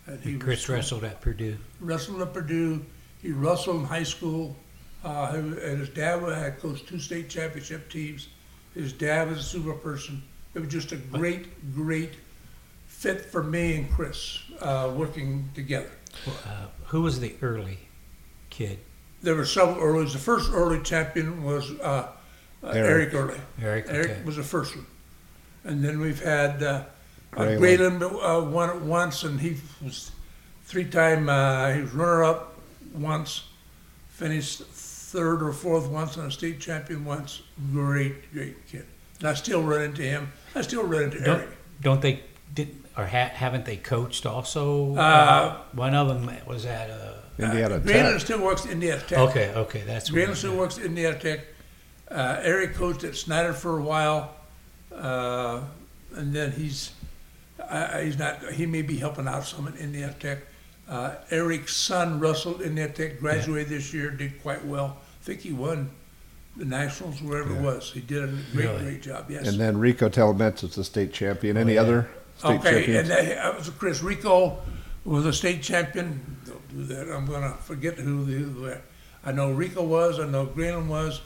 And 0.08 0.20
he 0.22 0.38
Chris 0.38 0.68
was, 0.68 0.70
wrestled 0.70 1.04
at 1.04 1.22
Purdue. 1.22 1.58
wrestled 1.80 2.22
at 2.22 2.34
Purdue. 2.34 2.84
He 3.22 3.32
wrestled 3.32 3.82
in 3.82 3.86
high 3.86 4.04
school. 4.04 4.56
Uh, 5.04 5.32
and 5.34 5.80
his 5.80 5.90
dad 5.90 6.20
had 6.24 6.60
coached 6.60 6.88
two 6.88 7.00
state 7.00 7.30
championship 7.30 7.90
teams. 7.90 8.30
His 8.74 8.92
dad 8.92 9.30
was 9.30 9.38
a 9.38 9.44
super 9.44 9.74
person. 9.74 10.24
It 10.56 10.60
was 10.60 10.70
just 10.70 10.92
a 10.92 10.98
great, 10.98 11.74
great 11.76 12.14
fit 12.98 13.22
for 13.22 13.44
me 13.44 13.76
and 13.76 13.92
Chris 13.92 14.40
uh, 14.60 14.92
working 14.96 15.48
together. 15.54 15.92
Uh, 16.26 16.66
who 16.86 17.04
was 17.04 17.20
the 17.20 17.36
early 17.44 17.78
kid? 18.50 18.80
There 19.22 19.36
were 19.36 19.46
several 19.46 19.78
earlys. 19.78 20.14
The 20.14 20.20
first 20.20 20.52
early 20.52 20.82
champion 20.82 21.44
was 21.44 21.70
uh, 21.80 22.08
uh, 22.64 22.68
Eric. 22.68 23.14
Eric 23.14 23.14
Early. 23.14 23.42
Eric. 23.62 23.86
Eric 23.90 24.10
okay. 24.10 24.22
was 24.24 24.38
the 24.38 24.44
first 24.44 24.76
one. 24.76 24.88
And 25.64 25.84
then 25.84 26.00
we've 26.00 26.24
had 26.24 26.64
uh, 26.64 26.86
uh, 27.34 27.58
Grayland. 27.58 28.00
Grayland 28.00 28.04
uh, 28.04 28.50
won 28.50 28.70
it 28.72 28.82
once, 28.82 29.24
and 29.24 29.40
he 29.40 29.58
was 29.84 30.12
three-time. 30.66 31.30
Uh, 31.30 31.74
he 31.74 31.82
was 31.82 31.92
runner-up 31.92 32.58
once, 32.96 33.44
finished 34.10 34.64
third 34.64 35.44
or 35.44 35.54
fourth 35.54 35.88
once, 35.88 36.18
and 36.18 36.26
a 36.28 36.32
state 36.32 36.60
champion 36.60 37.06
once. 37.06 37.44
Great, 37.72 38.34
great 38.34 38.66
kid. 38.68 38.88
And 39.20 39.28
I 39.28 39.36
still 39.36 39.62
run 39.62 39.84
into 39.84 40.02
him. 40.02 40.32
I 40.56 40.62
still 40.62 40.84
run 40.84 41.04
into 41.04 41.20
Don't, 41.24 41.42
Eric. 41.42 41.58
don't 41.82 42.02
they 42.02 42.24
did 42.56 42.76
or 42.98 43.06
ha, 43.06 43.30
haven't 43.34 43.66
they 43.66 43.78
coached 43.78 44.26
also? 44.26 44.96
Uh, 44.96 45.58
one 45.74 45.94
of 45.94 46.08
them 46.08 46.30
was 46.48 46.66
at 46.66 46.90
uh, 46.90 47.14
Indiana 47.38 47.76
uh, 47.76 47.78
Tech. 47.80 47.84
Grayland 47.86 48.22
still 48.22 48.42
works 48.42 48.66
at 48.66 48.72
Indiana 48.72 49.02
Tech. 49.02 49.20
Okay, 49.20 49.54
okay, 49.56 49.82
that's 49.86 50.10
what 50.10 50.16
Grayland 50.16 50.36
I 50.36 50.38
still 50.38 50.50
meant. 50.52 50.62
works 50.62 50.78
at 50.80 50.86
Indiana 50.86 51.20
Tech. 51.20 51.40
Uh, 52.10 52.40
Eric 52.42 52.74
coached 52.74 53.04
at 53.04 53.16
Snider 53.16 53.54
for 53.54 53.78
a 53.78 53.84
while, 53.84 54.34
uh, 54.96 55.62
and 56.16 56.34
then 56.34 56.52
he's 56.52 56.92
uh, 57.60 58.00
he's 58.00 58.18
not. 58.18 58.44
He 58.54 58.66
may 58.66 58.82
be 58.82 58.98
helping 58.98 59.28
out 59.28 59.46
some 59.46 59.68
at 59.68 59.76
Indiana 59.76 60.16
Tech. 60.20 60.40
Uh, 60.90 61.16
Eric's 61.32 61.76
son 61.76 62.20
Russell 62.20 62.56
at 62.56 62.62
Indiana 62.62 62.94
Tech 62.94 63.20
graduated 63.20 63.70
this 63.70 63.94
year, 63.94 64.10
did 64.10 64.42
quite 64.42 64.66
well. 64.66 64.98
I 65.22 65.24
think 65.26 65.42
he 65.42 65.52
won 65.52 65.92
the 66.56 66.64
nationals, 66.66 67.22
wherever 67.22 67.54
it 67.54 67.62
was. 67.62 67.92
He 67.92 68.00
did 68.00 68.24
a 68.24 68.28
great, 68.28 68.66
Really? 68.66 68.84
great 68.84 69.02
job. 69.02 69.30
Yes. 69.30 69.48
And 69.48 69.60
then 69.60 69.78
Rico 69.78 70.08
Talamantes 70.10 70.64
was 70.64 70.76
the 70.76 70.84
state 70.86 71.12
champion. 71.12 71.58
Any 71.58 71.76
yeah. 71.76 71.82
other 71.82 72.10
state 72.38 72.60
okay, 72.60 72.72
champions? 72.86 73.10
and 73.10 73.10
that, 73.10 73.36
that 73.36 73.58
was 73.58 73.70
Chris 73.72 74.02
Rico 74.02 74.58
was 75.06 75.26
a 75.26 75.34
state 75.34 75.62
champion. 75.64 76.38
Don't 76.46 76.68
do 76.70 76.84
that. 76.94 77.10
I'm 77.14 77.26
gonna 77.26 77.54
forget 77.62 77.96
who 77.96 78.26
the. 78.26 78.34
Who 78.34 78.74
I 79.26 79.32
know 79.32 79.52
Rico 79.52 79.84
was. 79.84 80.20
I 80.20 80.26
know 80.28 80.46
Grayland 80.46 80.90
was. 80.90 81.22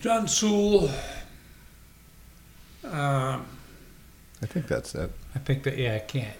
John 0.00 0.26
Sewell. 0.26 0.88
Um, 2.84 3.46
I 4.42 4.46
think 4.46 4.66
that's 4.66 4.94
it. 4.94 5.10
I 5.34 5.38
think 5.38 5.62
that 5.64 5.78
yeah, 5.78 5.94
I 5.94 5.98
can't. 6.00 6.36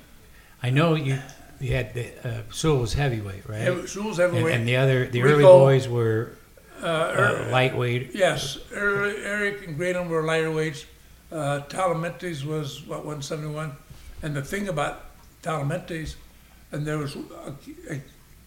I 0.62 0.70
know 0.70 0.94
you. 0.94 1.18
You 1.60 1.74
had 1.74 1.94
the 1.94 2.28
uh, 2.28 2.42
Sewell 2.50 2.78
was 2.78 2.94
heavyweight, 2.94 3.48
right? 3.48 3.60
Heavy- 3.60 3.86
Sewell's 3.86 4.18
and, 4.18 4.32
heavyweight. 4.34 4.54
and 4.56 4.66
the 4.68 4.76
other, 4.76 5.06
the 5.06 5.22
early 5.22 5.34
Rico, 5.36 5.58
boys 5.60 5.88
were 5.88 6.32
uh, 6.82 6.86
uh, 6.86 7.14
Er- 7.46 7.50
lightweight. 7.52 8.10
yes, 8.14 8.58
Er- 8.72 9.04
Eric 9.24 9.68
and 9.68 9.76
Grayland 9.76 10.10
were 10.10 10.24
lighter 10.24 10.50
weights. 10.50 10.84
Uh, 11.32 11.62
Talamantes 11.68 12.44
was 12.44 12.82
what 12.86 12.98
171, 12.98 13.72
and 14.22 14.36
the 14.36 14.42
thing 14.42 14.68
about 14.68 15.06
Talamantes, 15.42 16.16
and 16.72 16.86
there 16.86 16.98
was 16.98 17.16
a, 17.16 17.54
a 17.90 18.02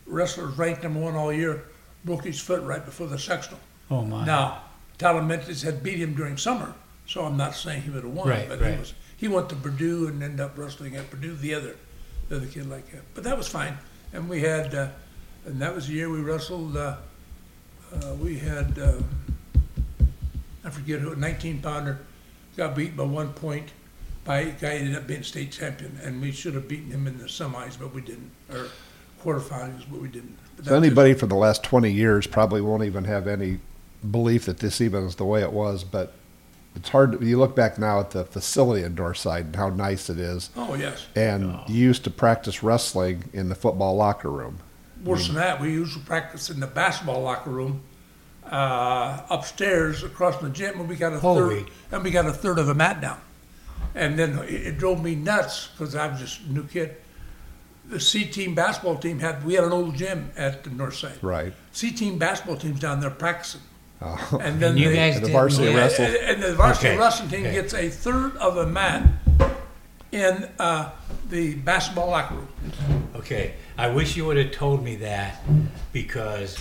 wrestler 0.06 0.48
ranked 0.48 0.84
number 0.84 1.00
one 1.00 1.16
all 1.16 1.34
year, 1.34 1.64
broke 2.04 2.24
his 2.26 2.40
foot 2.40 2.62
right 2.64 2.86
before 2.86 3.08
the 3.08 3.18
sectional. 3.18 3.60
Oh 3.90 4.04
my! 4.04 4.24
Now, 4.24 4.62
Talamantes 5.00 5.64
had 5.64 5.82
beat 5.82 5.98
him 5.98 6.14
during 6.14 6.38
summer, 6.38 6.76
so 7.08 7.26
I'm 7.26 7.38
not 7.38 7.56
saying 7.56 7.82
he 7.82 7.90
would 7.90 8.04
have 8.04 8.14
won, 8.14 8.28
Right, 8.28 8.48
but 8.48 8.62
right. 8.62 8.74
he 8.74 8.80
was 8.80 8.94
he 9.18 9.28
went 9.28 9.50
to 9.50 9.56
Purdue 9.56 10.08
and 10.08 10.22
ended 10.22 10.40
up 10.42 10.56
wrestling 10.58 10.96
at 10.96 11.10
Purdue, 11.10 11.36
the 11.36 11.56
other 11.56 11.76
the 12.30 12.36
other 12.38 12.46
kid 12.48 12.70
like 12.70 12.92
that. 12.92 13.02
But 13.16 13.24
that 13.24 13.36
was 13.38 13.48
fine, 13.48 13.78
and 14.14 14.30
we 14.30 14.42
had, 14.42 14.76
uh, 14.76 14.90
and 15.46 15.60
that 15.60 15.74
was 15.74 15.88
the 15.88 15.94
year 15.94 16.10
we 16.10 16.20
wrestled. 16.22 16.78
Uh, 16.78 16.98
uh, 17.94 18.14
we 18.22 18.38
had 18.38 18.78
uh, 18.78 18.94
I 20.64 20.70
forget 20.70 21.00
who, 21.00 21.12
a 21.14 21.16
19 21.16 21.62
pounder, 21.62 22.00
got 22.56 22.76
beat 22.76 22.96
by 22.96 23.04
one 23.04 23.34
point 23.34 23.72
by 24.24 24.40
a 24.40 24.52
guy 24.52 24.78
who 24.78 24.86
ended 24.86 24.96
up 24.96 25.06
being 25.08 25.24
state 25.24 25.52
champion, 25.52 26.00
and 26.04 26.22
we 26.22 26.32
should 26.32 26.56
have 26.56 26.68
beaten 26.68 26.90
him 26.90 27.06
in 27.06 27.18
the 27.20 27.26
semis, 27.26 27.78
but 27.80 27.94
we 27.94 28.02
didn't, 28.02 28.32
or 28.52 28.68
quarterfinals, 29.24 29.84
but 29.90 30.02
we 30.02 30.08
didn't. 30.08 30.38
But 30.58 30.66
So 30.66 30.74
was- 30.74 30.84
anybody 30.84 31.14
for 31.14 31.28
the 31.28 31.36
last 31.36 31.64
20 31.64 31.92
years 31.92 32.26
probably 32.28 32.62
won't 32.62 32.84
even 32.84 33.04
have 33.04 33.28
any 33.28 33.60
belief 34.10 34.46
that 34.46 34.60
this 34.60 34.82
even 34.82 35.04
is 35.04 35.16
the 35.16 35.26
way 35.26 35.42
it 35.42 35.52
was, 35.52 35.84
but 35.84 36.14
it's 36.76 36.90
hard. 36.90 37.20
To, 37.20 37.26
you 37.26 37.38
look 37.38 37.56
back 37.56 37.78
now 37.78 38.00
at 38.00 38.12
the 38.12 38.26
facility 38.26 38.84
in 38.84 38.96
Northside 38.96 39.42
and 39.42 39.56
how 39.56 39.70
nice 39.70 40.10
it 40.10 40.18
is. 40.20 40.50
Oh, 40.56 40.74
yes. 40.74 41.06
And 41.16 41.60
you 41.68 41.76
used 41.76 42.04
to 42.06 42.10
practice 42.10 42.64
wrestling 42.64 43.26
in 43.32 43.50
the 43.50 43.56
football 43.56 43.96
locker 43.96 44.32
room. 44.32 44.58
Worse 45.04 45.28
than 45.28 45.36
that, 45.36 45.62
we 45.62 45.72
used 45.72 45.94
to 45.94 46.00
practice 46.00 46.50
in 46.50 46.60
the 46.60 46.68
basketball 46.68 47.22
locker 47.22 47.52
room 47.52 47.82
uh, 48.52 49.22
upstairs 49.30 50.04
across 50.04 50.38
the 50.38 50.50
gym, 50.50 50.80
and 50.80 50.90
we 50.90 50.96
got 50.96 51.14
a 51.14 51.20
Holy. 51.20 51.62
third, 51.64 51.72
and 51.92 52.04
we 52.04 52.12
got 52.12 52.26
a 52.26 52.34
third 52.34 52.60
of 52.60 52.70
a 52.70 52.74
mat 52.76 53.02
down. 53.02 53.20
And 53.94 54.20
then 54.20 54.40
it, 54.40 54.50
it 54.68 54.78
drove 54.78 55.04
me 55.04 55.16
nuts 55.16 55.68
because 55.68 55.96
I 55.96 56.08
was 56.08 56.20
just 56.20 56.42
a 56.42 56.52
new 56.52 56.64
kid. 56.66 56.96
The 57.88 58.00
C 58.00 58.26
team 58.26 58.56
basketball 58.56 58.98
team 58.98 59.20
had 59.20 59.46
we 59.46 59.54
had 59.54 59.64
an 59.64 59.72
old 59.72 59.96
gym 59.96 60.32
at 60.36 60.64
the 60.64 60.70
north 60.72 60.96
side. 60.96 61.18
Right. 61.22 61.54
C 61.72 61.92
team 61.92 62.18
basketball 62.18 62.58
team's 62.58 62.80
down 62.80 63.00
there 63.00 63.12
practicing, 63.12 63.62
Oh, 64.02 64.40
and 64.42 64.60
then 64.60 64.72
And 64.72 64.80
you 64.80 64.90
they- 64.90 64.96
guys 64.96 65.16
And 65.16 65.24
the 65.26 65.28
didn't 65.28 65.40
varsity 65.40 65.72
know 65.72 65.78
wrestle- 65.78 66.06
and, 66.06 66.16
and 66.16 66.44
the 66.44 66.56
varsity 66.56 66.88
Okay, 66.90 66.98
wrestling 66.98 67.30
team 67.30 67.42
okay. 67.46 67.54
gets 67.54 67.74
a 67.74 67.90
third 67.90 68.36
of 68.38 68.58
a 68.58 68.66
mat 68.68 69.08
in 70.16 70.48
uh, 70.60 70.90
the 71.30 71.56
basketball 71.56 72.10
locker 72.10 72.36
room. 72.36 72.48
Okay, 73.16 73.56
I 73.78 73.90
wish 73.90 74.16
you 74.16 74.26
would 74.26 74.38
have 74.38 74.52
told 74.52 74.82
me 74.82 74.96
that 74.98 75.44
because 75.92 76.58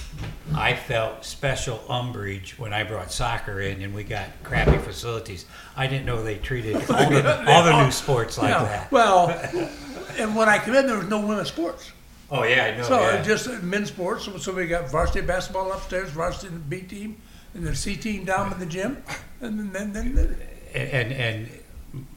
I 0.52 0.74
felt 0.74 1.24
special 1.24 1.80
umbrage 1.88 2.58
when 2.58 2.72
I 2.72 2.82
brought 2.82 3.12
soccer 3.12 3.60
in 3.60 3.80
and 3.82 3.94
we 3.94 4.02
got 4.02 4.26
crappy 4.42 4.78
facilities. 4.78 5.46
I 5.76 5.86
didn't 5.86 6.04
know 6.04 6.20
they 6.22 6.38
treated 6.38 6.74
all 6.90 7.08
the, 7.08 7.50
all 7.50 7.62
the 7.62 7.84
new 7.84 7.92
sports 7.92 8.38
like 8.38 8.50
Yeah, 8.50 8.64
that. 8.64 8.90
Well, 8.90 9.28
and 10.18 10.34
when 10.34 10.48
I 10.48 10.58
came 10.58 10.74
in, 10.74 10.88
there 10.88 10.98
was 10.98 11.08
no 11.08 11.24
women's 11.24 11.48
sports. 11.48 11.92
Oh 12.32 12.42
yeah, 12.42 12.64
I 12.64 12.76
know. 12.76 12.82
So 12.82 12.98
yeah. 13.00 13.22
just 13.22 13.62
men's 13.62 13.88
sports. 13.88 14.24
So, 14.24 14.36
so 14.38 14.52
we 14.52 14.66
got 14.66 14.90
varsity 14.90 15.20
basketball 15.20 15.70
upstairs, 15.72 16.10
varsity 16.10 16.52
B 16.68 16.80
team, 16.80 17.20
and 17.54 17.64
the 17.64 17.76
C 17.76 17.94
team 17.94 18.24
down 18.24 18.52
in 18.52 18.58
the 18.58 18.66
gym, 18.66 19.04
and 19.40 19.72
then 19.72 19.92
then, 19.92 20.14
then 20.14 20.36
and 20.74 21.12
and 21.12 21.48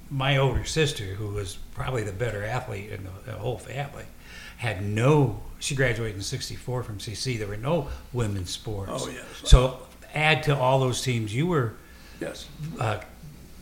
my 0.10 0.38
older 0.38 0.64
sister, 0.64 1.04
who 1.04 1.30
was 1.30 1.58
probably 1.74 2.04
the 2.04 2.12
better 2.12 2.44
athlete 2.44 2.92
in 2.92 3.04
the, 3.04 3.32
the 3.32 3.38
whole 3.38 3.58
family, 3.58 4.06
had 4.58 4.84
no. 4.84 5.42
She 5.60 5.76
graduated 5.76 6.16
in 6.16 6.22
'64 6.22 6.84
from 6.84 6.98
CC. 7.00 7.38
There 7.38 7.48
were 7.48 7.58
no 7.58 7.90
women's 8.14 8.52
sports. 8.52 8.92
Oh, 8.94 9.10
yes. 9.10 9.26
So 9.44 9.80
add 10.14 10.44
to 10.44 10.58
all 10.58 10.80
those 10.80 11.02
teams 11.02 11.34
you 11.34 11.48
were 11.48 11.74
yes, 12.20 12.48
uh, 12.80 13.00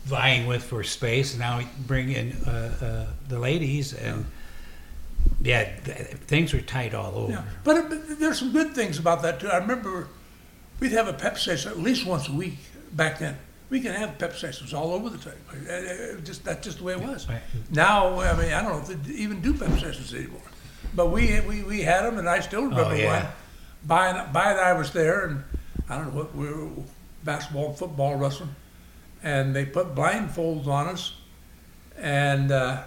vying 0.06 0.48
with 0.48 0.64
for 0.64 0.84
space, 0.84 1.32
and 1.32 1.40
now 1.40 1.62
bring 1.88 2.12
in 2.12 2.34
uh, 2.46 3.08
uh, 3.10 3.14
the 3.28 3.40
ladies, 3.40 3.94
and 3.94 4.26
yeah, 5.42 5.76
th- 5.84 5.98
things 6.28 6.54
were 6.54 6.62
tight 6.62 6.94
all 6.94 7.16
over. 7.16 7.32
yeah. 7.34 7.44
But, 7.64 7.78
it, 7.78 7.90
but 7.90 8.20
there's 8.20 8.40
some 8.40 8.52
good 8.52 8.76
things 8.76 9.00
about 9.00 9.22
that 9.24 9.40
too. 9.40 9.50
I 9.50 9.58
remember 9.58 10.08
we'd 10.80 10.92
have 10.92 11.08
a 11.08 11.14
pep 11.14 11.38
session 11.38 11.72
at 11.72 11.80
least 11.80 12.06
once 12.06 12.28
a 12.28 12.34
week 12.34 12.58
back 12.92 13.20
then. 13.20 13.38
We 13.70 13.80
can 13.82 13.94
have 13.94 14.18
pep 14.20 14.36
sessions 14.36 14.74
all 14.74 14.94
over 14.94 15.10
the 15.10 15.18
time. 15.18 15.40
Uh, 15.50 15.74
uh, 15.74 16.22
Just 16.22 16.44
that's 16.46 16.64
just 16.64 16.78
the 16.78 16.84
way 16.84 16.94
it 16.94 17.00
was. 17.02 17.28
Now, 17.72 18.20
I 18.20 18.36
mean, 18.38 18.54
I 18.54 18.62
don't 18.62 18.72
know 18.88 18.94
if 18.94 19.04
they 19.04 19.14
even 19.14 19.42
do 19.42 19.54
pep 19.54 19.72
sessions 19.80 20.14
anymore. 20.14 20.42
But 20.94 21.08
we 21.08 21.40
we, 21.42 21.64
we 21.64 21.82
had 21.82 22.04
them, 22.06 22.18
and 22.20 22.30
I 22.30 22.40
still 22.42 22.62
remember 22.64 22.92
Oh, 22.92 22.96
yeah. 22.96 23.24
one. 23.24 23.32
By 23.86 24.08
and, 24.10 24.34
by 24.34 24.52
and 24.52 24.60
I 24.60 24.74
was 24.74 24.92
there, 24.92 25.26
and 25.26 25.44
I 25.90 25.98
don't 25.98 26.14
know 26.14 26.20
what 26.22 26.36
we 26.36 26.48
were 26.48 26.70
basketball, 27.24 27.74
football, 27.74 28.16
wrestling, 28.16 28.56
and 29.24 29.56
they 29.56 29.66
put 29.66 29.96
blindfolds 29.96 30.68
on 30.68 30.88
us, 30.88 31.14
and 31.98 32.52
uh, 32.52 32.84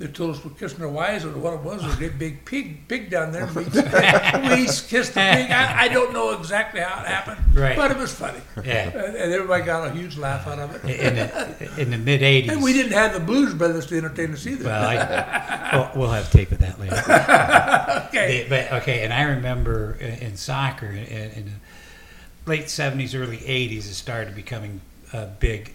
they 0.00 0.06
told 0.06 0.34
us 0.34 0.42
we're 0.42 0.50
kissing 0.52 0.80
our 0.82 0.88
wives, 0.88 1.26
or 1.26 1.30
what 1.32 1.52
it 1.52 1.60
was, 1.60 1.84
a 1.84 1.94
great 1.98 2.18
big 2.18 2.42
pig 2.46 2.88
pig 2.88 3.10
down 3.10 3.32
there. 3.32 3.46
We, 3.54 3.64
we 3.64 4.64
kissed 4.64 4.88
the 5.14 5.20
pig. 5.20 5.50
I, 5.50 5.82
I 5.82 5.88
don't 5.88 6.14
know 6.14 6.30
exactly 6.38 6.80
how 6.80 7.02
it 7.02 7.06
happened, 7.06 7.38
Right. 7.54 7.76
but 7.76 7.90
it 7.90 7.98
was 7.98 8.10
funny, 8.12 8.40
Yeah, 8.64 8.88
and, 8.88 9.14
and 9.14 9.32
everybody 9.32 9.62
got 9.62 9.88
a 9.88 9.90
huge 9.92 10.16
laugh 10.16 10.46
out 10.46 10.58
of 10.58 10.74
it. 10.84 10.98
in 10.98 11.14
the 11.16 11.80
in 11.82 11.90
the 11.90 11.98
mid 11.98 12.22
'80s. 12.22 12.48
And 12.50 12.62
we 12.62 12.72
didn't 12.72 12.92
have 12.92 13.12
the 13.12 13.20
Blues 13.20 13.52
Brothers 13.52 13.84
to 13.88 13.98
entertain 13.98 14.32
us 14.32 14.46
either. 14.46 14.64
Well, 14.64 14.88
I, 14.88 15.70
well, 15.74 15.92
we'll 15.94 16.10
have 16.10 16.30
tape 16.32 16.50
of 16.52 16.58
that 16.60 16.80
later. 16.80 16.96
okay. 18.08 18.44
The- 18.44 18.48
but 18.48 18.72
okay, 18.82 19.04
and 19.04 19.12
I 19.12 19.22
remember 19.24 19.98
in, 20.00 20.14
in 20.30 20.36
soccer 20.38 20.86
in, 20.86 20.96
in 20.98 21.44
the 21.44 22.50
late 22.50 22.64
'70s, 22.66 23.14
early 23.14 23.36
'80s, 23.38 23.80
it 23.80 23.94
started 23.94 24.34
becoming 24.34 24.80
uh, 25.12 25.26
big, 25.40 25.74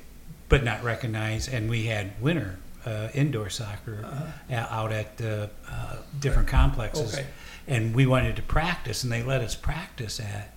but 0.50 0.64
not 0.64 0.84
recognized. 0.84 1.54
And 1.54 1.70
we 1.70 1.86
had 1.86 2.20
winter 2.20 2.58
uh, 2.86 3.10
indoor 3.14 3.50
soccer 3.50 4.06
uh, 4.06 4.56
out 4.56 4.92
at 4.92 5.20
uh, 5.22 5.48
uh, 5.70 5.96
different 6.20 6.48
complexes, 6.48 7.14
Okay. 7.14 7.26
and 7.68 7.94
we 7.96 8.06
wanted 8.06 8.36
to 8.36 8.42
practice, 8.42 9.04
and 9.04 9.12
they 9.12 9.24
let 9.24 9.42
us 9.42 9.56
practice 9.56 10.20
at. 10.20 10.52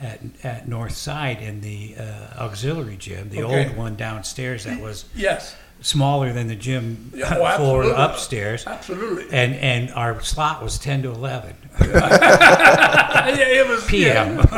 At, 0.00 0.20
at 0.44 0.68
North 0.68 0.92
Side 0.94 1.42
in 1.42 1.60
the 1.60 1.96
uh, 1.98 2.44
auxiliary 2.44 2.96
gym, 2.96 3.30
the 3.30 3.42
Okay. 3.42 3.66
old 3.66 3.76
one 3.76 3.96
downstairs 3.96 4.62
that 4.62 4.80
was 4.80 5.06
Yes, 5.12 5.56
smaller 5.80 6.32
than 6.32 6.46
the 6.46 6.54
gym 6.54 7.12
oh, 7.16 7.26
floor 7.26 7.48
absolutely. 7.82 7.90
upstairs, 8.04 8.64
absolutely. 8.64 9.24
and 9.32 9.56
and 9.56 9.90
our 9.94 10.20
slot 10.22 10.62
was 10.62 10.78
ten 10.78 11.02
to 11.02 11.10
eleven 11.10 11.56
Yeah, 11.80 13.26
it 13.28 13.66
was 13.68 13.84
p.m. 13.86 14.38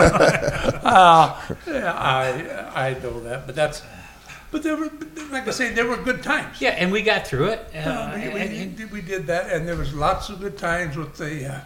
Uh, 0.83 1.35
yeah, 1.67 1.93
I 1.95 2.89
I 2.91 2.93
know 3.03 3.21
that, 3.21 3.47
but 3.47 3.55
that's. 3.57 3.81
But 4.51 4.63
there 4.65 4.77
were, 4.77 4.91
like 5.31 5.47
I 5.47 5.53
say, 5.53 5.73
there 5.73 5.87
were 5.87 5.97
good 5.97 6.23
times. 6.23 6.61
Yeah, 6.61 6.71
and 6.71 6.91
we 6.91 7.03
got 7.03 7.27
through 7.27 7.47
it. 7.47 7.71
Uh, 7.75 7.79
Uh, 7.79 8.13
we, 8.17 8.29
we, 8.35 8.41
and- 8.41 8.53
and- 8.57 8.77
did- 8.77 8.91
we 8.91 9.01
did 9.01 9.27
that, 9.29 9.51
and 9.53 9.67
there 9.69 9.77
was 9.77 9.95
lots 9.95 10.29
of 10.29 10.41
good 10.41 10.59
times 10.59 10.97
with 10.97 11.17
the 11.17 11.47
uh, 11.55 11.61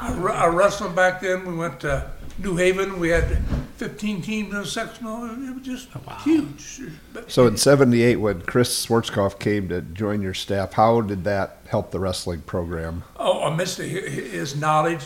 our, 0.00 0.30
our 0.30 0.50
wrestling 0.52 0.94
back 0.94 1.20
then. 1.20 1.44
We 1.46 1.54
went 1.54 1.80
to 1.80 2.10
New 2.38 2.56
Haven. 2.56 2.98
We 3.00 3.08
had 3.10 3.38
15 3.78 4.22
teams 4.22 4.52
in 4.54 4.60
a 4.60 4.66
sectional. 4.66 5.24
It 5.26 5.54
was 5.54 5.62
just 5.64 5.88
Oh, 5.94 6.00
wow. 6.06 6.14
huge. 6.24 6.80
So 7.28 7.46
in 7.46 7.56
'78, 7.56 8.16
when 8.16 8.42
Chris 8.42 8.86
Schwarzkopf 8.86 9.38
came 9.38 9.68
to 9.68 9.80
join 9.80 10.20
your 10.22 10.34
staff, 10.34 10.72
how 10.72 11.00
did 11.00 11.22
that 11.24 11.58
help 11.68 11.90
the 11.92 11.98
wrestling 12.00 12.42
program? 12.42 13.04
Oh, 13.16 13.42
amidst 13.42 13.78
hi- 13.78 13.84
his 13.86 14.56
knowledge, 14.56 15.04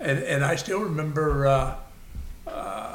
and, 0.00 0.18
and 0.22 0.44
I 0.44 0.54
still 0.56 0.80
remember, 0.80 1.46
uh, 1.46 1.74
uh, 2.46 2.50
I- 2.50 2.91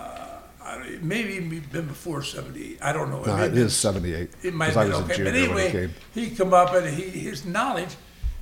maybe 1.02 1.34
even 1.34 1.60
been 1.72 1.88
before 1.88 2.22
78. 2.24 2.80
I 2.82 2.94
don't 2.94 3.10
know. 3.10 3.22
No, 3.24 3.36
it 3.36 3.40
have 3.40 3.58
is 3.58 3.76
'78 3.76 4.30
It 4.44 4.54
might 4.54 4.68
because 4.68 4.78
I 4.78 4.84
have 4.86 5.08
was 5.08 5.18
been 5.18 5.28
a 5.28 5.30
okay. 5.30 5.38
junior 5.40 5.48
But 5.48 5.56
when 5.56 5.62
he 5.64 5.68
anyway, 5.78 5.88
came. 6.14 6.30
he 6.30 6.36
come 6.36 6.54
up 6.54 6.74
and 6.74 6.88
he, 6.94 7.04
his 7.10 7.46
knowledge, 7.46 7.90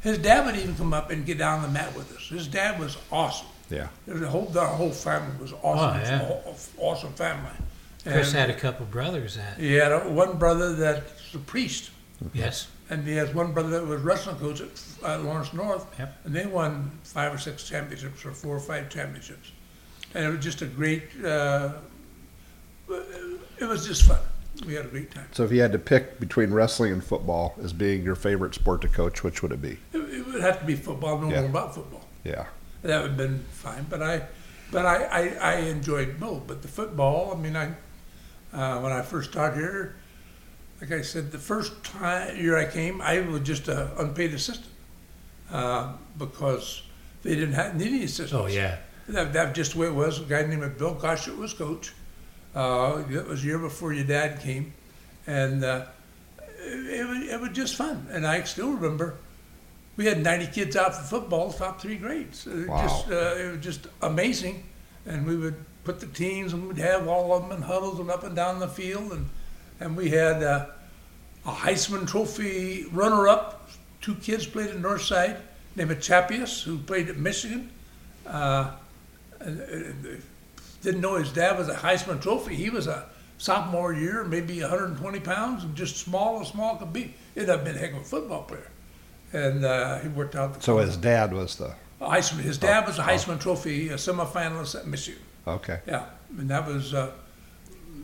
his 0.02 0.18
dad 0.20 0.46
would 0.46 0.56
even 0.56 0.76
come 0.76 0.94
up 0.94 1.10
and 1.12 1.26
get 1.26 1.38
down 1.38 1.60
on 1.60 1.62
the 1.64 1.70
mat 1.70 1.96
with 1.96 2.16
us. 2.16 2.28
His 2.30 2.48
dad 2.48 2.80
was 2.80 2.98
awesome. 3.12 3.48
Yeah. 3.70 3.88
There 4.06 4.14
was 4.16 4.24
a 4.24 4.30
whole, 4.30 4.52
our 4.58 4.68
whole 4.68 4.92
family 4.92 5.36
was 5.42 5.52
awesome. 5.54 6.02
Oh, 6.02 6.04
yeah. 6.04 6.22
It 6.22 6.46
was 6.46 6.70
an 6.78 6.80
awesome 6.84 7.14
family. 7.14 7.52
Chris 8.04 8.30
And 8.30 8.38
had 8.38 8.50
a 8.52 8.54
couple 8.60 8.86
brothers 8.86 9.36
that 9.36 9.58
he 9.58 9.74
had 9.74 9.92
a, 9.92 10.00
one 10.08 10.38
brother 10.38 10.76
that's 10.76 11.34
a 11.34 11.40
priest, 11.40 11.90
yes, 12.36 12.68
and 12.92 13.04
he 13.08 13.16
has 13.16 13.34
one 13.34 13.52
brother 13.52 13.70
that 13.72 13.86
was 13.88 14.00
wrestling 14.04 14.36
coach 14.36 14.62
at 14.62 14.68
uh, 15.04 15.18
Lawrence 15.24 15.52
North, 15.54 15.88
Yep. 15.98 16.16
and 16.26 16.36
they 16.36 16.46
won 16.46 16.92
five 17.04 17.34
or 17.34 17.40
six 17.40 17.68
championships, 17.68 18.24
or 18.24 18.32
four 18.32 18.56
or 18.56 18.60
five 18.60 18.90
championships, 18.90 19.52
and 20.14 20.24
it 20.24 20.30
was 20.30 20.44
just 20.44 20.62
a 20.62 20.68
great. 20.68 21.04
Uh, 21.26 21.72
it 22.90 23.66
was 23.68 23.86
just 23.86 24.04
fun. 24.04 24.20
We 24.66 24.74
had 24.74 24.86
a 24.86 24.90
great 24.90 25.12
time. 25.12 25.28
So 25.34 25.44
if 25.44 25.52
you 25.52 25.62
had 25.62 25.74
to 25.74 25.80
pick 25.80 26.20
between 26.20 26.54
wrestling 26.54 26.94
and 26.94 27.04
football 27.04 27.56
as 27.62 27.74
being 27.74 28.04
your 28.04 28.16
favorite 28.16 28.56
sport 28.56 28.82
to 28.84 28.88
coach, 28.88 29.24
which 29.24 29.42
would 29.44 29.52
it 29.52 29.62
be? 29.62 29.78
It, 29.92 29.98
it 30.00 30.26
would 30.28 30.42
have 30.42 30.60
to 30.62 30.66
be 30.66 30.76
football. 30.76 31.18
I 31.18 31.22
know 31.22 31.30
Yeah. 31.30 31.42
more 31.42 31.50
about 31.50 31.76
football. 31.76 32.06
Yeah. 32.24 32.46
That 32.84 33.02
would 33.02 33.10
have 33.12 33.18
been 33.18 33.44
fine, 33.52 33.86
but 33.90 34.02
I, 34.02 34.22
but 34.72 34.86
I, 34.86 35.04
I, 35.04 35.28
I 35.42 35.56
enjoyed 35.62 36.20
both. 36.20 36.48
But 36.48 36.62
the 36.62 36.68
football, 36.70 37.34
I 37.36 37.38
mean, 37.42 37.56
I, 37.58 37.74
uh, 38.54 38.80
when 38.80 38.92
I 38.94 39.02
first 39.02 39.32
started 39.32 39.58
here, 39.60 39.96
like 40.80 40.92
I 40.92 41.02
said, 41.02 41.32
the 41.32 41.40
first 41.40 41.84
time 41.84 42.38
year 42.38 42.58
I 42.58 42.66
came, 42.66 43.02
I 43.02 43.20
was 43.22 43.42
just 43.42 43.68
an 43.68 43.90
unpaid 43.98 44.34
assistant 44.34 44.72
uh, 45.52 45.94
because 46.18 46.84
they 47.24 47.36
didn't 47.36 47.54
have 47.56 47.76
need 47.76 47.88
any 47.88 48.04
assistants. 48.04 48.34
oh 48.34 48.46
yeah, 48.48 48.78
That, 49.10 49.34
that 49.34 49.54
just 49.56 49.74
the 49.74 49.80
way 49.80 49.88
it 49.88 49.94
was. 49.96 50.20
A 50.22 50.24
guy 50.24 50.46
named 50.46 50.78
Bill 50.78 50.96
Goshut 50.96 51.38
was 51.38 51.54
coach. 51.54 51.92
Uh, 52.56 53.04
that 53.04 53.28
was 53.28 53.44
a 53.44 53.46
year 53.46 53.60
before 53.60 53.92
your 53.94 54.06
dad 54.06 54.40
came, 54.40 54.74
and 55.28 55.64
uh, 55.64 55.86
it, 56.40 57.02
it, 57.02 57.08
was, 57.08 57.30
it 57.30 57.40
was 57.40 57.50
just 57.52 57.76
fun. 57.76 58.08
And 58.10 58.26
I 58.26 58.42
still 58.44 58.72
remember 58.72 59.18
we 59.98 60.06
had 60.06 60.22
90 60.22 60.48
kids 60.48 60.76
out 60.76 60.96
for 60.96 61.04
football, 61.04 61.52
top 61.54 61.82
three 61.82 61.96
grades. 61.96 62.48
It 62.48 62.68
Wow. 62.68 62.82
Just, 62.82 63.10
uh, 63.10 63.36
it 63.38 63.52
was 63.52 63.64
just 63.64 63.88
amazing. 64.02 64.64
And 65.06 65.26
we 65.26 65.38
would 65.38 65.56
put 65.84 66.00
the 66.00 66.08
teams, 66.08 66.54
and 66.54 66.68
we'd 66.68 66.78
have 66.78 67.08
all 67.08 67.34
of 67.34 67.44
them 67.44 67.52
in 67.52 67.62
huddles 67.62 68.00
and 68.00 68.10
up 68.10 68.24
and 68.24 68.36
down 68.36 68.60
the 68.60 68.68
field. 68.68 69.14
And, 69.14 69.30
and 69.80 69.96
we 69.96 70.10
had 70.10 70.44
uh, 70.44 70.66
a 71.46 71.52
Heisman 71.52 72.08
Trophy 72.08 72.86
runner-up. 72.92 73.70
Two 74.02 74.16
kids 74.16 74.46
played 74.46 74.70
at 74.70 74.78
Northside, 74.78 75.38
named 75.76 75.92
Chappuis, 75.92 76.64
who 76.64 76.78
played 76.78 77.10
at 77.10 77.18
Michigan. 77.18 77.70
Uh, 78.26 78.72
and, 79.40 79.60
and 79.60 80.24
didn't 80.86 81.02
know 81.02 81.16
his 81.16 81.34
dad 81.34 81.58
was 81.58 81.68
a 81.68 81.76
Heisman 81.76 82.22
Trophy. 82.22 82.56
He 82.56 82.70
was 82.70 82.88
a 82.88 83.06
sophomore 83.38 83.92
year, 83.92 84.24
maybe 84.24 84.62
120 84.62 85.20
pounds, 85.20 85.64
and 85.64 85.76
just 85.76 85.98
small 85.98 86.40
as 86.42 86.48
small 86.48 86.78
could 86.78 86.94
be. 86.94 87.14
He'd 87.34 87.50
have 87.50 87.66
been 87.66 87.76
a 87.76 87.80
heck 87.80 87.92
of 87.92 88.02
a 88.02 88.04
football 88.04 88.44
player. 88.44 88.72
And 89.34 89.66
uh, 89.66 90.00
he 90.00 90.08
worked 90.08 90.36
out 90.36 90.54
the 90.54 90.62
So 90.62 90.78
his 90.78 90.96
dad 90.96 91.34
was 91.34 91.58
the 91.58 91.76
Heisman. 92.00 92.42
His 92.42 92.58
dad 92.58 92.86
was 92.86 93.00
a 93.00 93.04
Heisman 93.04 93.40
Trophy 93.42 93.90
a 93.90 93.96
semifinalist 93.96 94.76
at 94.80 94.88
Michigan. 94.88 95.22
okay. 95.46 95.82
Yeah, 95.88 96.06
and 96.38 96.50
that 96.50 96.66
was 96.68 96.94
uh, 96.94 97.12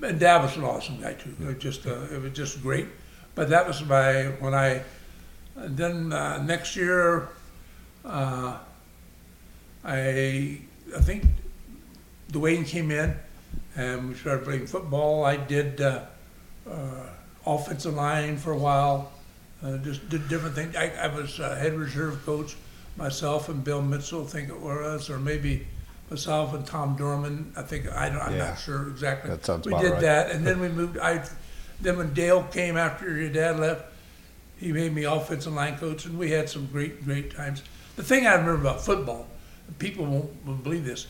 and 0.04 0.20
Dad 0.20 0.42
was 0.42 0.58
an 0.58 0.64
awesome 0.64 1.00
guy 1.00 1.14
too. 1.14 1.36
It 1.40 1.46
was 1.46 1.58
just 1.58 1.86
uh, 1.86 2.02
it 2.12 2.22
was 2.22 2.34
just 2.34 2.62
great. 2.62 2.88
But 3.36 3.50
that 3.50 3.68
was 3.68 3.84
my 3.86 4.24
when 4.40 4.54
I 4.54 4.84
then 5.56 6.12
uh, 6.12 6.42
next 6.44 6.76
year 6.76 7.30
uh, 8.04 8.58
I 9.86 10.60
I 10.96 11.02
think 11.02 11.26
Dwayne 12.32 12.66
came 12.66 12.92
in 12.92 13.16
and 13.76 14.10
we 14.10 14.16
started 14.16 14.44
playing 14.46 14.68
football. 14.68 15.24
I 15.26 15.38
did 15.38 15.82
uh, 15.82 16.06
uh, 16.70 17.08
offensive 17.46 17.94
line 17.94 18.38
for 18.38 18.52
a 18.52 18.58
while, 18.58 19.12
uh, 19.64 19.78
just 19.78 20.08
did 20.10 20.28
different 20.30 20.56
things. 20.56 20.76
I, 20.76 20.92
I 21.02 21.08
was 21.08 21.40
uh, 21.40 21.56
head 21.56 21.74
reserve 21.74 22.24
coach 22.26 22.56
myself 22.98 23.50
and 23.50 23.64
Bill 23.64 23.82
Mitchell, 23.82 24.24
I 24.24 24.28
think 24.28 24.50
it 24.50 24.60
was, 24.60 25.10
or 25.10 25.18
maybe 25.20 25.68
myself 26.10 26.54
and 26.54 26.66
Tom 26.66 26.96
Dorman. 26.98 27.54
I 27.56 27.62
think 27.62 27.90
I 27.92 28.10
don't, 28.10 28.22
I'm 28.22 28.34
Yeah. 28.34 28.50
not 28.50 28.60
sure 28.60 28.90
exactly. 28.90 29.30
That 29.32 29.46
sounds 29.46 29.66
We 29.66 29.74
did 29.80 29.92
right. 29.94 30.02
that, 30.02 30.32
and 30.32 30.46
then 30.46 30.60
we 30.66 30.70
moved. 30.70 30.98
I 30.98 31.26
then 31.80 31.98
when 31.98 32.14
Dale 32.14 32.44
came 32.44 32.78
after 32.78 33.18
your 33.18 33.30
dad 33.30 33.60
left, 33.60 33.86
he 34.58 34.72
made 34.72 34.94
me 34.94 35.04
offensive 35.06 35.54
line 35.54 35.78
coach, 35.78 36.06
and 36.06 36.20
we 36.20 36.30
had 36.30 36.48
some 36.50 36.68
great 36.68 37.04
great 37.04 37.34
times. 37.36 37.64
The 37.96 38.04
thing 38.04 38.28
I 38.28 38.34
remember 38.34 38.56
about 38.62 38.82
football, 38.86 39.26
people 39.80 40.06
won't 40.06 40.64
believe 40.64 40.86
this. 40.86 41.08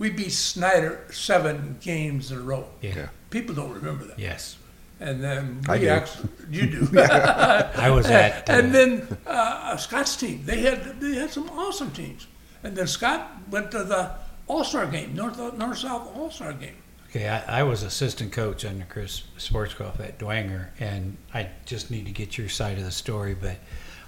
We 0.00 0.10
beat 0.10 0.32
Snider 0.32 1.04
seven 1.12 1.76
games 1.80 2.32
in 2.32 2.38
a 2.38 2.40
row. 2.40 2.66
Yeah. 2.80 2.94
Yeah. 2.96 3.08
People 3.28 3.54
don't 3.54 3.72
remember 3.72 4.06
that. 4.06 4.18
Yes. 4.18 4.56
And 4.98 5.22
then 5.22 5.60
I 5.68 5.78
do. 5.78 5.88
actually, 5.88 6.28
you 6.50 6.66
do. 6.66 7.00
I 7.00 7.90
was 7.90 8.06
at. 8.10 8.48
uh, 8.50 8.52
and 8.54 8.74
then 8.74 9.18
uh, 9.26 9.76
Scott's 9.76 10.16
team, 10.16 10.42
they 10.44 10.62
had 10.62 11.00
they 11.00 11.14
had 11.14 11.30
some 11.30 11.48
awesome 11.50 11.90
teams. 11.92 12.26
And 12.64 12.76
then 12.76 12.86
Scott 12.86 13.30
went 13.50 13.70
to 13.70 13.84
the 13.84 14.10
All 14.46 14.64
Star 14.64 14.86
game, 14.86 15.14
North 15.14 15.38
North 15.56 15.78
South 15.78 16.10
All 16.16 16.30
Star 16.30 16.52
game. 16.54 16.76
Okay, 17.10 17.28
I, 17.28 17.60
I 17.60 17.62
was 17.62 17.82
assistant 17.82 18.32
coach 18.32 18.64
under 18.64 18.84
Chris 18.84 19.22
Schwarzkopf 19.38 20.00
at 20.00 20.18
Dwenger, 20.18 20.68
and 20.78 21.16
I 21.34 21.48
just 21.66 21.90
need 21.90 22.06
to 22.06 22.12
get 22.12 22.38
your 22.38 22.48
side 22.48 22.78
of 22.78 22.84
the 22.84 22.90
story. 22.90 23.34
But 23.34 23.56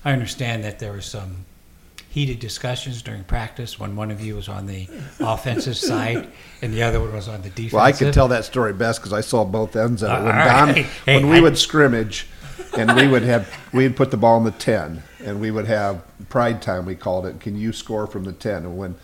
I 0.05 0.13
understand 0.13 0.65
that 0.65 0.79
there 0.79 0.93
was 0.93 1.05
some 1.07 1.45
heated 2.13 2.39
discussions 2.39 3.01
during 3.01 3.25
practice 3.25 3.81
when 3.81 3.97
one 3.97 4.11
of 4.11 4.21
you 4.21 4.35
was 4.37 4.47
on 4.47 4.67
the 4.67 4.87
offensive 5.19 5.77
side 5.79 6.29
and 6.61 6.75
the 6.75 6.83
other 6.83 7.01
one 7.01 7.11
was 7.13 7.27
on 7.27 7.41
the 7.41 7.49
defensive. 7.49 7.73
Well, 7.73 7.85
I 7.85 7.93
can 7.93 8.13
tell 8.13 8.29
that 8.29 8.45
story 8.45 8.75
best 8.75 9.01
because 9.01 9.15
I 9.15 9.23
saw 9.23 9.45
both 9.47 9.75
ends 9.77 10.03
of 10.03 10.11
it. 10.11 10.15
When 10.25 10.35
Don, 10.35 10.69
right. 10.69 10.77
Hey, 11.07 11.17
when 11.17 11.31
we 11.31 11.39
I- 11.39 11.41
would 11.41 11.57
scrimmage, 11.57 12.27
and 12.77 12.95
we 12.97 13.09
would 13.09 13.23
have 13.23 13.49
we'd 13.73 13.97
put 13.97 14.11
the 14.11 14.17
ball 14.19 14.37
in 14.39 14.45
the 14.45 14.51
ten, 14.51 15.03
and 15.25 15.41
we 15.41 15.51
would 15.51 15.67
have 15.67 16.03
pride 16.29 16.61
time. 16.61 16.85
We 16.85 16.95
called 16.97 17.25
it. 17.27 17.41
Can 17.41 17.57
you 17.57 17.73
score 17.73 18.07
from 18.07 18.25
the 18.25 18.33
ten? 18.33 18.57
And 18.65 18.77
when 18.77 18.95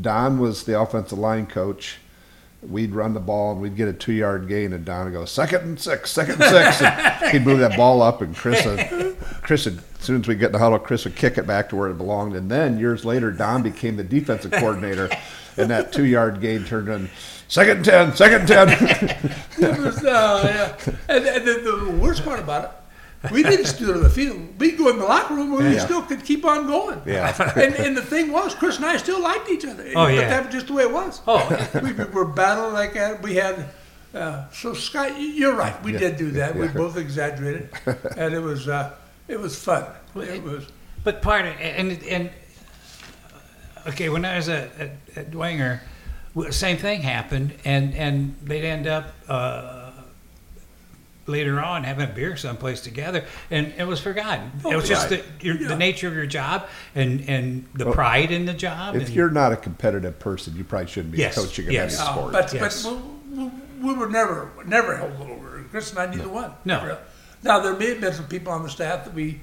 Don 0.00 0.38
was 0.38 0.62
the 0.64 0.80
offensive 0.80 1.18
line 1.18 1.46
coach, 1.46 1.98
we'd 2.62 2.92
run 2.94 3.12
the 3.14 3.20
ball 3.20 3.52
and 3.52 3.60
we'd 3.60 3.76
get 3.76 3.88
a 3.88 3.92
two 3.92 4.12
yard 4.12 4.46
gain, 4.48 4.72
and 4.72 4.84
Don 4.84 5.06
would 5.06 5.12
go 5.14 5.24
second 5.24 5.62
and 5.62 5.80
six, 5.80 6.10
second 6.12 6.40
and 6.40 6.44
six, 6.44 6.80
and 6.82 7.32
he'd 7.32 7.44
move 7.44 7.58
that 7.58 7.76
ball 7.76 8.02
up, 8.02 8.22
and 8.22 8.34
Chris 8.36 8.64
would, 8.64 9.16
Chris 9.42 9.64
would, 9.66 9.80
as 10.02 10.06
soon 10.06 10.20
as 10.20 10.26
we 10.26 10.34
get 10.34 10.46
in 10.46 10.52
the 10.52 10.58
huddle, 10.58 10.80
Chris 10.80 11.04
would 11.04 11.14
kick 11.14 11.38
it 11.38 11.46
back 11.46 11.68
to 11.68 11.76
where 11.76 11.88
it 11.88 11.96
belonged, 11.96 12.34
and 12.34 12.50
then 12.50 12.76
years 12.76 13.04
later, 13.04 13.30
Don 13.30 13.62
became 13.62 13.94
the 13.94 14.02
defensive 14.02 14.50
coordinator, 14.50 15.08
and 15.56 15.70
that 15.70 15.92
two 15.92 16.04
yard 16.04 16.40
gain 16.40 16.64
turned 16.64 16.88
in. 16.88 17.08
Second 17.46 17.76
and 17.76 17.84
ten, 17.84 18.16
second 18.16 18.50
and 18.50 18.70
ten. 18.70 19.30
It 19.58 19.78
was, 19.78 20.04
uh, 20.04 20.76
yeah. 20.88 20.94
And, 21.08 21.24
and 21.24 21.46
the, 21.46 21.52
the 21.86 21.90
worst 22.00 22.24
part 22.24 22.40
about 22.40 22.64
it, 23.22 23.30
we 23.30 23.44
didn't 23.44 23.66
steal 23.66 23.92
to 23.92 24.00
the 24.00 24.10
field. 24.10 24.58
We'd 24.58 24.76
go 24.76 24.88
in 24.88 24.98
the 24.98 25.04
locker 25.04 25.34
room 25.34 25.52
and 25.60 25.68
we 25.72 25.78
still 25.78 26.02
could 26.02 26.24
keep 26.24 26.44
on 26.44 26.66
going. 26.66 27.00
Yeah. 27.06 27.52
And, 27.56 27.76
and 27.76 27.96
the 27.96 28.02
thing 28.02 28.32
was, 28.32 28.56
Chris 28.56 28.78
and 28.78 28.86
I 28.86 28.96
still 28.96 29.20
liked 29.22 29.48
each 29.48 29.64
other. 29.64 29.84
Oh, 29.90 30.06
But 30.06 30.14
yeah. 30.14 30.28
that 30.30 30.46
was 30.46 30.52
just 30.54 30.66
the 30.66 30.72
way 30.72 30.82
it 30.82 30.90
was. 30.92 31.20
Oh, 31.28 31.70
we 31.80 31.92
were 31.92 32.24
battling 32.24 32.72
like 32.72 32.94
that. 32.94 33.22
We 33.22 33.36
had 33.36 33.66
uh, 34.14 34.48
so 34.50 34.74
Scott, 34.74 35.16
you- 35.20 35.28
you're 35.28 35.54
right. 35.54 35.80
We 35.84 35.92
Yeah. 35.92 35.98
did 36.00 36.16
do 36.16 36.30
that. 36.32 36.56
We 36.56 36.66
both 36.66 36.96
exaggerated, 36.96 37.70
and 38.16 38.34
it 38.34 38.40
was 38.40 38.66
uh, 38.68 38.94
it 39.28 39.38
was 39.40 39.56
fun. 39.62 39.84
It 40.16 40.42
was 40.42 40.66
But 41.04 41.22
part 41.22 41.46
of 41.46 41.54
and 41.60 42.02
and 42.04 42.30
okay, 43.88 44.08
when 44.08 44.24
I 44.24 44.36
was 44.36 44.48
at, 44.48 44.70
at, 44.78 44.90
at 45.16 45.30
Dwenger, 45.30 45.80
same 46.50 46.76
thing 46.76 47.02
happened, 47.02 47.54
and 47.64 47.94
and 47.94 48.36
they'd 48.42 48.64
end 48.64 48.86
up 48.86 49.12
uh, 49.28 49.90
later 51.26 51.60
on 51.60 51.84
having 51.84 52.08
a 52.08 52.12
beer 52.12 52.36
someplace 52.36 52.80
together, 52.80 53.24
and 53.50 53.72
it 53.78 53.86
was 53.86 54.00
forgotten. 54.00 54.50
it 54.68 54.74
was 54.76 54.88
just 54.88 55.10
right. 55.10 55.22
the, 55.38 55.44
your, 55.46 55.56
Yeah. 55.56 55.68
the 55.68 55.76
nature 55.76 56.08
of 56.08 56.14
your 56.14 56.26
job 56.26 56.66
and 56.94 57.28
and 57.28 57.66
the 57.74 57.86
Well, 57.86 57.94
pride 57.94 58.30
in 58.30 58.44
the 58.46 58.54
job. 58.54 58.96
If 58.96 59.06
and- 59.06 59.10
you're 59.16 59.30
not 59.30 59.52
a 59.52 59.56
competitive 59.56 60.18
person, 60.18 60.56
you 60.56 60.64
probably 60.64 60.88
shouldn't 60.88 61.12
be 61.12 61.18
Yes, 61.18 61.34
coaching 61.36 61.66
in 61.66 61.72
yes. 61.72 61.98
any 61.98 62.08
Uh, 62.08 62.12
sport. 62.12 62.32
but 62.32 62.52
Yes. 62.52 62.82
but 62.84 62.94
we, 63.30 63.44
we, 63.44 63.50
we 63.82 63.94
were 63.94 64.08
never 64.08 64.50
never 64.66 64.96
held 64.96 65.20
over. 65.20 65.64
Chris 65.70 65.90
and 65.90 65.98
I 66.00 66.06
neither 66.14 66.28
one. 66.28 66.52
No. 66.66 66.98
Now 67.42 67.60
there 67.60 67.74
may 67.74 67.88
have 67.90 68.00
been 68.00 68.12
some 68.12 68.26
people 68.28 68.52
on 68.52 68.62
the 68.62 68.70
staff 68.70 69.04
that 69.04 69.14
we 69.14 69.40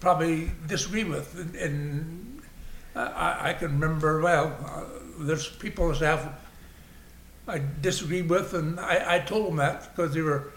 probably 0.00 0.50
disagree 0.66 1.04
with, 1.04 1.38
and, 1.38 1.54
and 1.56 2.42
I, 2.94 3.50
I 3.50 3.52
can 3.54 3.72
remember 3.78 4.20
well. 4.20 4.56
Uh, 4.64 4.84
there's 5.24 5.48
people 5.48 5.84
on 5.84 5.90
the 5.90 5.96
staff 5.96 6.26
I 7.46 7.60
disagreed 7.82 8.28
with, 8.28 8.54
and 8.54 8.80
I, 8.80 9.16
I 9.16 9.18
told 9.18 9.48
them 9.48 9.56
that 9.56 9.94
because 9.94 10.14
they 10.14 10.22
were 10.22 10.52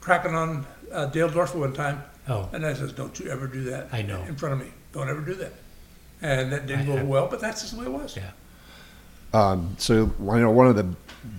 cracking 0.00 0.34
on 0.34 0.66
uh, 0.92 1.06
Dale 1.06 1.28
Dorfer 1.30 1.60
one 1.60 1.72
time, 1.72 2.02
oh, 2.28 2.48
and 2.52 2.64
I 2.66 2.72
says, 2.74 2.92
"Don't 2.92 3.18
you 3.20 3.30
ever 3.30 3.46
do 3.46 3.64
that." 3.64 3.88
I 3.92 4.02
know. 4.02 4.22
in 4.22 4.34
front 4.36 4.54
of 4.60 4.66
me. 4.66 4.72
Don't 4.92 5.08
ever 5.08 5.20
do 5.20 5.34
that. 5.34 5.52
And 6.22 6.50
that 6.52 6.66
didn't 6.66 6.82
I- 6.82 6.86
go 6.86 6.96
I- 6.96 7.02
well, 7.04 7.28
but 7.28 7.40
that's 7.40 7.60
just 7.60 7.74
the 7.74 7.80
way 7.80 7.86
it 7.86 7.92
was. 7.92 8.16
yeah. 8.16 8.30
Um, 9.34 9.76
so 9.78 10.10
I 10.28 10.40
know 10.40 10.50
one 10.50 10.66
of 10.66 10.74
the 10.76 10.88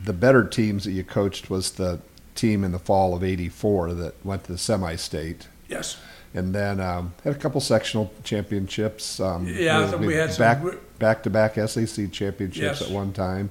the 0.06 0.14
better 0.14 0.44
teams 0.44 0.84
that 0.86 0.92
you 0.92 1.04
coached 1.04 1.50
was 1.50 1.72
the 1.72 2.00
team 2.40 2.64
in 2.64 2.72
the 2.72 2.80
fall 2.80 3.14
of 3.14 3.24
'84 3.24 3.94
that 3.96 4.26
went 4.26 4.46
to 4.46 4.52
the 4.54 4.58
semi-state, 4.58 5.48
Yes. 5.68 5.98
and 6.34 6.56
then 6.56 6.80
um, 6.80 7.14
had 7.24 7.36
a 7.36 7.38
couple 7.38 7.60
sectional 7.62 8.12
championships. 8.24 9.20
Um, 9.20 9.46
Yeah, 9.48 9.90
so 9.92 9.98
we 9.98 10.16
had 10.16 10.36
back 10.38 10.62
gr- 10.62 10.78
back 10.98 11.24
to 11.24 11.30
back 11.30 11.56
SAC 11.56 12.12
championships 12.12 12.80
Yes. 12.80 12.82
at 12.82 12.90
one 12.92 13.12
time. 13.14 13.50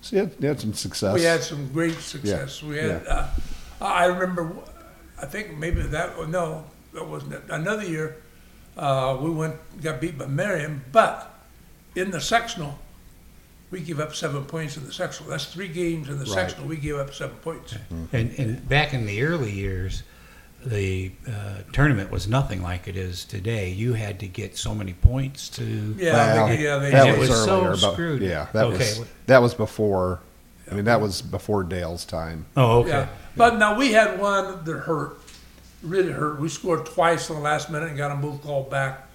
So 0.00 0.16
you 0.16 0.22
had, 0.22 0.32
you 0.40 0.48
had 0.48 0.60
some 0.60 0.74
success. 0.74 1.14
We 1.14 1.22
had 1.22 1.42
some 1.42 1.68
great 1.72 1.98
success. 1.98 2.62
We 2.62 2.76
had. 2.78 3.02
yeah. 3.06 3.30
Uh, 3.80 3.84
I 3.84 4.06
remember. 4.06 4.52
I 5.22 5.26
think 5.26 5.56
maybe 5.56 5.82
that. 5.82 6.12
oh, 6.18 6.24
No, 6.26 6.64
that 6.94 7.06
wasn't 7.08 7.32
it. 7.34 7.42
Another 7.48 7.84
year, 7.84 8.16
uh, 8.76 9.16
we 9.20 9.30
went 9.30 9.54
got 9.82 10.00
beat 10.00 10.18
by 10.18 10.26
Marion, 10.26 10.82
but 10.92 11.32
in 11.94 12.10
the 12.10 12.20
sectional, 12.20 12.78
we 13.70 13.80
give 13.80 14.00
up 14.00 14.14
seven 14.14 14.44
points 14.44 14.76
in 14.76 14.84
the 14.86 14.92
sectional. 14.92 15.30
That's 15.30 15.46
three 15.46 15.68
games 15.68 16.08
in 16.08 16.18
the 16.18 16.24
Right. 16.24 16.34
sectional. 16.34 16.68
We 16.68 16.76
gave 16.76 16.96
up 16.96 17.12
seven 17.12 17.36
points. 17.36 17.74
And, 18.12 18.32
and 18.38 18.68
back 18.68 18.94
in 18.94 19.06
the 19.06 19.22
early 19.22 19.50
years, 19.50 20.02
the 20.64 21.12
uh, 21.28 21.58
tournament 21.72 22.10
was 22.10 22.26
nothing 22.28 22.62
like 22.62 22.88
it 22.88 22.96
is 22.96 23.24
today. 23.24 23.70
You 23.70 23.92
had 23.94 24.18
to 24.20 24.26
get 24.28 24.56
so 24.56 24.74
many 24.74 24.92
points 24.94 25.48
to. 25.50 25.64
Yeah, 25.98 26.34
Well, 26.34 26.48
they, 26.48 26.62
yeah, 26.64 26.78
they 26.78 26.90
that 26.90 27.08
it 27.08 27.18
was, 27.18 27.28
was 27.28 27.44
so 27.44 27.58
earlier. 27.64 27.70
but- 27.80 27.92
screwed. 27.92 28.22
Yeah, 28.22 28.46
that 28.52 28.64
Okay. 28.66 28.78
was 28.98 29.04
that 29.26 29.42
was 29.42 29.54
before. 29.54 30.20
I 30.70 30.74
mean, 30.74 30.86
that 30.86 31.00
was 31.00 31.22
before 31.22 31.62
Dale's 31.62 32.04
time. 32.04 32.46
Oh, 32.56 32.80
okay. 32.80 32.88
Yeah, 32.90 33.08
but 33.36 33.56
now 33.58 33.78
we 33.78 33.92
had 33.92 34.18
one 34.18 34.64
that 34.64 34.78
hurt, 34.78 35.18
really 35.84 36.10
hurt. 36.10 36.40
We 36.40 36.48
scored 36.48 36.86
twice 36.86 37.28
in 37.30 37.36
the 37.36 37.42
last 37.42 37.70
minute 37.70 37.88
and 37.90 37.96
got 37.96 38.08
them 38.08 38.20
both 38.20 38.42
called 38.42 38.68
back, 38.68 39.06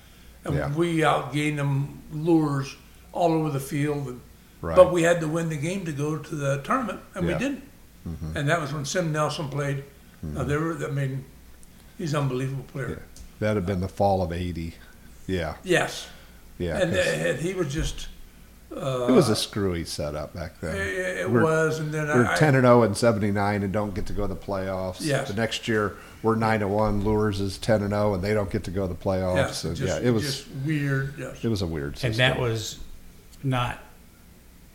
and 0.46 0.56
Yeah. 0.56 0.74
we 0.74 1.00
outgained 1.00 1.58
them 1.58 2.02
Luers 2.14 2.74
all 3.12 3.34
over 3.34 3.50
the 3.50 3.60
field. 3.60 4.08
And, 4.08 4.22
Right. 4.62 4.76
But 4.76 4.92
we 4.94 5.02
had 5.04 5.20
to 5.22 5.28
win 5.28 5.50
the 5.50 5.58
game 5.58 5.86
to 5.86 5.92
go 5.92 6.18
to 6.18 6.36
the 6.36 6.62
tournament, 6.64 7.00
and 7.16 7.26
Yeah. 7.28 7.34
we 7.34 7.40
didn't. 7.40 7.64
Mm-hmm. 8.08 8.38
And 8.38 8.50
that 8.50 8.62
was 8.62 8.72
when 8.74 8.86
Sim 8.86 9.12
Nelson 9.12 9.50
played. 9.50 9.84
Now, 10.24 10.44
they 10.44 10.56
were, 10.58 10.76
I 10.86 10.92
mean, 10.92 11.26
he's 11.98 12.14
an 12.14 12.22
unbelievable 12.22 12.64
player. 12.66 13.02
That'd 13.40 13.56
have 13.58 13.66
been 13.66 13.82
the 13.82 13.88
fall 13.88 14.22
of 14.22 14.32
'80. 14.32 14.76
Yeah, 15.28 15.56
Yes, 15.64 16.08
yeah. 16.60 16.78
and, 16.80 16.94
'cause 16.94 17.08
and 17.08 17.40
he 17.40 17.54
was 17.54 17.74
just. 17.74 18.08
Uh, 18.76 19.08
it 19.10 19.12
was 19.12 19.28
a 19.30 19.36
screwy 19.36 19.84
setup 19.84 20.34
back 20.34 20.60
then. 20.62 20.76
It, 20.76 20.88
it 21.22 21.30
We're- 21.32 21.44
was, 21.44 21.80
and 21.80 21.92
then 21.94 22.08
We're 22.08 22.26
I, 22.26 22.38
ten 22.38 22.56
and 22.56 22.66
oh 22.66 22.70
zero 22.80 22.84
and 22.84 22.96
seventy 22.96 23.30
nine 23.32 23.64
and 23.64 23.74
don't 23.74 23.94
get 23.94 24.06
to 24.06 24.14
go 24.14 24.28
to 24.28 24.34
the 24.34 24.40
playoffs. 24.40 24.98
Yes. 25.02 25.28
The 25.28 25.34
next 25.34 25.68
year 25.68 25.98
we're 26.24 26.36
nine 26.36 26.62
and 26.62 26.72
one. 26.72 27.04
Luers 27.04 27.42
is 27.42 27.58
ten 27.58 27.82
and 27.82 27.90
zero 27.92 28.14
and 28.14 28.24
they 28.24 28.34
don't 28.34 28.50
get 28.50 28.64
to 28.66 28.72
go 28.72 28.88
to 28.88 28.94
the 28.94 29.00
playoffs. 29.00 29.36
yes, 29.36 29.64
And, 29.66 29.76
just, 29.76 30.02
yeah, 30.02 30.08
it 30.08 30.12
was 30.14 30.24
just 30.24 30.48
weird. 30.66 31.16
Yes, 31.18 31.44
it 31.44 31.50
was 31.50 31.62
a 31.62 31.68
weird 31.68 31.96
system. 31.98 32.12
And 32.12 32.20
that 32.20 32.40
was 32.40 32.80
not 33.44 33.80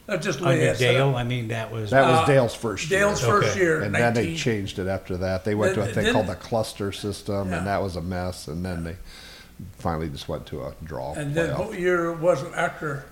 that's 0.07 0.25
just 0.25 0.39
the 0.39 0.45
way 0.47 0.53
under 0.53 0.61
they 0.63 0.67
had 0.69 0.77
set 0.79 0.89
up. 0.97 1.09
Dale. 1.11 1.17
I 1.17 1.25
mean, 1.25 1.49
that 1.49 1.71
was. 1.73 1.91
that 1.91 2.03
was 2.09 2.21
uh, 2.21 2.27
Dale's 2.27 2.55
first 2.55 2.91
year. 2.91 3.01
Dale's 3.01 3.23
year. 3.23 3.31
first 3.31 3.51
Okay. 3.51 3.61
year, 3.61 3.83
and 3.83 3.93
19. 3.93 4.15
then 4.15 4.15
they 4.15 4.35
changed 4.37 4.79
it 4.79 4.87
after 4.87 5.17
that. 5.19 5.45
They 5.45 5.55
went 5.55 5.75
to 5.75 5.83
a 5.83 5.85
Then- 5.87 5.95
thing 5.95 6.13
called 6.13 6.27
the 6.29 6.35
cluster 6.37 6.93
system, 6.93 7.51
Yeah. 7.51 7.59
and 7.59 7.67
that 7.67 7.83
was 7.83 7.97
a 7.97 8.03
mess. 8.03 8.49
And 8.49 8.65
then 8.65 8.85
they 8.85 8.97
finally 9.79 10.09
just 10.09 10.29
went 10.29 10.47
to 10.47 10.63
a 10.63 10.75
draw. 10.85 11.15
And 11.15 11.35
then 11.35 11.51
playoff. 11.51 11.69
what 11.71 11.79
year 11.79 12.13
was 12.13 12.43
it 12.43 12.53
after 12.55 13.05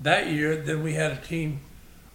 that 0.00 0.28
year? 0.28 0.56
Then 0.56 0.82
we 0.82 0.94
had 0.94 1.12
a 1.12 1.16
team. 1.16 1.60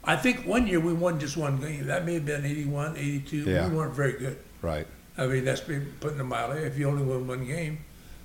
I 0.04 0.16
think 0.18 0.46
one 0.46 0.68
year 0.68 0.80
we 0.80 0.94
won 0.94 1.20
just 1.20 1.38
one 1.38 1.58
game. 1.58 1.88
That 1.88 2.06
may 2.06 2.16
have 2.16 2.26
been 2.26 2.46
81, 2.46 2.98
82. 2.98 3.38
Yeah. 3.50 3.70
We 3.70 3.76
weren't 3.78 3.94
very 3.94 4.14
good. 4.14 4.38
right. 4.62 4.88
I 5.16 5.28
mean, 5.28 5.46
that's 5.46 5.62
been 5.62 5.94
putting 6.00 6.20
it 6.20 6.24
mile. 6.24 6.52
If 6.54 6.76
you 6.78 6.90
only 6.90 7.04
win 7.04 7.28
one 7.28 7.46
game, 7.46 7.78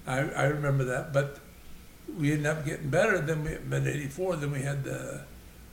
I, 0.07 0.21
I 0.21 0.45
remember 0.45 0.85
that. 0.85 1.13
But 1.13 1.39
we 2.17 2.33
ended 2.33 2.47
up 2.47 2.65
getting 2.65 2.89
better. 2.91 3.19
than 3.21 3.45
we 3.45 3.55
in 3.55 3.87
'84. 3.87 4.37
Then 4.37 4.53
we 4.53 4.61
had 4.63 4.85
the 4.85 5.21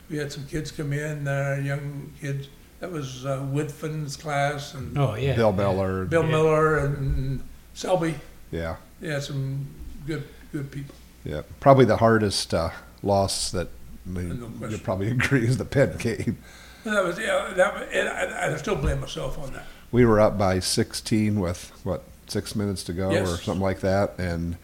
we 0.09 0.17
had 0.17 0.31
some 0.31 0.45
kids 0.45 0.71
come 0.71 0.93
in, 0.93 1.27
uh, 1.27 1.59
young 1.63 2.11
kids, 2.21 2.47
That 2.79 2.91
was 2.91 3.25
uh, 3.25 3.39
Woodfin's 3.51 4.15
class 4.17 4.73
and 4.73 4.97
Oh 4.97 5.15
yeah. 5.15 5.35
Bill 5.35 5.51
Miller. 5.53 6.05
Bill 6.05 6.23
yeah. 6.23 6.29
Miller 6.29 6.77
and 6.77 7.41
Selby. 7.73 8.15
Yeah, 8.51 8.75
Yeah, 9.01 9.19
some 9.19 9.65
good 10.05 10.23
good 10.51 10.71
people. 10.71 10.93
yeah. 11.23 11.41
Probably 11.59 11.85
the 11.85 11.97
hardest 11.97 12.53
uh, 12.53 12.69
loss 13.01 13.49
that 13.51 13.69
I 14.05 14.09
mean, 14.09 14.39
No 14.39 14.45
you 14.47 14.51
question. 14.59 14.79
probably 14.81 15.07
agree 15.11 15.47
is 15.47 15.57
the 15.57 15.65
Penn 15.65 15.97
game. 15.97 16.37
That 16.83 17.03
was 17.03 17.17
yeah. 17.17 17.51
That 17.55 17.73
was, 17.73 17.87
and 17.91 18.07
I, 18.07 18.53
I 18.53 18.55
still 18.57 18.75
blame 18.75 18.99
myself 18.99 19.39
on 19.39 19.53
that. 19.53 19.65
We 19.91 20.05
were 20.05 20.19
up 20.19 20.37
by 20.37 20.59
16 20.59 21.39
with 21.39 21.71
what 21.83 22.03
six 22.27 22.55
minutes 22.55 22.83
to 22.83 22.93
go 22.93 23.09
Yes. 23.11 23.27
or 23.27 23.37
something 23.41 23.61
like 23.63 23.79
that, 23.79 24.13
and 24.19 24.57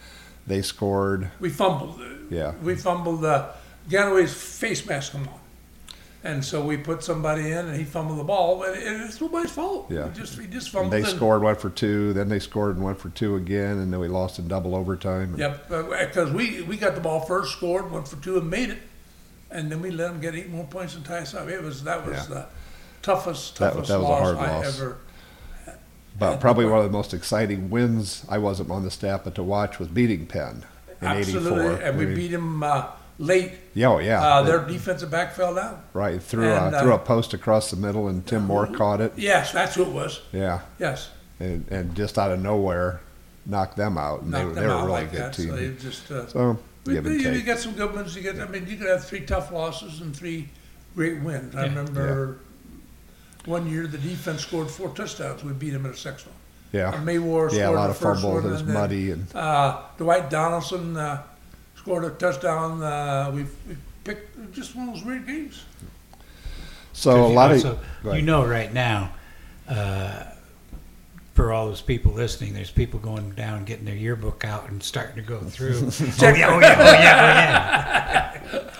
they 0.48 0.62
scored. 0.62 1.30
We 1.40 1.50
fumbled. 1.50 2.00
Yeah. 2.30 2.54
We 2.64 2.76
fumbled. 2.76 3.24
Uh, 3.26 3.50
Ganaway's 3.90 4.34
face 4.34 4.86
mask 4.86 5.14
come 5.14 5.28
on, 5.28 5.40
and 6.24 6.46
so 6.46 6.64
we 6.64 6.78
put 6.78 7.04
somebody 7.04 7.52
in, 7.52 7.66
and 7.68 7.76
he 7.76 7.84
fumbled 7.84 8.20
the 8.20 8.24
ball, 8.24 8.64
and, 8.64 8.76
and 8.82 9.04
it's 9.04 9.20
nobody's 9.20 9.52
fault. 9.52 9.88
Yeah. 9.90 10.08
He 10.10 10.20
just 10.20 10.40
he 10.40 10.46
just 10.48 10.68
And 10.68 10.74
fumbled. 10.74 10.94
they 10.94 11.00
and- 11.00 11.08
scored 11.18 11.42
one 11.42 11.56
for 11.56 11.70
two, 11.72 12.14
then 12.14 12.30
they 12.30 12.40
scored 12.40 12.76
and 12.76 12.86
went 12.86 13.00
for 13.00 13.10
two 13.10 13.36
again, 13.36 13.80
and 13.80 13.92
then 13.92 14.00
we 14.00 14.08
lost 14.08 14.38
in 14.40 14.48
double 14.48 14.76
overtime. 14.76 15.36
Yep, 15.38 15.68
because 15.70 16.32
we 16.32 16.62
we 16.62 16.78
got 16.78 16.94
the 16.96 17.02
ball 17.02 17.22
first, 17.22 17.54
scored, 17.54 17.92
went 17.92 18.08
for 18.08 18.18
two, 18.18 18.38
and 18.38 18.50
made 18.50 18.70
it, 18.70 18.80
and 19.50 19.72
then 19.72 19.82
we 19.82 19.90
let 19.92 20.10
them 20.12 20.22
get 20.22 20.36
eight 20.36 20.50
more 20.50 20.66
points 20.68 20.96
and 20.96 21.04
tie 21.04 21.18
us 21.20 21.34
up. 21.34 21.48
It 21.50 21.62
was 21.64 21.84
that 21.86 22.06
was 22.06 22.16
Yeah. 22.30 22.36
the 22.36 22.46
toughest 23.02 23.58
That- 23.58 23.74
toughest 23.74 23.90
that 23.90 24.00
was 24.00 24.08
a 24.08 24.10
loss 24.10 24.38
I 24.38 24.52
loss. 24.58 24.80
ever. 24.80 24.98
But 26.20 26.40
probably 26.40 26.66
one 26.66 26.80
of 26.80 26.86
the 26.86 26.92
most 26.92 27.14
exciting 27.14 27.70
wins 27.70 28.26
I 28.30 28.38
wasn't 28.38 28.70
on 28.70 28.84
the 28.84 28.92
staff, 28.92 29.24
but 29.24 29.36
to 29.36 29.44
watch 29.44 29.80
was 29.80 29.88
beating 29.88 30.28
Penn 30.28 30.66
in 31.02 31.08
Absolutely, 31.08 31.66
'84. 31.66 31.72
and 31.88 31.98
we 31.98 32.06
beat 32.06 32.32
him 32.32 32.62
uh, 32.62 32.88
late. 33.18 33.54
Yeah, 33.74 33.88
oh, 33.90 34.00
yeah. 34.00 34.22
Uh, 34.22 34.44
their 34.44 34.60
defensive 34.66 35.10
back 35.10 35.34
fell 35.34 35.56
down. 35.56 35.82
right 35.94 36.22
threw 36.22 36.52
and, 36.52 36.76
a, 36.76 36.78
uh, 36.78 36.82
threw 36.82 36.94
a 36.94 37.00
post 37.00 37.34
across 37.34 37.72
the 37.72 37.78
middle, 37.78 38.08
and 38.08 38.26
Tim 38.28 38.46
Moore 38.46 38.68
caught 38.68 39.02
it. 39.02 39.14
Yes, 39.18 39.52
that's 39.52 39.76
who 39.76 39.84
it 39.84 39.90
was. 39.92 40.22
Yeah, 40.32 40.62
Yes, 40.80 41.10
and, 41.40 41.66
and 41.70 41.96
just 41.96 42.20
out 42.20 42.32
of 42.32 42.40
nowhere, 42.42 43.02
knocked 43.46 43.78
them 43.78 43.98
out. 43.98 44.22
And 44.22 44.34
they, 44.34 44.44
knocked 44.44 44.56
they 44.56 44.62
them 44.62 44.70
were 44.70 44.76
out 44.76 44.86
really 44.88 45.02
like 45.02 45.12
good 45.12 45.22
that. 45.22 45.34
team. 45.34 45.50
So 45.50 45.84
just. 45.90 46.12
Uh, 46.12 46.28
So 46.28 46.60
We, 46.86 46.94
give 46.94 47.06
and 47.06 47.22
you, 47.22 47.32
you 47.32 47.42
get 47.42 47.60
some 47.60 47.74
good 47.74 47.94
ones. 47.96 48.16
You 48.16 48.22
get. 48.22 48.40
I 48.40 48.48
mean, 48.48 48.68
you 48.68 48.78
could 48.78 48.88
have 48.88 49.04
three 49.06 49.22
tough 49.22 49.52
losses 49.52 50.02
and 50.02 50.16
three 50.16 50.50
great 50.96 51.22
wins. 51.22 51.56
I 51.56 51.68
Yeah. 51.68 52.34
Remember 53.46 53.66
one 53.66 53.72
year 53.72 53.88
the 53.88 53.98
defense 53.98 54.42
scored 54.42 54.70
four 54.70 54.90
touchdowns. 54.90 55.44
We 55.44 55.54
beat 55.54 55.72
them 55.72 55.86
in 55.86 55.92
a 55.92 55.96
sectional. 55.98 56.36
Yeah, 56.72 56.94
And 56.96 57.06
Maywar 57.06 57.48
scored 57.50 57.54
yeah, 57.54 57.70
a 57.70 57.72
lot 57.72 57.88
the 57.88 57.92
of 57.92 57.98
first 57.98 58.22
fumbles. 58.22 58.44
one, 58.44 58.46
It 58.46 58.54
was 58.54 58.62
and 58.62 58.70
then, 58.70 58.76
muddy, 58.76 59.12
and 59.12 59.36
Uh, 59.36 59.82
Dwight 59.98 60.30
Donaldson 60.30 60.96
uh, 60.96 61.22
scored 61.76 62.06
a 62.06 62.12
touchdown. 62.12 62.82
Uh, 62.82 63.30
we, 63.36 63.44
we 63.68 63.76
picked 64.06 64.54
just 64.54 64.74
one 64.76 64.88
of 64.88 64.96
those 64.96 65.04
weird 65.04 65.28
games. 65.28 65.66
so 66.94 67.26
a 67.26 67.28
lot 67.28 67.52
also- 67.52 67.78
of 68.06 68.16
you 68.16 68.22
know 68.22 68.46
right 68.46 68.74
now, 68.74 69.12
uh, 69.68 70.24
for 71.34 71.52
all 71.52 71.68
those 71.68 71.82
people 71.82 72.14
listening, 72.14 72.54
there's 72.54 72.72
people 72.72 73.00
going 73.02 73.32
down, 73.32 73.66
getting 73.66 73.84
their 73.86 73.96
yearbook 73.96 74.46
out, 74.46 74.70
and 74.70 74.82
starting 74.82 75.16
to 75.16 75.22
go 75.22 75.40
through. 75.40 75.76
oh 75.90 75.90
yeah, 76.22 76.30
oh 76.30 76.34
yeah, 76.34 76.54
oh 76.54 76.60
yeah, 76.60 76.62
oh 76.62 76.94
yeah. 76.94 78.28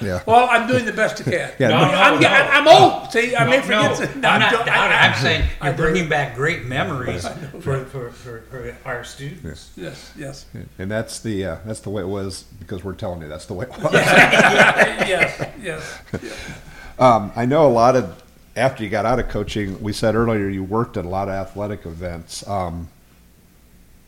yeah. 0.02 0.22
Well, 0.26 0.48
I'm 0.50 0.68
doing 0.68 0.86
the 0.86 0.94
best 0.94 1.22
I 1.22 1.24
can. 1.24 1.52
Yeah, 1.60 1.68
No, 1.70 1.80
no- 1.82 1.92
no, 1.92 1.98
I'm, 1.98 2.20
no. 2.22 2.28
I'm 2.28 2.68
old. 2.68 3.12
See, 3.12 3.36
I 3.36 3.46
may 3.46 3.58
No, 3.58 3.62
forget. 3.64 3.82
no, 3.82 3.96
to- 4.06 4.12
I'm 4.14 4.40
not 4.40 4.52
don't- 4.52 4.66
doubting. 4.66 4.98
I'm 4.98 5.16
saying 5.22 5.48
you're 5.64 5.74
bringing 5.74 6.10
back 6.10 6.36
great 6.36 6.66
memories 6.66 7.28
for, 7.62 7.86
for, 7.86 8.12
for, 8.12 8.42
for 8.42 8.78
our 8.86 9.04
students. 9.04 9.72
Yes, 9.76 10.14
yes, 10.18 10.46
yes. 10.54 10.66
And 10.80 10.90
that's 10.92 11.20
the 11.20 11.46
uh, 11.46 11.58
that's 11.66 11.80
the 11.82 11.90
way 11.90 12.02
it 12.04 12.08
was 12.08 12.44
because 12.60 12.84
we're 12.84 12.94
telling 12.96 13.22
you 13.22 13.28
that's 13.28 13.46
the 13.46 13.54
way 13.54 13.66
it 13.66 13.78
was. 13.84 13.94
yes, 13.94 15.50
yes. 15.62 16.00
Um, 17.00 17.32
I 17.36 17.46
know 17.48 17.66
a 17.66 17.72
lot 17.72 17.96
of 17.96 18.22
after 18.56 18.84
you 18.84 18.90
got 18.90 19.08
out 19.08 19.18
of 19.18 19.28
coaching. 19.30 19.82
We 19.82 19.92
said 19.92 20.14
earlier 20.14 20.50
you 20.50 20.64
worked 20.64 20.98
at 20.98 21.06
a 21.06 21.08
lot 21.10 21.30
of 21.30 21.34
athletic 21.34 21.86
events. 21.88 22.48
Um, 22.48 22.90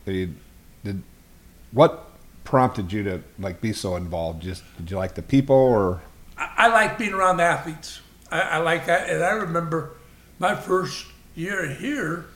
you- 0.06 0.34
did 0.84 1.02
what 1.72 2.03
prompted 2.54 2.92
you 2.92 3.02
to 3.02 3.20
like 3.40 3.60
be 3.60 3.72
so 3.72 3.96
involved? 3.96 4.40
Just 4.40 4.62
did 4.76 4.88
you 4.88 4.96
like 4.96 5.16
the 5.16 5.22
people 5.22 5.56
or 5.56 6.00
I, 6.38 6.50
I 6.56 6.68
like 6.68 6.96
being 6.96 7.12
around 7.12 7.38
the 7.38 7.42
athletes. 7.42 8.00
I, 8.30 8.40
I 8.42 8.58
like 8.58 8.86
that, 8.86 9.10
and 9.10 9.24
I 9.24 9.30
remember 9.30 9.96
my 10.38 10.54
first 10.54 11.06
year 11.34 11.66
here, 11.66 12.26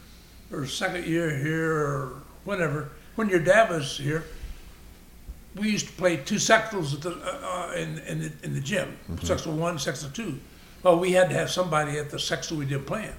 or 0.53 0.67
second 0.67 1.07
year 1.07 1.31
here, 1.39 1.73
or 1.73 2.23
whenever, 2.45 2.91
when 3.15 3.29
your 3.29 3.39
dad 3.39 3.71
was 3.71 3.97
here. 3.97 4.25
We 5.55 5.71
used 5.71 5.87
to 5.87 5.93
play 5.93 6.17
two 6.17 6.37
sectionals 6.37 6.95
at 6.95 7.03
the, 7.03 7.11
uh, 7.11 7.69
uh, 7.71 7.73
in, 7.77 7.99
in, 8.01 8.19
the, 8.19 8.33
in 8.43 8.55
the 8.55 8.61
gym, 8.61 8.97
sectional 9.23 9.57
one, 9.57 9.79
sectional 9.79 10.13
two. 10.13 10.41
Well, 10.83 10.99
we 10.99 11.13
had 11.13 11.29
to 11.29 11.37
have 11.37 11.49
somebody 11.49 11.97
at 11.97 12.11
the 12.11 12.19
sectional 12.19 12.59
we 12.59 12.67
did 12.67 12.89
play 12.89 13.05
in. 13.05 13.15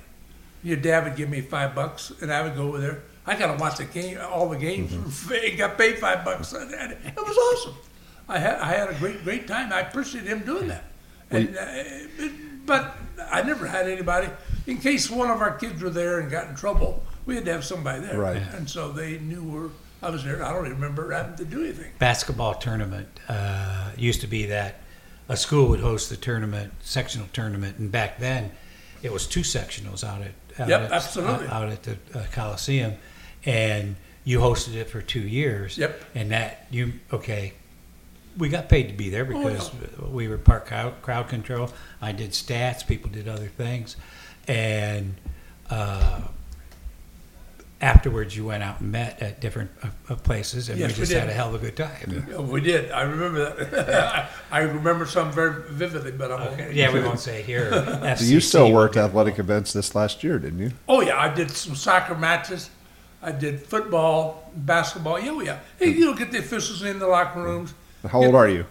Your 0.63 0.77
dad 0.77 1.05
would 1.05 1.15
give 1.15 1.29
me 1.29 1.39
five 1.39 1.73
bucks, 1.73 2.11
and 2.19 2.29
I 2.29 2.41
would 2.41 2.57
go 2.57 2.67
over 2.67 2.77
there. 2.77 3.03
I 3.29 3.35
got 3.37 3.55
to 3.55 3.61
watch 3.61 3.77
the 3.77 3.85
game, 3.85 4.17
all 4.31 4.49
the 4.49 4.57
games. 4.57 4.91
And 5.31 5.57
got 5.57 5.77
paid 5.77 5.99
five 5.99 6.25
bucks. 6.25 6.53
and 6.53 6.71
It 6.73 7.15
was 7.15 7.37
awesome. 7.37 7.75
I 8.27 8.37
had 8.39 8.55
I 8.59 8.71
had 8.73 8.89
a 8.89 8.93
great 8.95 9.23
great 9.23 9.47
time. 9.47 9.71
I 9.71 9.81
appreciate 9.81 10.25
him 10.25 10.39
doing 10.39 10.67
that. 10.67 10.85
And, 11.31 11.55
uh, 11.55 11.61
it- 12.25 12.65
but 12.65 12.95
I 13.31 13.41
never 13.41 13.65
had 13.65 13.87
anybody 13.89 14.27
in 14.67 14.77
case 14.79 15.09
one 15.09 15.31
of 15.31 15.41
our 15.41 15.55
kids 15.57 15.81
were 15.81 15.89
there 15.89 16.19
and 16.19 16.29
got 16.29 16.47
in 16.49 16.55
trouble. 16.55 17.03
We 17.25 17.35
had 17.35 17.45
to 17.45 17.51
have 17.53 17.63
somebody 17.65 18.01
there, 18.01 18.19
Right. 18.19 18.41
And 18.55 18.69
so 18.69 18.91
they 18.91 19.17
knew 19.19 19.43
we're, 19.43 19.69
I 20.07 20.11
was 20.11 20.23
there. 20.23 20.43
I 20.43 20.51
don't 20.53 20.65
even 20.65 20.79
remember 20.79 21.11
having 21.11 21.35
to 21.37 21.45
do 21.45 21.63
anything. 21.63 21.91
Basketball 21.99 22.55
tournament 22.55 23.07
uh, 23.27 23.89
used 23.97 24.21
to 24.21 24.27
be 24.27 24.45
that 24.47 24.81
a 25.27 25.35
school 25.37 25.69
would 25.69 25.79
host 25.79 26.09
the 26.09 26.15
tournament, 26.17 26.73
sectional 26.81 27.27
tournament, 27.33 27.77
and 27.79 27.91
back 27.91 28.19
then 28.19 28.51
it 29.01 29.11
was 29.11 29.25
two 29.27 29.41
sectionals 29.41 30.03
out 30.03 30.21
at 30.21 30.31
out 30.59 30.69
Yep, 30.69 30.81
at, 30.81 30.91
absolutely. 30.91 31.47
out, 31.47 31.53
out 31.63 31.69
at 31.69 31.83
the 31.83 31.97
uh, 32.19 32.25
Coliseum, 32.31 32.93
and 33.45 33.95
you 34.23 34.39
hosted 34.39 34.75
it 34.75 34.89
for 34.89 35.01
two 35.01 35.21
years. 35.21 35.77
Yep. 35.77 36.03
And 36.15 36.31
that 36.31 36.67
you 36.69 36.93
okay. 37.11 37.53
We 38.37 38.47
got 38.47 38.69
paid 38.69 38.87
to 38.87 38.93
be 38.93 39.09
there 39.09 39.23
Oh, 39.23 39.43
because 39.43 39.71
we 40.11 40.27
were 40.27 40.37
part 40.37 40.65
crowd, 40.65 41.01
crowd 41.01 41.27
control. 41.27 41.71
I 42.01 42.11
did 42.13 42.31
stats. 42.31 42.85
People 42.87 43.09
did 43.09 43.27
other 43.27 43.47
things, 43.47 43.97
and 44.47 45.15
uh, 45.69 46.21
afterwards 47.81 48.35
you 48.35 48.45
went 48.45 48.61
out 48.63 48.81
and 48.81 48.91
met 48.91 49.21
at 49.21 49.39
different 49.41 49.71
uh, 49.83 49.87
uh, 50.09 50.15
places, 50.15 50.69
and 50.69 50.77
Yes, 50.79 50.89
we 50.89 50.93
we 50.93 50.97
just 50.99 51.11
did. 51.11 51.19
had 51.21 51.29
a 51.29 51.33
hell 51.33 51.53
of 51.53 51.55
a 51.61 51.65
good 51.65 51.77
time. 51.77 52.25
Yeah, 52.29 52.39
we 52.39 52.61
did. 52.61 52.91
I 52.91 53.01
remember 53.01 53.53
that. 53.65 54.29
I 54.51 54.59
remember 54.61 55.05
some 55.05 55.31
very 55.31 55.63
vividly, 55.71 56.11
but 56.11 56.31
I'm 56.31 56.41
Okay. 56.53 56.71
Yeah, 56.73 56.93
we 56.93 57.01
won't 57.01 57.19
say 57.19 57.41
here. 57.41 57.65
you 58.19 58.39
still 58.39 58.67
FCC 58.69 58.73
worked 58.73 58.97
athletic 58.97 59.39
events 59.39 59.73
this 59.73 59.95
last 59.95 60.23
year, 60.23 60.39
didn't 60.39 60.59
you? 60.59 60.71
Oh 60.87 61.01
yeah, 61.01 61.19
I 61.19 61.33
did 61.33 61.51
some 61.51 61.75
soccer 61.75 62.15
matches. 62.15 62.69
I 63.21 63.31
did 63.31 63.59
football, 63.61 64.49
basketball. 64.55 65.19
Yeah, 65.19 65.31
oh, 65.31 65.41
yeah. 65.41 65.59
Hey, 65.77 65.89
you 65.89 66.05
don't 66.05 66.17
get 66.17 66.31
the 66.31 66.39
officials 66.39 66.83
in 66.83 66.99
the 66.99 67.07
locker 67.07 67.41
rooms. 67.41 67.73
How 68.07 68.23
old 68.23 68.35
are 68.35 68.47
you? 68.47 68.65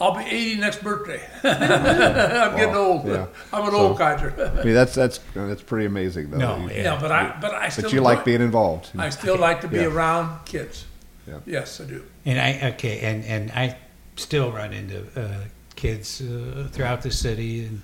I'll 0.00 0.16
be 0.16 0.24
80 0.24 0.60
next 0.60 0.82
birthday. 0.82 1.20
I'm 1.44 2.56
getting 2.56 2.74
old. 2.74 3.06
yeah. 3.06 3.26
I'm 3.52 3.64
an 3.64 3.70
So- 3.70 3.76
old 3.76 3.98
codger. 3.98 4.32
I 4.60 4.64
mean, 4.64 4.74
that's 4.74 4.94
that's 4.94 5.20
that's 5.34 5.62
pretty 5.62 5.86
amazing, 5.86 6.30
though. 6.30 6.38
No, 6.38 6.56
You- 6.58 6.70
yeah. 6.70 6.82
yeah, 6.94 7.00
but 7.00 7.12
I 7.12 7.36
but 7.40 7.52
I 7.54 7.68
still 7.68 7.84
but 7.84 7.92
you 7.92 8.00
like 8.00 8.24
being 8.24 8.40
involved. 8.40 8.90
I 8.98 9.10
still 9.10 9.36
like 9.38 9.60
to 9.60 9.68
be 9.68 9.76
Yeah. 9.78 9.86
around 9.86 10.44
kids. 10.44 10.86
Yeah. 11.26 11.38
Yes, 11.46 11.80
I 11.80 11.84
do. 11.84 12.02
And 12.24 12.40
I 12.40 12.70
okay, 12.74 13.00
and 13.00 13.24
and 13.24 13.50
I 13.52 13.76
still 14.16 14.50
run 14.50 14.72
into 14.72 15.04
uh, 15.16 15.44
kids 15.76 16.20
uh, 16.20 16.68
throughout 16.72 17.02
the 17.02 17.10
city, 17.10 17.64
and 17.66 17.82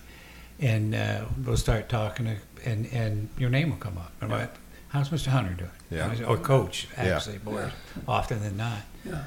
and 0.61 0.95
uh, 0.95 1.25
we'll 1.45 1.57
start 1.57 1.89
talking, 1.89 2.27
to, 2.27 2.37
and 2.71 2.87
and 2.93 3.29
your 3.39 3.51
name 3.51 3.71
will 3.71 3.79
come 3.79 3.97
up. 3.99 4.11
I'm 4.21 4.31
like, 4.31 4.51
how's 4.89 5.09
Mr. 5.11 5.29
Hunter 5.29 5.55
doing? 5.55 5.71
Yeah. 5.91 6.25
Or 6.27 6.37
coach, 6.37 6.89
Yeah. 6.97 7.17
actually, 7.17 7.39
more 7.45 7.73
often 8.07 8.41
than 8.41 8.57
not. 8.57 8.81
Yeah. 9.05 9.25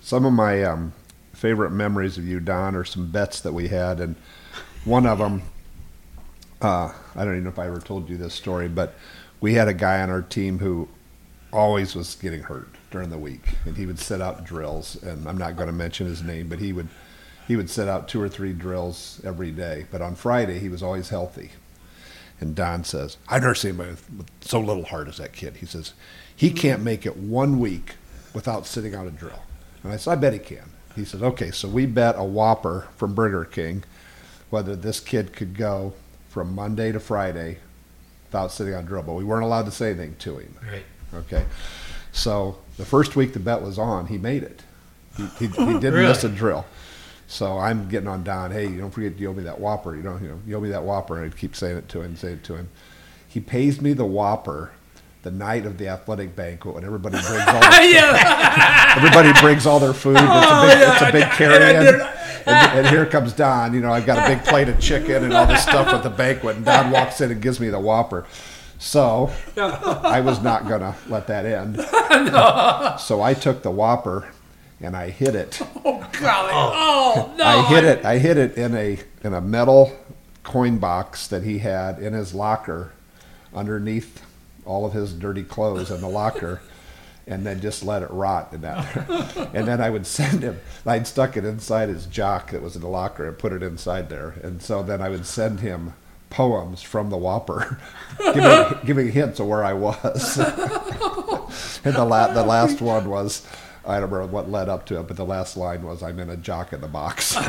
Some 0.00 0.24
of 0.24 0.32
my 0.32 0.62
um, 0.64 0.92
favorite 1.32 1.70
memories 1.70 2.18
of 2.18 2.26
you, 2.26 2.40
Don, 2.40 2.74
are 2.74 2.84
some 2.84 3.10
bets 3.10 3.40
that 3.40 3.52
we 3.52 3.68
had, 3.68 4.00
and 4.00 4.16
one 4.84 5.06
of 5.06 5.18
them, 5.18 5.42
uh, 6.60 6.92
I 7.14 7.24
don't 7.24 7.32
even 7.34 7.44
know 7.44 7.50
if 7.50 7.58
I 7.58 7.66
ever 7.66 7.80
told 7.80 8.08
you 8.10 8.16
this 8.16 8.34
story, 8.34 8.68
but 8.68 8.94
we 9.40 9.54
had 9.54 9.68
a 9.68 9.74
guy 9.74 10.00
on 10.02 10.10
our 10.10 10.22
team 10.22 10.58
who 10.58 10.88
always 11.52 11.94
was 11.94 12.14
getting 12.16 12.42
hurt 12.42 12.68
during 12.90 13.10
the 13.10 13.18
week, 13.18 13.42
and 13.64 13.76
he 13.76 13.86
would 13.86 13.98
set 13.98 14.20
out 14.20 14.44
drills, 14.44 15.02
and 15.02 15.28
I'm 15.28 15.38
not 15.38 15.56
going 15.56 15.68
to 15.68 15.72
mention 15.72 16.06
his 16.06 16.22
name, 16.22 16.48
but 16.48 16.58
he 16.58 16.72
would 16.72 16.88
he 17.46 17.56
would 17.56 17.68
set 17.68 17.88
out 17.88 18.08
two 18.08 18.22
or 18.22 18.28
three 18.28 18.54
drills 18.54 19.20
every 19.22 19.50
day, 19.50 19.84
but 19.90 20.00
on 20.00 20.14
Friday 20.14 20.58
he 20.60 20.70
was 20.70 20.82
always 20.82 21.10
healthy. 21.10 21.50
And 22.40 22.54
Don 22.54 22.84
says, 22.84 23.16
I've 23.28 23.42
never 23.42 23.54
seen 23.54 23.70
anybody 23.70 23.90
with, 23.90 24.30
so 24.40 24.60
little 24.60 24.84
heart 24.84 25.08
as 25.08 25.18
that 25.18 25.32
kid. 25.32 25.58
He 25.58 25.66
says, 25.66 25.94
he 26.34 26.50
hmm. 26.50 26.56
can't 26.56 26.82
make 26.82 27.06
it 27.06 27.16
one 27.16 27.58
week 27.58 27.94
without 28.32 28.66
sitting 28.66 28.94
on 28.94 29.06
a 29.06 29.10
drill. 29.10 29.42
And 29.82 29.92
I 29.92 29.96
said, 29.96 30.12
I 30.12 30.16
bet 30.16 30.32
he 30.32 30.38
can. 30.38 30.70
He 30.96 31.04
says, 31.04 31.22
okay, 31.22 31.50
so 31.50 31.68
we 31.68 31.86
bet 31.86 32.16
a 32.16 32.24
Whopper 32.24 32.88
from 32.96 33.14
Burger 33.14 33.44
King 33.44 33.84
whether 34.54 34.76
this 34.76 35.00
kid 35.00 35.32
could 35.32 35.56
go 35.56 35.92
from 36.28 36.54
Monday 36.54 36.92
to 36.92 37.00
Friday 37.00 37.58
without 38.26 38.52
sitting 38.52 38.72
on 38.72 38.84
drill, 38.84 39.02
but 39.02 39.14
we 39.14 39.24
weren't 39.24 39.42
allowed 39.42 39.64
to 39.64 39.72
say 39.72 39.90
anything 39.90 40.14
to 40.20 40.38
him. 40.38 40.56
Right. 40.64 40.84
Okay. 41.12 41.44
So 42.12 42.58
the 42.76 42.84
first 42.84 43.16
week 43.16 43.32
the 43.32 43.40
bet 43.40 43.62
was 43.62 43.80
on, 43.80 44.06
he 44.06 44.16
made 44.16 44.44
it. 44.44 44.62
He, 45.16 45.26
he, 45.38 45.46
he 45.48 45.48
didn't 45.56 45.94
Really? 45.94 46.06
miss 46.06 46.22
a 46.22 46.28
drill. 46.28 46.66
So 47.26 47.58
I'm 47.58 47.88
getting 47.88 48.08
on 48.08 48.22
Don. 48.22 48.50
Hey, 48.50 48.68
don't 48.68 48.90
forget 48.90 49.18
you 49.18 49.30
owe 49.30 49.34
me 49.34 49.44
that 49.44 49.58
Whopper. 49.58 49.96
You 49.96 50.02
know, 50.02 50.18
you 50.20 50.28
know, 50.28 50.40
you 50.46 50.56
owe 50.56 50.60
me 50.60 50.70
that 50.70 50.84
Whopper. 50.84 51.16
And 51.16 51.26
I'd 51.26 51.36
keep 51.36 51.56
saying 51.56 51.76
it 51.76 51.88
to 51.90 52.02
him, 52.02 52.16
saying 52.16 52.36
it 52.36 52.44
to 52.44 52.56
him. 52.56 52.68
He 53.26 53.40
pays 53.40 53.80
me 53.80 53.92
the 53.92 54.04
Whopper 54.04 54.72
the 55.22 55.30
night 55.30 55.64
of 55.64 55.78
the 55.78 55.88
athletic 55.88 56.36
banquet 56.36 56.74
when 56.74 56.84
everybody 56.84 57.16
brings 57.16 57.48
all 57.48 57.60
the, 57.60 57.60
yeah, 57.92 58.94
everybody 58.96 59.32
brings 59.40 59.64
all 59.64 59.80
their 59.80 59.94
food. 59.94 60.18
It's 60.18 60.22
a 60.22 60.66
big, 60.66 60.88
it's 60.88 61.02
a 61.02 61.12
big 61.12 61.30
carry-in. 61.30 62.00
And, 62.46 62.78
and 62.78 62.86
here 62.88 63.06
comes 63.06 63.32
Don. 63.32 63.72
You 63.72 63.80
know, 63.80 63.90
I've 63.90 64.04
got 64.04 64.18
a 64.18 64.34
big 64.34 64.44
plate 64.44 64.68
of 64.68 64.78
chicken 64.78 65.24
and 65.24 65.32
all 65.32 65.46
this 65.46 65.62
stuff 65.62 65.88
at 65.88 66.02
the 66.02 66.10
banquet. 66.10 66.56
And 66.56 66.64
Don 66.64 66.90
walks 66.90 67.22
in 67.22 67.32
and 67.32 67.40
gives 67.40 67.58
me 67.58 67.70
the 67.70 67.80
Whopper. 67.80 68.26
So 68.78 69.32
I 69.56 70.20
was 70.20 70.42
not 70.42 70.68
gonna 70.68 70.94
let 71.08 71.26
that 71.28 71.46
end. 71.46 71.80
So 73.00 73.22
I 73.22 73.34
took 73.34 73.62
the 73.62 73.70
Whopper 73.70 74.28
and 74.84 74.96
I 74.96 75.10
hit 75.10 75.34
it. 75.34 75.60
oh 75.84 76.08
golly, 76.20 76.52
oh. 76.52 77.14
oh, 77.16 77.34
no, 77.36 77.44
I 77.44 77.66
hit 77.66 77.84
it. 77.84 78.04
I 78.04 78.18
hit 78.18 78.36
it 78.36 78.56
in 78.56 78.74
a 78.76 78.98
in 79.22 79.34
a 79.34 79.40
metal 79.40 79.96
coin 80.42 80.78
box 80.78 81.26
that 81.28 81.42
he 81.42 81.58
had 81.58 81.98
in 81.98 82.12
his 82.12 82.34
locker, 82.34 82.92
underneath 83.54 84.22
all 84.66 84.84
of 84.86 84.92
his 84.92 85.12
dirty 85.12 85.42
clothes 85.42 85.90
in 85.90 86.00
the 86.00 86.08
locker, 86.08 86.60
and 87.26 87.44
then 87.44 87.60
just 87.60 87.82
let 87.82 88.02
it 88.02 88.10
rot 88.10 88.52
in 88.52 88.60
that. 88.60 88.96
and 89.54 89.66
then 89.66 89.80
I 89.80 89.90
would 89.90 90.06
send 90.06 90.42
him. 90.42 90.60
I'd 90.86 91.06
stuck 91.06 91.36
it 91.36 91.44
inside 91.44 91.88
his 91.88 92.06
jock 92.06 92.50
that 92.50 92.62
was 92.62 92.76
in 92.76 92.82
the 92.82 92.88
locker 92.88 93.26
and 93.26 93.38
put 93.38 93.52
it 93.52 93.62
inside 93.62 94.08
there. 94.10 94.34
And 94.42 94.62
so 94.62 94.82
then 94.82 95.00
I 95.00 95.08
would 95.08 95.26
send 95.26 95.60
him 95.60 95.94
poems 96.30 96.82
from 96.82 97.10
the 97.10 97.16
Whopper, 97.16 97.78
giving, 98.18 98.78
giving 98.84 99.12
hints 99.12 99.40
of 99.40 99.46
where 99.46 99.64
I 99.64 99.72
was. 99.72 100.36
and 101.84 101.94
the 101.94 102.04
la- 102.04 102.32
the 102.32 102.44
last 102.44 102.80
one 102.80 103.08
was. 103.08 103.46
I 103.86 104.00
don't 104.00 104.10
remember 104.10 104.32
what 104.32 104.50
led 104.50 104.68
up 104.68 104.86
to 104.86 105.00
it, 105.00 105.08
but 105.08 105.16
the 105.16 105.26
last 105.26 105.56
line 105.56 105.82
was, 105.82 106.02
"I'm 106.02 106.18
in 106.18 106.30
a 106.30 106.36
jock 106.36 106.72
in 106.72 106.80
the 106.80 106.88
box." 106.88 107.36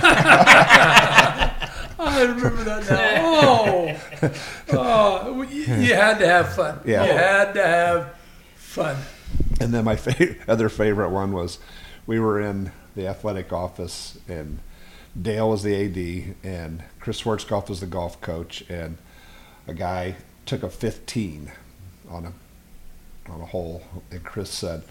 I 1.97 2.23
remember 2.23 2.63
that 2.63 2.89
now. 2.89 3.15
Oh, 3.19 3.99
oh, 4.71 5.41
you, 5.43 5.61
you 5.61 5.93
had 5.93 6.19
to 6.19 6.27
have 6.27 6.53
fun. 6.53 6.79
Yeah. 6.85 7.05
you 7.05 7.11
had 7.11 7.53
to 7.53 7.65
have 7.65 8.15
fun. 8.55 8.97
And 9.59 9.73
then 9.73 9.85
my 9.85 9.95
fa- 9.95 10.35
other 10.47 10.69
favorite 10.69 11.09
one 11.09 11.31
was 11.31 11.59
we 12.05 12.19
were 12.19 12.39
in 12.39 12.71
the 12.95 13.07
athletic 13.07 13.51
office 13.53 14.17
and 14.27 14.59
Dale 15.19 15.49
was 15.49 15.63
the 15.63 15.75
AD 15.75 16.35
and 16.43 16.83
Chris 16.99 17.21
Schwarzkopf 17.21 17.69
was 17.69 17.79
the 17.79 17.85
golf 17.85 18.19
coach 18.21 18.63
and 18.69 18.97
a 19.67 19.73
guy 19.73 20.15
took 20.45 20.63
a 20.63 20.69
15 20.69 21.51
on 22.09 22.25
a 22.25 22.33
on 23.31 23.41
a 23.41 23.45
hole 23.45 23.81
and 24.11 24.23
Chris 24.23 24.49
said 24.49 24.83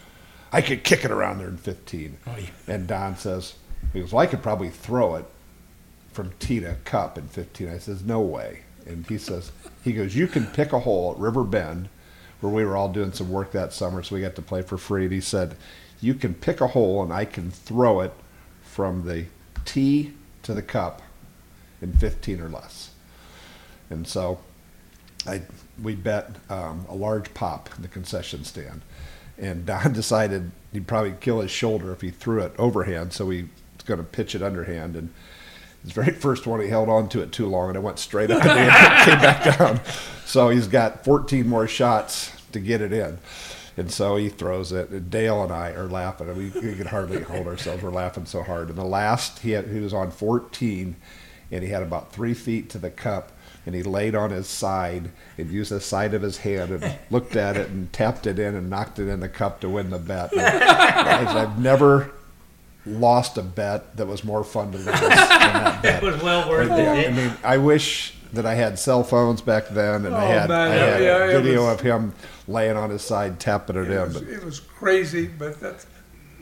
I 0.54 0.62
could 0.62 0.84
kick 0.84 1.04
it 1.04 1.10
around 1.10 1.38
there 1.38 1.48
in 1.48 1.56
15 1.56 2.18
Oh, 2.26 2.36
yeah. 2.38 2.46
and 2.74 2.86
Don 2.86 3.16
says 3.16 3.54
he 3.92 4.00
goes 4.00 4.12
well 4.12 4.22
I 4.22 4.26
could 4.26 4.42
probably 4.42 4.70
throw 4.70 5.16
it 5.16 5.24
from 6.12 6.32
tee 6.38 6.60
to 6.60 6.76
cup 6.84 7.18
in 7.18 7.28
15 7.28 7.68
I 7.68 7.78
says 7.78 8.02
no 8.04 8.20
way 8.20 8.60
and 8.86 9.06
he 9.06 9.18
says 9.18 9.50
he 9.82 9.92
goes 9.92 10.14
you 10.14 10.26
can 10.26 10.46
pick 10.46 10.72
a 10.72 10.80
hole 10.80 11.12
at 11.12 11.18
River 11.18 11.44
Bend 11.44 11.88
where 12.40 12.52
we 12.52 12.64
were 12.64 12.76
all 12.76 12.90
doing 12.90 13.10
some 13.12 13.30
work 13.30 13.52
that 13.52 13.72
summer, 13.72 14.02
so 14.02 14.14
we 14.14 14.20
got 14.20 14.34
to 14.34 14.42
play 14.42 14.60
for 14.60 14.76
free. 14.76 15.04
And 15.04 15.12
he 15.14 15.20
said, 15.22 15.56
"You 16.02 16.12
can 16.12 16.34
pick 16.34 16.60
a 16.60 16.66
hole, 16.66 17.02
and 17.02 17.10
I 17.10 17.24
can 17.24 17.50
throw 17.50 18.00
it 18.00 18.12
from 18.62 19.06
the 19.06 19.24
tee 19.64 20.12
to 20.42 20.52
the 20.52 20.60
cup 20.60 21.00
in 21.80 21.94
15 21.94 22.42
or 22.42 22.50
less." 22.50 22.90
And 23.88 24.06
so, 24.06 24.40
I 25.26 25.40
we 25.82 25.94
bet 25.94 26.32
um, 26.50 26.84
a 26.90 26.94
large 26.94 27.32
pop 27.32 27.70
in 27.76 27.80
the 27.82 27.88
concession 27.88 28.44
stand, 28.44 28.82
and 29.38 29.66
Don 29.66 29.92
decided 29.92 30.50
he'd 30.72 30.86
probably 30.86 31.14
kill 31.20 31.40
his 31.40 31.50
shoulder 31.50 31.92
if 31.92 32.00
he 32.00 32.10
threw 32.10 32.40
it 32.40 32.52
overhand, 32.58 33.12
so 33.12 33.30
he 33.30 33.42
was 33.42 33.84
going 33.84 33.98
to 33.98 34.04
pitch 34.04 34.34
it 34.34 34.42
underhand 34.42 34.96
and. 34.96 35.12
His 35.82 35.92
very 35.92 36.12
first 36.14 36.46
one, 36.46 36.60
he 36.60 36.68
held 36.68 36.88
on 36.88 37.10
to 37.10 37.20
it 37.20 37.30
too 37.30 37.46
long, 37.46 37.68
and 37.68 37.76
it 37.76 37.82
went 37.82 37.98
straight 37.98 38.30
up 38.30 38.42
and 38.42 38.70
came 39.04 39.18
back 39.20 39.58
down. 39.58 39.80
So 40.24 40.48
he's 40.48 40.66
got 40.66 41.04
14 41.04 41.46
more 41.46 41.68
shots 41.68 42.32
to 42.52 42.58
get 42.58 42.80
it 42.80 42.90
in. 42.90 43.18
And 43.76 43.90
so 43.90 44.16
he 44.16 44.28
throws 44.28 44.72
it. 44.72 44.90
And 44.90 45.10
Dale 45.10 45.42
and 45.42 45.52
I 45.52 45.70
are 45.72 45.88
laughing. 45.88 46.28
We, 46.36 46.50
we 46.60 46.74
could 46.74 46.86
hardly 46.86 47.22
hold 47.22 47.46
ourselves. 47.46 47.82
We're 47.82 47.90
laughing 47.90 48.26
so 48.26 48.42
hard. 48.42 48.68
And 48.68 48.78
the 48.78 48.84
last, 48.84 49.40
he, 49.40 49.50
had, 49.50 49.66
he 49.66 49.80
was 49.80 49.92
on 49.92 50.10
14, 50.10 50.96
and 51.50 51.62
he 51.62 51.70
had 51.70 51.82
about 51.82 52.12
three 52.12 52.34
feet 52.34 52.70
to 52.70 52.78
the 52.78 52.90
cup. 52.90 53.32
And 53.66 53.74
he 53.74 53.82
laid 53.82 54.14
on 54.14 54.30
his 54.30 54.46
side 54.46 55.10
and 55.38 55.50
used 55.50 55.70
the 55.70 55.80
side 55.80 56.12
of 56.14 56.20
his 56.22 56.38
hand 56.38 56.70
and 56.70 56.98
looked 57.10 57.34
at 57.34 57.56
it 57.56 57.70
and 57.70 57.90
tapped 57.92 58.26
it 58.26 58.38
in 58.38 58.54
and 58.54 58.68
knocked 58.68 58.98
it 58.98 59.08
in 59.08 59.20
the 59.20 59.28
cup 59.28 59.60
to 59.60 59.68
win 59.70 59.90
the 59.90 59.98
bet. 59.98 60.32
And 60.36 61.28
I've 61.38 61.58
never 61.58 62.10
lost 62.86 63.38
a 63.38 63.42
bet 63.42 63.96
that 63.96 64.06
was 64.06 64.22
more 64.24 64.44
fun 64.44 64.72
to 64.72 64.76
lose 64.76 64.84
than 64.86 64.94
that 64.94 65.82
bet. 65.82 66.02
It 66.02 66.06
was 66.12 66.22
well 66.22 66.48
worth 66.50 66.68
Yeah, 66.68 66.92
I 66.92 66.96
it. 66.96 67.14
mean, 67.14 67.32
I 67.42 67.56
wish 67.56 68.14
that 68.34 68.44
I 68.44 68.54
had 68.54 68.78
cell 68.78 69.02
phones 69.04 69.40
back 69.40 69.68
then, 69.68 70.04
and 70.04 70.14
I 70.14 70.24
Oh, 70.24 70.28
had, 70.40 70.48
man, 70.50 70.70
I 70.70 70.74
had 70.74 71.02
yeah, 71.02 71.16
a 71.24 71.28
it 71.28 71.42
video 71.42 71.64
was- 71.64 71.74
of 71.74 71.80
him 71.80 72.14
laying 72.48 72.76
on 72.76 72.90
his 72.90 73.00
side, 73.02 73.40
tapping 73.40 73.76
it 73.76 73.88
It 73.88 73.92
in. 73.92 74.00
was, 74.02 74.20
But 74.20 74.28
it 74.28 74.44
was 74.44 74.60
crazy, 74.60 75.26
but 75.28 75.58
that's 75.60 75.86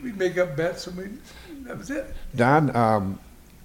we 0.03 0.11
make 0.11 0.37
up 0.37 0.57
bets 0.57 0.87
and 0.87 0.97
we 0.97 1.07
that 1.65 1.77
was 1.77 1.89
it. 1.89 2.13
Don, 2.35 2.75
um, 2.75 3.19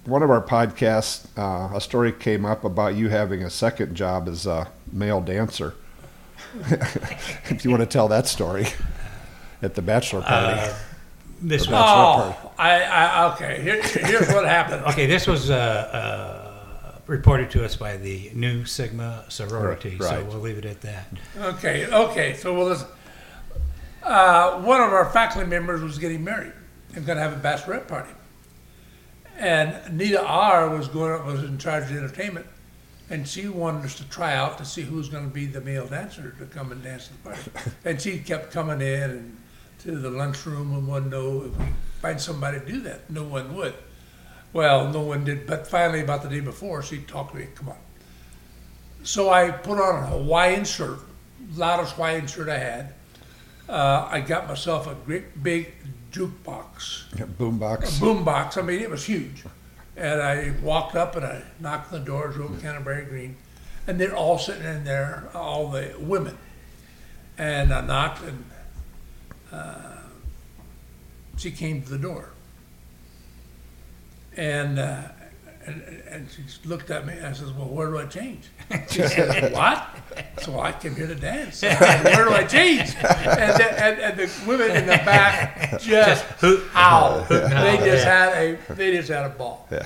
one 0.05 0.23
of 0.23 0.29
our 0.31 0.41
podcasts, 0.41 1.27
uh, 1.37 1.75
a 1.75 1.81
story 1.81 2.11
came 2.11 2.45
up 2.45 2.63
about 2.63 2.95
you 2.95 3.09
having 3.09 3.43
a 3.43 3.49
second 3.49 3.95
job 3.95 4.27
as 4.27 4.45
a 4.45 4.69
male 4.91 5.21
dancer. 5.21 5.75
if 7.49 7.63
you 7.63 7.69
want 7.71 7.81
to 7.81 7.85
tell 7.87 8.07
that 8.07 8.27
story 8.27 8.67
at 9.61 9.75
the 9.75 9.81
bachelor 9.81 10.21
party, 10.21 10.59
Uh, 10.59 10.73
this 11.41 11.67
That's 11.67 11.71
was 11.71 11.71
what 11.71 12.37
Oh, 12.45 12.51
I, 12.57 12.81
I 12.83 13.33
okay. 13.33 13.61
Here, 13.61 13.81
here's 13.81 14.27
what 14.29 14.45
happened. 14.45 14.83
okay. 14.87 15.05
This 15.05 15.25
was 15.27 15.49
uh, 15.49 15.55
uh, 15.55 16.99
reported 17.07 17.49
to 17.51 17.63
us 17.63 17.75
by 17.75 17.95
the 17.97 18.31
New 18.33 18.65
Sigma 18.65 19.23
sorority, 19.29 19.95
Right, 19.97 20.09
so 20.09 20.23
we'll 20.25 20.39
leave 20.39 20.57
it 20.57 20.65
at 20.65 20.81
that. 20.81 21.07
Okay, 21.39 21.85
okay. 21.87 22.33
So 22.35 22.53
well, 22.53 22.65
listen. 22.67 22.87
Uh, 24.03 24.59
one 24.61 24.81
of 24.81 24.91
our 24.91 25.09
faculty 25.11 25.47
members 25.47 25.81
was 25.81 25.97
getting 25.99 26.23
married 26.23 26.53
and 26.95 27.05
going 27.05 27.17
to 27.17 27.21
have 27.23 27.33
a 27.33 27.39
bachelorette 27.47 27.87
party, 27.87 28.09
and 29.39 29.97
Nita 29.97 30.23
R 30.23 30.69
was 30.69 30.87
going 30.87 31.25
was 31.25 31.43
in 31.43 31.57
charge 31.57 31.83
of 31.83 31.89
the 31.89 31.97
entertainment, 31.97 32.45
and 33.09 33.27
she 33.27 33.47
wanted 33.47 33.85
us 33.85 33.95
to 33.95 34.09
try 34.09 34.35
out 34.35 34.57
to 34.57 34.65
see 34.65 34.81
who 34.81 34.97
was 34.97 35.09
going 35.09 35.27
to 35.27 35.33
be 35.33 35.45
the 35.45 35.61
male 35.61 35.87
dancer 35.87 36.35
to 36.37 36.45
come 36.45 36.71
and 36.71 36.83
dance 36.83 37.07
the 37.07 37.17
party, 37.29 37.51
and 37.85 38.01
she 38.01 38.19
kept 38.19 38.51
coming 38.51 38.81
in 38.81 39.09
and 39.09 39.37
to 39.79 39.91
the 39.97 40.09
lunchroom 40.09 40.73
and 40.73 40.87
wanted 40.87 41.05
to 41.05 41.09
know 41.11 41.43
if 41.45 41.57
we 41.57 41.65
find 42.01 42.19
somebody 42.19 42.59
to 42.59 42.65
do 42.65 42.81
that. 42.81 43.09
No 43.09 43.23
one 43.23 43.55
would. 43.55 43.73
Well, 44.51 44.91
no 44.91 45.01
one 45.01 45.23
did. 45.23 45.47
But 45.47 45.67
finally, 45.67 46.01
about 46.01 46.23
the 46.23 46.29
day 46.29 46.41
before, 46.41 46.83
she 46.83 46.99
talked 46.99 47.31
to 47.31 47.37
me. 47.37 47.47
Come 47.55 47.69
on. 47.69 47.77
So 49.03 49.29
I 49.29 49.51
put 49.51 49.79
on 49.79 50.03
a 50.03 50.07
Hawaiian 50.07 50.65
shirt, 50.65 50.99
loudest 51.55 51.93
Hawaiian 51.93 52.27
shirt 52.27 52.49
I 52.49 52.57
had. 52.57 52.93
Uh, 53.69 54.07
I 54.09 54.21
got 54.21 54.47
myself 54.47 54.87
a 54.87 54.95
great 54.95 55.43
big 55.43 55.71
jukebox, 56.11 57.07
boombox. 57.37 57.99
boom 57.99 58.23
box. 58.23 58.57
I 58.57 58.63
mean, 58.63 58.79
it 58.79 58.89
was 58.89 59.05
huge. 59.05 59.43
And 59.95 60.19
I 60.21 60.53
walked 60.63 60.95
up 60.95 61.15
and 61.15 61.23
I 61.23 61.43
knocked 61.59 61.93
on 61.93 61.99
the 61.99 62.05
doors 62.05 62.35
over 62.37 62.59
Canterbury 62.59 63.05
Green, 63.05 63.37
and 63.85 64.01
they're 64.01 64.15
all 64.15 64.39
sitting 64.39 64.63
in 64.63 64.85
there, 64.85 65.29
all 65.35 65.69
the 65.69 65.93
women. 65.99 66.35
And 67.37 67.71
I 67.71 67.81
knocked, 67.81 68.23
and 68.23 68.45
uh, 69.51 69.97
she 71.37 71.51
came 71.51 71.83
to 71.83 71.89
the 71.89 71.99
door. 71.99 72.31
And, 74.35 74.79
uh, 74.79 75.03
and 75.69 76.03
and 76.09 76.27
she 76.29 76.67
looked 76.67 76.89
at 76.91 77.05
me 77.05 77.13
and 77.13 77.25
I 77.25 77.33
says, 77.33 77.51
"Well, 77.51 77.67
where 77.67 77.87
do 77.89 77.97
I 77.99 78.05
change?" 78.05 78.45
She 78.89 79.01
said, 79.07 79.53
"What?" 79.53 79.87
So 80.41 80.59
I 80.59 80.71
came 80.71 80.95
here 80.95 81.07
to 81.07 81.15
dance. 81.15 81.63
I 81.63 81.73
said, 81.75 82.03
where 82.03 82.25
do 82.25 82.31
I 82.31 82.43
change? 82.43 82.95
And 83.03 83.53
the, 83.59 83.83
and, 83.85 83.99
and 83.99 84.17
the 84.19 84.29
women 84.47 84.71
in 84.71 84.85
the 84.85 84.97
back 85.05 85.79
just 85.79 86.23
hoot- 86.41 86.67
howled. 86.71 87.27
They 87.29 87.77
just 87.77 88.05
yeah. 88.05 88.25
had 88.25 88.29
a 88.69 88.73
they 88.73 88.91
just 88.97 89.09
had 89.09 89.25
a 89.25 89.29
ball. 89.29 89.67
It, 89.71 89.85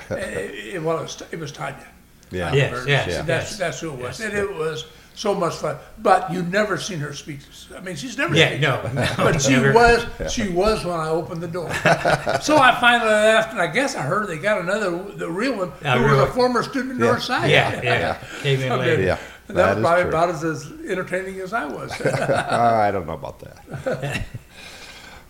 it, 0.74 0.82
well, 0.82 0.98
it 0.98 1.02
was, 1.02 1.22
it 1.32 1.38
was 1.38 1.52
Tanya. 1.52 1.86
Yeah. 2.30 2.50
Tanya 2.50 2.60
Yes, 2.86 2.86
yes, 2.86 3.06
that's 3.26 3.50
yes. 3.50 3.58
that's 3.58 3.80
who 3.80 3.92
it 3.92 3.98
was, 3.98 4.20
Yes. 4.20 4.28
and 4.28 4.38
it 4.38 4.54
was 4.54 4.86
so 5.14 5.34
much 5.34 5.54
fun. 5.54 5.76
But 5.98 6.32
you've 6.32 6.50
never 6.50 6.76
seen 6.76 6.98
her 6.98 7.12
speak. 7.14 7.38
I 7.76 7.80
mean, 7.80 7.96
she's 7.96 8.18
never. 8.18 8.34
Yeah, 8.34 8.58
no, 8.58 8.82
no, 8.92 9.08
but 9.16 9.40
she 9.40 9.52
never. 9.52 9.72
was 9.72 10.32
she 10.32 10.48
was 10.48 10.84
when 10.84 10.98
I 10.98 11.08
opened 11.08 11.40
the 11.40 11.48
door. 11.48 11.72
so 12.42 12.56
I 12.58 12.76
finally 12.80 13.10
left, 13.10 13.52
and 13.52 13.60
I 13.60 13.66
guess 13.68 13.94
I 13.96 14.02
heard 14.02 14.28
they 14.28 14.38
got 14.38 14.60
another 14.60 14.90
the 15.14 15.30
real 15.30 15.56
one 15.56 15.72
Ah, 15.84 15.96
who 15.98 16.04
was 16.04 16.18
a 16.28 16.32
former 16.32 16.62
student 16.62 16.98
Yeah. 17.00 17.06
at 17.12 17.18
Northside. 17.18 17.50
Yeah, 17.50 17.82
yeah. 17.82 18.18
Came 18.42 18.60
in 18.60 18.72
Okay. 18.72 18.80
later. 18.90 19.02
Yeah, 19.02 19.18
And 19.48 19.56
that, 19.56 19.64
that 19.64 19.76
was 19.76 19.82
probably 19.84 20.02
true. 20.02 20.08
about 20.10 20.28
as, 20.30 20.44
as 20.44 20.72
entertaining 20.88 21.40
as 21.40 21.52
I 21.52 21.64
was. 21.66 21.92
I 22.00 22.90
don't 22.90 23.06
know 23.06 23.14
about 23.14 23.40
that. 23.40 24.24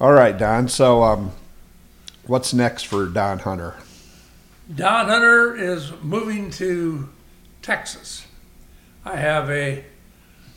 All 0.00 0.12
right, 0.12 0.36
Don. 0.36 0.68
So, 0.68 1.02
um, 1.02 1.30
what's 2.26 2.52
next 2.52 2.84
for 2.86 3.06
Don 3.06 3.38
Hunter? 3.40 3.74
Don 4.74 5.06
Hunter 5.08 5.54
is 5.54 5.92
moving 6.02 6.50
to 6.52 7.08
Texas. 7.62 8.26
I 9.04 9.16
have 9.16 9.50
a 9.50 9.84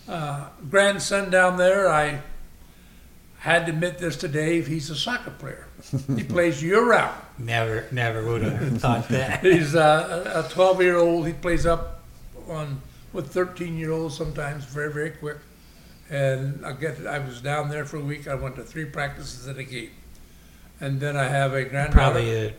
uh, 0.08 0.48
grandson 0.70 1.30
down 1.30 1.58
there. 1.58 1.89
I 1.89 2.22
had 3.39 3.66
to 3.66 3.72
admit 3.72 3.98
this 3.98 4.16
to 4.18 4.28
Dave. 4.28 4.68
He's 4.68 4.89
a 4.89 4.95
soccer 4.95 5.32
player. 5.32 5.68
he 6.16 6.24
plays 6.36 6.64
year 6.64 6.84
round. 6.84 7.22
Never, 7.38 7.86
never 7.91 8.26
would 8.26 8.41
have 8.41 8.82
thought 8.82 9.08
that. 9.10 9.41
He's 9.41 9.76
uh, 9.76 10.45
a 10.48 10.54
12 10.54 10.82
year 10.82 10.98
old. 10.98 11.28
He 11.28 11.34
plays 11.34 11.66
up 11.66 12.04
on 12.50 12.82
with 13.14 13.32
13 13.32 13.78
year 13.78 13.91
olds 13.91 14.16
sometimes 14.16 14.66
very 14.66 14.91
very 14.91 15.12
quick. 15.12 15.38
And 16.10 16.66
I 16.66 16.72
get 16.72 17.06
I 17.06 17.20
was 17.20 17.41
down 17.41 17.70
there 17.70 17.84
for 17.84 17.98
a 17.98 18.02
week. 18.02 18.28
I 18.28 18.36
went 18.36 18.56
to 18.56 18.64
three 18.64 18.86
practices 18.86 19.48
at 19.48 19.58
a 19.58 19.64
game, 19.64 19.91
and 20.80 21.02
then 21.02 21.18
I 21.18 21.26
have 21.26 21.54
a 21.54 21.66
granddaughter. 21.66 21.98
Probably 21.98 22.48
uh, 22.48 22.52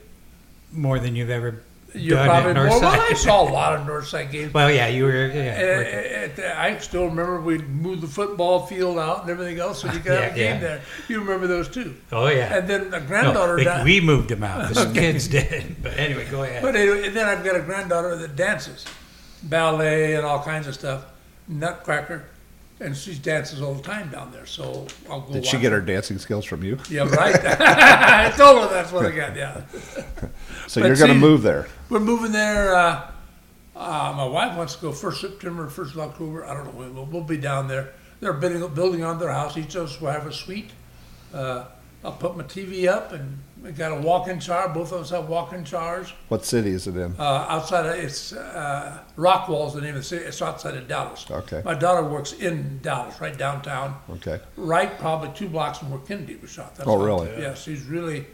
more 0.71 0.99
than 0.99 1.17
you've 1.17 1.31
ever 1.31 1.63
You're 1.95 2.23
probably 2.23 2.51
at 2.51 2.57
more. 2.57 2.67
Well, 2.69 2.85
I 2.85 2.99
Northside. 2.99 3.17
saw 3.17 3.49
a 3.49 3.51
lot 3.51 3.75
of 3.79 3.87
Northside 3.87 4.31
games. 4.31 4.53
Well, 4.59 4.71
yeah, 4.71 4.89
you 4.89 5.05
were. 5.05 5.27
Yeah, 5.29 6.55
I 6.57 6.77
still 6.79 7.07
remember 7.07 7.41
we 7.41 7.59
moved 7.59 8.03
the 8.03 8.07
football 8.09 8.67
field 8.67 8.99
out 8.99 9.23
and 9.23 9.31
everything 9.31 9.59
else, 9.59 9.81
so 9.81 9.91
you 9.93 9.99
could 10.01 10.13
have 10.13 10.35
a 10.35 10.39
Yeah, 10.39 10.53
game 10.53 10.55
yeah. 10.57 10.61
there. 10.61 10.81
You 11.09 11.21
remember 11.21 11.47
those 11.47 11.69
too. 11.69 11.97
oh 12.13 12.27
yeah. 12.29 12.57
And 12.59 12.69
then 12.69 12.83
a 12.95 13.01
No, 13.01 13.07
granddaughter 13.07 13.57
died. 13.65 13.85
we 13.85 14.01
moved 14.01 14.29
them 14.29 14.43
out. 14.45 14.73
The 14.75 14.93
kids 14.93 15.29
did. 15.29 15.83
But 15.83 15.97
anyway, 15.99 16.27
go 16.31 16.43
ahead. 16.43 16.63
But 16.63 16.77
anyway, 16.77 17.07
and 17.07 17.17
then 17.17 17.27
I've 17.27 17.43
got 17.45 17.57
a 17.57 17.61
granddaughter 17.63 18.17
that 18.17 18.37
dances, 18.37 18.85
ballet 19.43 20.15
and 20.15 20.27
all 20.27 20.43
kinds 20.43 20.67
of 20.67 20.75
stuff, 20.75 21.05
Nutcracker, 21.49 22.25
and 22.81 22.97
she 22.97 23.15
dances 23.15 23.61
all 23.61 23.75
the 23.75 23.83
time 23.83 24.11
down 24.11 24.31
there. 24.33 24.47
So 24.47 24.87
I'll 25.11 25.23
go. 25.23 25.33
Did 25.33 25.47
she 25.47 25.57
watch 25.57 25.63
get 25.63 25.73
her. 25.73 25.81
her 25.81 25.87
dancing 25.87 26.19
skills 26.19 26.45
from 26.45 26.63
you? 26.63 26.79
Yeah, 26.91 27.09
right. 27.09 27.35
I 27.45 28.31
told 28.37 28.63
her 28.63 28.69
that's 28.69 28.93
what 28.93 29.07
I 29.07 29.11
got. 29.11 29.37
Yeah, 29.37 29.63
So 30.67 30.81
But 30.81 30.87
you're 30.89 30.97
going 30.97 31.09
to 31.13 31.19
move 31.19 31.43
there. 31.43 31.67
we're 31.89 32.01
moving 32.01 32.33
there. 32.33 32.75
Uh, 32.75 33.11
uh, 33.75 34.13
my 34.17 34.27
wife 34.27 34.57
wants 34.57 34.75
to 34.77 34.83
go 34.83 34.93
first 34.93 35.21
September, 35.21 35.69
first 35.69 35.95
of 35.95 36.01
October. 36.01 36.45
I 36.45 36.55
don't 36.55 36.65
know 36.65 36.73
when. 36.73 36.95
We'll, 36.95 37.07
we'll 37.07 37.23
be 37.23 37.37
down 37.37 37.69
there. 37.69 37.95
They're 38.21 38.33
building 38.33 38.67
building 38.75 39.05
on 39.05 39.19
their 39.19 39.33
house. 39.33 39.57
Each 39.57 39.75
of 39.77 39.85
us 39.89 40.01
will 40.01 40.11
have 40.11 40.27
a 40.27 40.33
suite. 40.33 40.71
Uh, 41.33 41.65
I'll 42.05 42.13
put 42.13 42.37
my 42.37 42.43
TV 42.45 42.89
up, 42.89 43.13
and 43.13 43.39
we 43.63 43.73
got 43.73 43.91
a 43.97 44.01
walk-in 44.01 44.39
shower. 44.41 44.69
Both 44.69 44.93
of 44.93 45.01
us 45.01 45.11
have 45.11 45.29
walk-in 45.29 45.65
showers. 45.65 46.13
What 46.29 46.45
city 46.45 46.71
is 46.71 46.87
it 46.87 46.97
in? 46.97 47.15
Uh, 47.19 47.47
outside 47.49 47.87
of 47.87 47.95
it's 47.97 48.33
uh, 48.33 48.99
Rockwall's 49.17 49.75
the 49.75 49.81
name 49.81 49.91
of 49.97 50.03
the 50.03 50.03
city. 50.05 50.25
It's 50.25 50.41
outside 50.41 50.77
of 50.77 50.87
Dallas. 50.87 51.27
Okay. 51.31 51.63
My 51.65 51.75
daughter 51.75 52.05
works 52.05 52.33
in 52.35 52.79
Dallas, 52.83 53.21
right 53.21 53.37
downtown, 53.37 53.97
Okay. 54.11 54.41
right 54.57 54.97
probably 54.99 55.31
two 55.35 55.49
blocks 55.49 55.79
from 55.79 55.91
where 55.91 56.01
Kennedy 56.01 56.37
was 56.37 56.51
shot. 56.51 56.77
That's 56.77 56.89
Oh, 56.89 56.99
how- 56.99 57.05
really? 57.05 57.31
Yeah, 57.43 57.55
she's 57.55 57.83
really. 57.85 58.27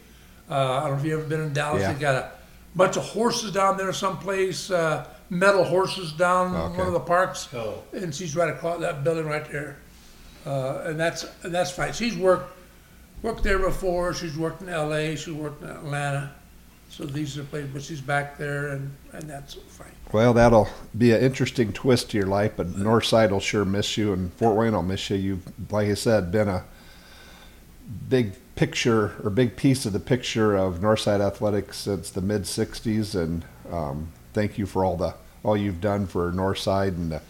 Uh, 0.49 0.53
I 0.53 0.79
don't 0.81 0.91
know 0.91 0.97
if 0.99 1.05
you 1.05 1.11
have 1.11 1.21
ever 1.21 1.29
been 1.29 1.41
in 1.41 1.53
Dallas. 1.53 1.81
Yeah. 1.81 1.93
They 1.93 1.99
got 1.99 2.15
a 2.15 2.31
bunch 2.75 2.97
of 2.97 3.03
horses 3.03 3.51
down 3.51 3.77
there 3.77 3.91
someplace, 3.93 4.69
uh, 4.69 5.05
metal 5.31 5.63
horses 5.63 6.11
down 6.11 6.55
Okay. 6.55 6.77
one 6.77 6.85
of 6.87 6.93
the 6.93 6.99
parks, 6.99 7.47
Oh. 7.55 7.81
and 7.93 8.13
she's 8.13 8.35
right 8.35 8.49
across 8.49 8.79
that 8.81 9.03
building 9.03 9.25
right 9.25 9.49
there, 9.51 9.77
uh, 10.45 10.83
and 10.85 10.99
that's 10.99 11.25
and 11.41 11.51
that's 11.53 11.71
fine. 11.71 11.93
She's 11.93 12.15
worked 12.15 12.51
worked 13.25 13.43
there 13.43 13.59
before. 13.59 14.13
She's 14.13 14.37
worked 14.37 14.61
in 14.61 14.69
L.A. 14.69 15.15
She 15.15 15.31
worked 15.31 15.63
in 15.63 15.69
Atlanta. 15.69 16.31
So 16.89 17.03
these 17.05 17.37
are 17.37 17.43
places, 17.43 17.71
but 17.73 17.81
she's 17.81 17.99
back 17.99 18.37
there, 18.37 18.67
and, 18.69 18.95
and 19.11 19.29
that's 19.29 19.55
fine. 19.55 19.91
Well, 20.13 20.33
that'll 20.33 20.69
be 20.97 21.11
an 21.11 21.21
interesting 21.21 21.73
twist 21.73 22.11
to 22.11 22.17
your 22.17 22.27
life, 22.27 22.53
but 22.55 22.67
Northside 22.67 23.31
will 23.31 23.39
sure 23.39 23.65
miss 23.65 23.97
you, 23.97 24.13
and 24.13 24.31
Fort 24.33 24.55
Wayne 24.55 24.73
will 24.73 24.83
miss 24.83 25.09
you. 25.09 25.17
You've, 25.17 25.71
like 25.71 25.89
I 25.89 25.95
said, 25.95 26.31
been 26.31 26.47
a 26.47 26.63
big 28.07 28.33
picture 28.55 29.15
or 29.23 29.29
big 29.29 29.57
piece 29.57 29.85
of 29.85 29.91
the 29.91 29.99
picture 29.99 30.55
of 30.55 30.79
Northside 30.79 31.19
athletics 31.19 31.77
since 31.77 32.11
the 32.11 32.21
mid 32.21 32.43
'60s, 32.43 33.19
and 33.21 33.43
um, 33.69 34.13
thank 34.33 34.57
you 34.57 34.65
for 34.65 34.85
all 34.85 34.95
the 34.95 35.15
all 35.43 35.57
you've 35.57 35.81
done 35.81 36.07
for 36.07 36.31
Northside 36.31 36.89
and 36.89 37.11
the 37.11 37.21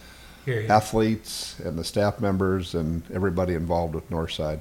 Here, 0.44 0.60
here. 0.60 0.72
athletes 0.72 1.58
and 1.58 1.78
the 1.78 1.84
staff 1.84 2.20
members 2.20 2.74
and 2.74 3.02
everybody 3.12 3.54
involved 3.54 3.94
with 3.94 4.08
Northside. 4.10 4.60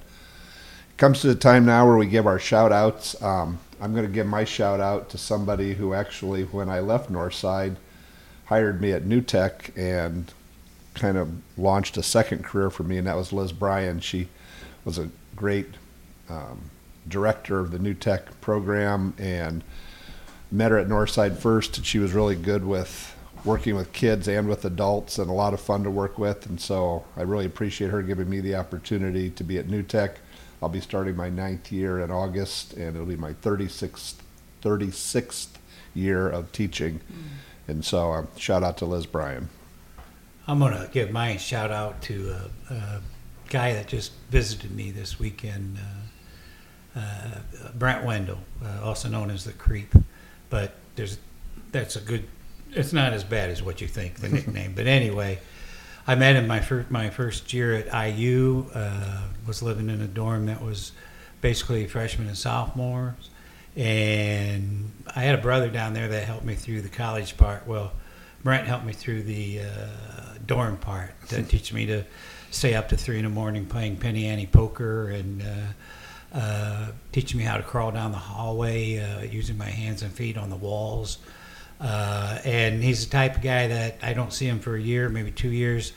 Comes 0.98 1.20
to 1.22 1.28
the 1.28 1.36
time 1.36 1.66
now 1.66 1.86
where 1.86 1.98
we 1.98 2.06
give 2.08 2.26
our 2.26 2.40
shout 2.40 2.72
outs. 2.72 3.22
Um, 3.22 3.60
I'm 3.82 3.94
going 3.94 4.06
to 4.06 4.12
give 4.12 4.28
my 4.28 4.46
shout 4.46 4.80
out 4.80 5.10
to 5.10 5.18
somebody 5.18 5.74
who 5.74 5.94
actually, 5.94 6.44
when 6.44 6.70
I 6.70 6.80
left 6.80 7.12
Northside, 7.12 7.76
hired 8.46 8.80
me 8.80 8.94
at 8.94 9.06
New 9.06 9.20
Tech 9.20 9.74
and 9.76 10.32
kind 10.94 11.18
of 11.18 11.30
launched 11.58 11.98
a 11.98 12.04
second 12.04 12.46
career 12.46 12.70
for 12.70 12.84
me, 12.84 12.98
and 12.98 13.08
that 13.08 13.18
was 13.18 13.34
Liz 13.34 13.52
Bryan. 13.52 14.00
She 14.00 14.30
was 14.86 14.98
a 14.98 15.10
great 15.36 15.68
um, 16.30 16.72
director 17.10 17.60
of 17.60 17.72
the 17.72 17.80
New 17.80 17.94
Tech 17.94 18.40
program 18.40 19.14
and 19.18 19.66
met 20.50 20.72
her 20.72 20.78
at 20.78 20.88
Northside 20.88 21.38
first, 21.38 21.76
and 21.76 21.86
she 21.86 22.00
was 22.00 22.14
really 22.14 22.38
good 22.38 22.64
with 22.64 23.14
working 23.44 23.76
with 23.76 23.92
kids 23.92 24.30
and 24.30 24.48
with 24.48 24.64
adults 24.64 25.20
and 25.20 25.30
a 25.30 25.34
lot 25.34 25.54
of 25.54 25.60
fun 25.60 25.84
to 25.84 25.92
work 25.92 26.18
with. 26.18 26.46
And 26.46 26.60
so 26.60 27.04
I 27.18 27.24
really 27.24 27.46
appreciate 27.46 27.92
her 27.92 28.02
giving 28.02 28.30
me 28.30 28.40
the 28.40 28.56
opportunity 28.56 29.30
to 29.32 29.44
be 29.44 29.58
at 29.58 29.68
New 29.68 29.84
Tech. 29.84 30.20
I'll 30.66 30.70
be 30.70 30.82
starting 30.82 31.16
my 31.16 31.30
ninth 31.30 31.72
year 31.72 32.00
in 32.00 32.10
August, 32.10 32.74
and 32.74 32.96
it'll 32.96 33.06
be 33.06 33.16
my 33.16 33.34
36th, 33.34 34.16
36th 34.64 35.50
year 35.94 36.28
of 36.28 36.52
teaching. 36.52 37.02
And 37.68 37.86
so 37.86 38.14
um, 38.14 38.30
shout 38.36 38.64
out 38.64 38.76
to 38.78 38.86
Liz 38.86 39.06
Bryan. 39.06 39.50
I'm 40.48 40.58
going 40.58 40.74
to 40.74 40.90
give 40.92 41.12
my 41.12 41.38
shout 41.38 41.70
out 41.70 42.02
to 42.04 42.36
a, 42.72 42.74
a 42.74 43.02
guy 43.50 43.74
that 43.74 43.86
just 43.86 44.14
visited 44.32 44.72
me 44.72 44.90
this 44.90 45.20
weekend, 45.20 45.78
uh, 46.96 47.00
uh, 47.00 47.72
Brent 47.76 48.04
Wendell, 48.04 48.40
uh, 48.64 48.84
also 48.84 49.08
known 49.08 49.30
as 49.30 49.44
the 49.44 49.54
Creep. 49.54 49.94
But 50.50 50.74
there's 50.96 51.20
that's 51.74 51.96
a 51.96 52.02
good. 52.02 52.26
It's 52.72 52.92
not 52.92 53.14
as 53.14 53.24
bad 53.24 53.52
as 53.52 53.62
what 53.62 53.82
you 53.82 53.88
think 53.88 54.16
the 54.16 54.30
nickname. 54.36 54.74
but 54.76 54.88
anyway, 54.88 55.38
I 56.08 56.16
met 56.16 56.36
him 56.36 56.48
my 56.48 56.60
first 56.60 56.92
my 56.92 57.10
first 57.10 57.52
year 57.54 57.74
at 57.74 58.16
IU. 58.16 58.70
Uh, 58.74 59.22
was 59.48 59.62
living 59.62 59.90
in 59.90 60.02
a 60.02 60.08
dorm 60.08 60.48
that 60.48 60.62
was 60.62 60.92
basically 61.42 61.88
freshmen 61.88 62.28
and 62.28 62.38
sophomores, 62.38 63.30
and 63.76 64.92
I 65.16 65.22
had 65.22 65.36
a 65.36 65.42
brother 65.42 65.70
down 65.70 65.94
there 65.94 66.08
that 66.08 66.24
helped 66.24 66.46
me 66.46 66.56
through 66.56 66.82
the 66.82 66.90
college 66.90 67.38
part. 67.38 67.68
Well, 67.68 67.92
Brent 68.44 68.68
helped 68.68 68.86
me 68.86 68.94
through 68.94 69.24
the 69.24 69.62
uh, 69.62 69.88
dorm 70.46 70.78
part 70.78 71.12
to 71.30 71.42
teach 71.44 71.74
me 71.74 71.88
to 71.88 72.04
stay 72.52 72.76
up 72.76 72.90
to 72.90 72.98
three 72.98 73.18
in 73.18 73.24
the 73.24 73.30
morning 73.30 73.66
playing 73.66 73.98
penny 73.98 74.28
ante 74.28 74.46
poker 74.46 75.10
and 75.10 75.42
uh, 75.42 76.38
uh, 76.38 76.88
teaching 77.12 77.40
me 77.40 77.44
how 77.44 77.58
to 77.58 77.64
crawl 77.64 77.92
down 77.92 78.12
the 78.12 78.18
hallway 78.18 79.00
uh, 79.00 79.22
using 79.24 79.58
my 79.58 79.70
hands 79.70 80.04
and 80.04 80.12
feet 80.12 80.38
on 80.38 80.50
the 80.50 80.56
walls. 80.56 81.18
Uh, 81.80 82.40
and 82.46 82.84
he's 82.84 83.06
the 83.06 83.12
type 83.12 83.36
of 83.36 83.42
guy 83.42 83.68
that 83.68 83.98
I 84.02 84.14
don't 84.14 84.32
see 84.32 84.48
him 84.48 84.60
for 84.60 84.76
a 84.76 84.82
year, 84.82 85.10
maybe 85.10 85.32
two 85.32 85.52
years, 85.52 85.92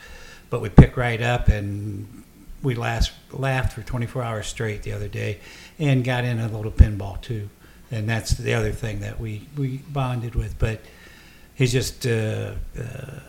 but 0.49 0.61
we 0.61 0.69
pick 0.69 0.97
right 0.97 1.21
up 1.21 1.47
and 1.47 2.23
we 2.61 2.75
last 2.75 3.11
laughed 3.31 3.73
for 3.73 3.81
24 3.81 4.23
hours 4.23 4.47
straight 4.47 4.83
the 4.83 4.91
other 4.91 5.07
day 5.07 5.39
and 5.77 6.03
got 6.03 6.25
in 6.25 6.39
a 6.39 6.47
little 6.47 6.71
pinball 6.71 7.21
too. 7.21 7.49
And 7.91 8.07
that's 8.07 8.31
the 8.31 8.53
other 8.53 8.71
thing 8.71 8.99
that 8.99 9.19
we, 9.19 9.47
we 9.57 9.77
bonded 9.77 10.35
with. 10.35 10.59
But 10.59 10.81
he's 11.55 11.71
just 11.71 12.05
uh, 12.05 12.53
uh, 12.77 13.19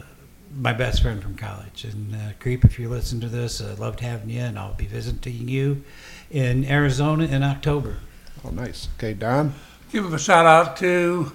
my 0.57 0.72
best 0.72 1.03
friend 1.03 1.22
from 1.22 1.36
college. 1.36 1.84
And 1.84 2.14
uh, 2.14 2.18
Creep, 2.40 2.64
if 2.64 2.78
you 2.78 2.88
listen 2.88 3.20
to 3.20 3.28
this, 3.28 3.62
I 3.62 3.74
loved 3.74 4.01
having 4.01 4.30
you, 4.30 4.40
and 4.40 4.59
I'll 4.59 4.74
be 4.74 4.86
visiting 4.86 5.48
you 5.48 5.84
in 6.30 6.64
Arizona 6.64 7.24
in 7.24 7.42
October. 7.42 7.98
Oh, 8.44 8.51
nice. 8.51 8.88
Okay, 8.98 9.14
Don. 9.14 9.55
Give 9.92 10.05
him 10.05 10.14
a 10.14 10.18
shout 10.18 10.46
out 10.46 10.76
to 10.78 11.32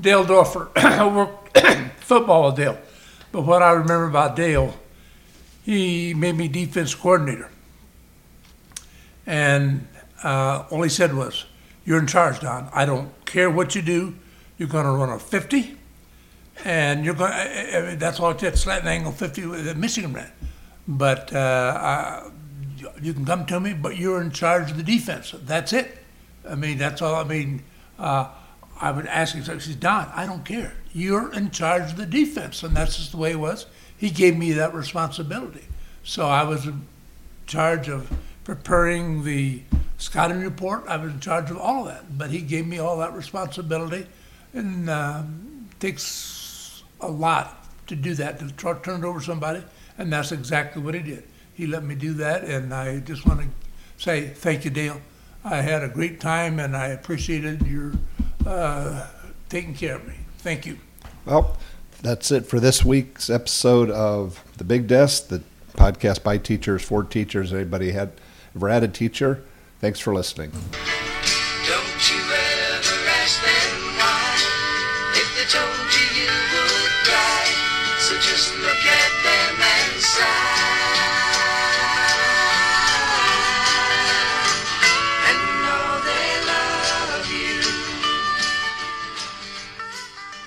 Dale 0.00 0.24
Dorfer. 0.24 0.70
Worked 1.14 1.58
football 2.00 2.46
with 2.46 2.56
Dale. 2.56 2.78
But 3.32 3.42
what 3.42 3.62
I 3.62 3.72
remember 3.72 4.06
about 4.06 4.36
Dale, 4.36 4.74
he 5.64 6.14
made 6.14 6.36
me 6.36 6.48
defense 6.48 6.94
coordinator. 6.94 7.50
And 9.26 9.88
uh, 10.22 10.64
all 10.70 10.82
he 10.82 10.88
said 10.88 11.14
was, 11.14 11.46
You're 11.84 11.98
in 11.98 12.06
charge, 12.06 12.40
Don. 12.40 12.68
I 12.72 12.86
don't 12.86 13.10
care 13.26 13.50
what 13.50 13.74
you 13.74 13.82
do. 13.82 14.14
You're 14.58 14.68
going 14.68 14.84
to 14.84 14.92
run 14.92 15.10
a 15.10 15.18
50. 15.18 15.76
And 16.64 17.04
you're 17.04 17.14
going 17.14 17.32
to, 17.32 17.96
that's 17.98 18.18
all 18.18 18.30
it 18.30 18.40
said, 18.40 18.56
slant 18.56 18.80
and 18.80 18.88
angle 18.88 19.12
50 19.12 19.42
that 19.62 19.76
Michigan 19.76 20.12
ran. 20.12 20.32
But 20.88 21.32
uh, 21.34 21.38
I, 21.76 22.30
you 23.02 23.12
can 23.12 23.24
come 23.24 23.44
to 23.46 23.60
me, 23.60 23.74
but 23.74 23.96
you're 23.96 24.22
in 24.22 24.30
charge 24.30 24.70
of 24.70 24.76
the 24.76 24.82
defense. 24.82 25.34
That's 25.42 25.72
it. 25.72 25.98
I 26.48 26.54
mean, 26.54 26.78
that's 26.78 27.02
all. 27.02 27.16
I 27.16 27.24
mean, 27.24 27.62
uh, 27.98 28.28
I 28.80 28.90
would 28.90 29.06
ask 29.06 29.34
him, 29.34 29.42
he 29.42 29.46
says, 29.46 29.76
Don, 29.76 30.10
I 30.14 30.26
don't 30.26 30.44
care. 30.44 30.74
You're 30.92 31.32
in 31.32 31.50
charge 31.50 31.92
of 31.92 31.96
the 31.96 32.06
defense. 32.06 32.62
And 32.62 32.76
that's 32.76 32.96
just 32.96 33.12
the 33.12 33.16
way 33.16 33.32
it 33.32 33.38
was. 33.38 33.66
He 33.96 34.10
gave 34.10 34.36
me 34.36 34.52
that 34.52 34.74
responsibility. 34.74 35.64
So 36.04 36.26
I 36.26 36.42
was 36.42 36.66
in 36.66 36.86
charge 37.46 37.88
of 37.88 38.10
preparing 38.44 39.24
the 39.24 39.62
scouting 39.98 40.40
report. 40.40 40.84
I 40.86 40.96
was 40.96 41.12
in 41.12 41.20
charge 41.20 41.50
of 41.50 41.58
all 41.58 41.88
of 41.88 41.94
that. 41.94 42.18
But 42.18 42.30
he 42.30 42.40
gave 42.40 42.66
me 42.66 42.78
all 42.78 42.98
that 42.98 43.14
responsibility. 43.14 44.06
And 44.52 44.88
it 44.88 45.80
takes 45.80 46.82
a 47.00 47.08
lot 47.08 47.66
to 47.86 47.96
do 47.96 48.14
that, 48.14 48.38
to 48.40 48.50
try, 48.52 48.74
turn 48.78 49.04
it 49.04 49.06
over 49.06 49.20
to 49.20 49.24
somebody. 49.24 49.62
And 49.98 50.12
that's 50.12 50.32
exactly 50.32 50.82
what 50.82 50.94
he 50.94 51.00
did. 51.00 51.24
He 51.54 51.66
let 51.66 51.82
me 51.82 51.94
do 51.94 52.12
that. 52.14 52.44
And 52.44 52.74
I 52.74 52.98
just 53.00 53.26
want 53.26 53.40
to 53.40 53.46
say 53.96 54.28
thank 54.28 54.64
you, 54.64 54.70
Dale. 54.70 55.00
I 55.44 55.56
had 55.62 55.82
a 55.82 55.88
great 55.88 56.20
time 56.20 56.58
and 56.58 56.76
I 56.76 56.88
appreciated 56.88 57.66
your 57.66 57.92
uh, 58.46 59.06
taking 59.48 59.74
care 59.74 59.96
of 59.96 60.06
me. 60.06 60.14
Thank 60.38 60.66
you. 60.66 60.78
Well, 61.24 61.56
that's 62.02 62.30
it 62.30 62.46
for 62.46 62.60
this 62.60 62.84
week's 62.84 63.30
episode 63.30 63.90
of 63.90 64.44
The 64.58 64.64
Big 64.64 64.86
Desk, 64.86 65.28
the 65.28 65.42
podcast 65.74 66.22
by 66.22 66.38
teachers 66.38 66.82
for 66.82 67.02
teachers. 67.02 67.52
Anybody 67.52 67.92
had 67.92 68.12
ever 68.54 68.68
had 68.68 68.82
a 68.84 68.88
teacher? 68.88 69.42
Thanks 69.80 70.00
for 70.00 70.14
listening. 70.14 70.52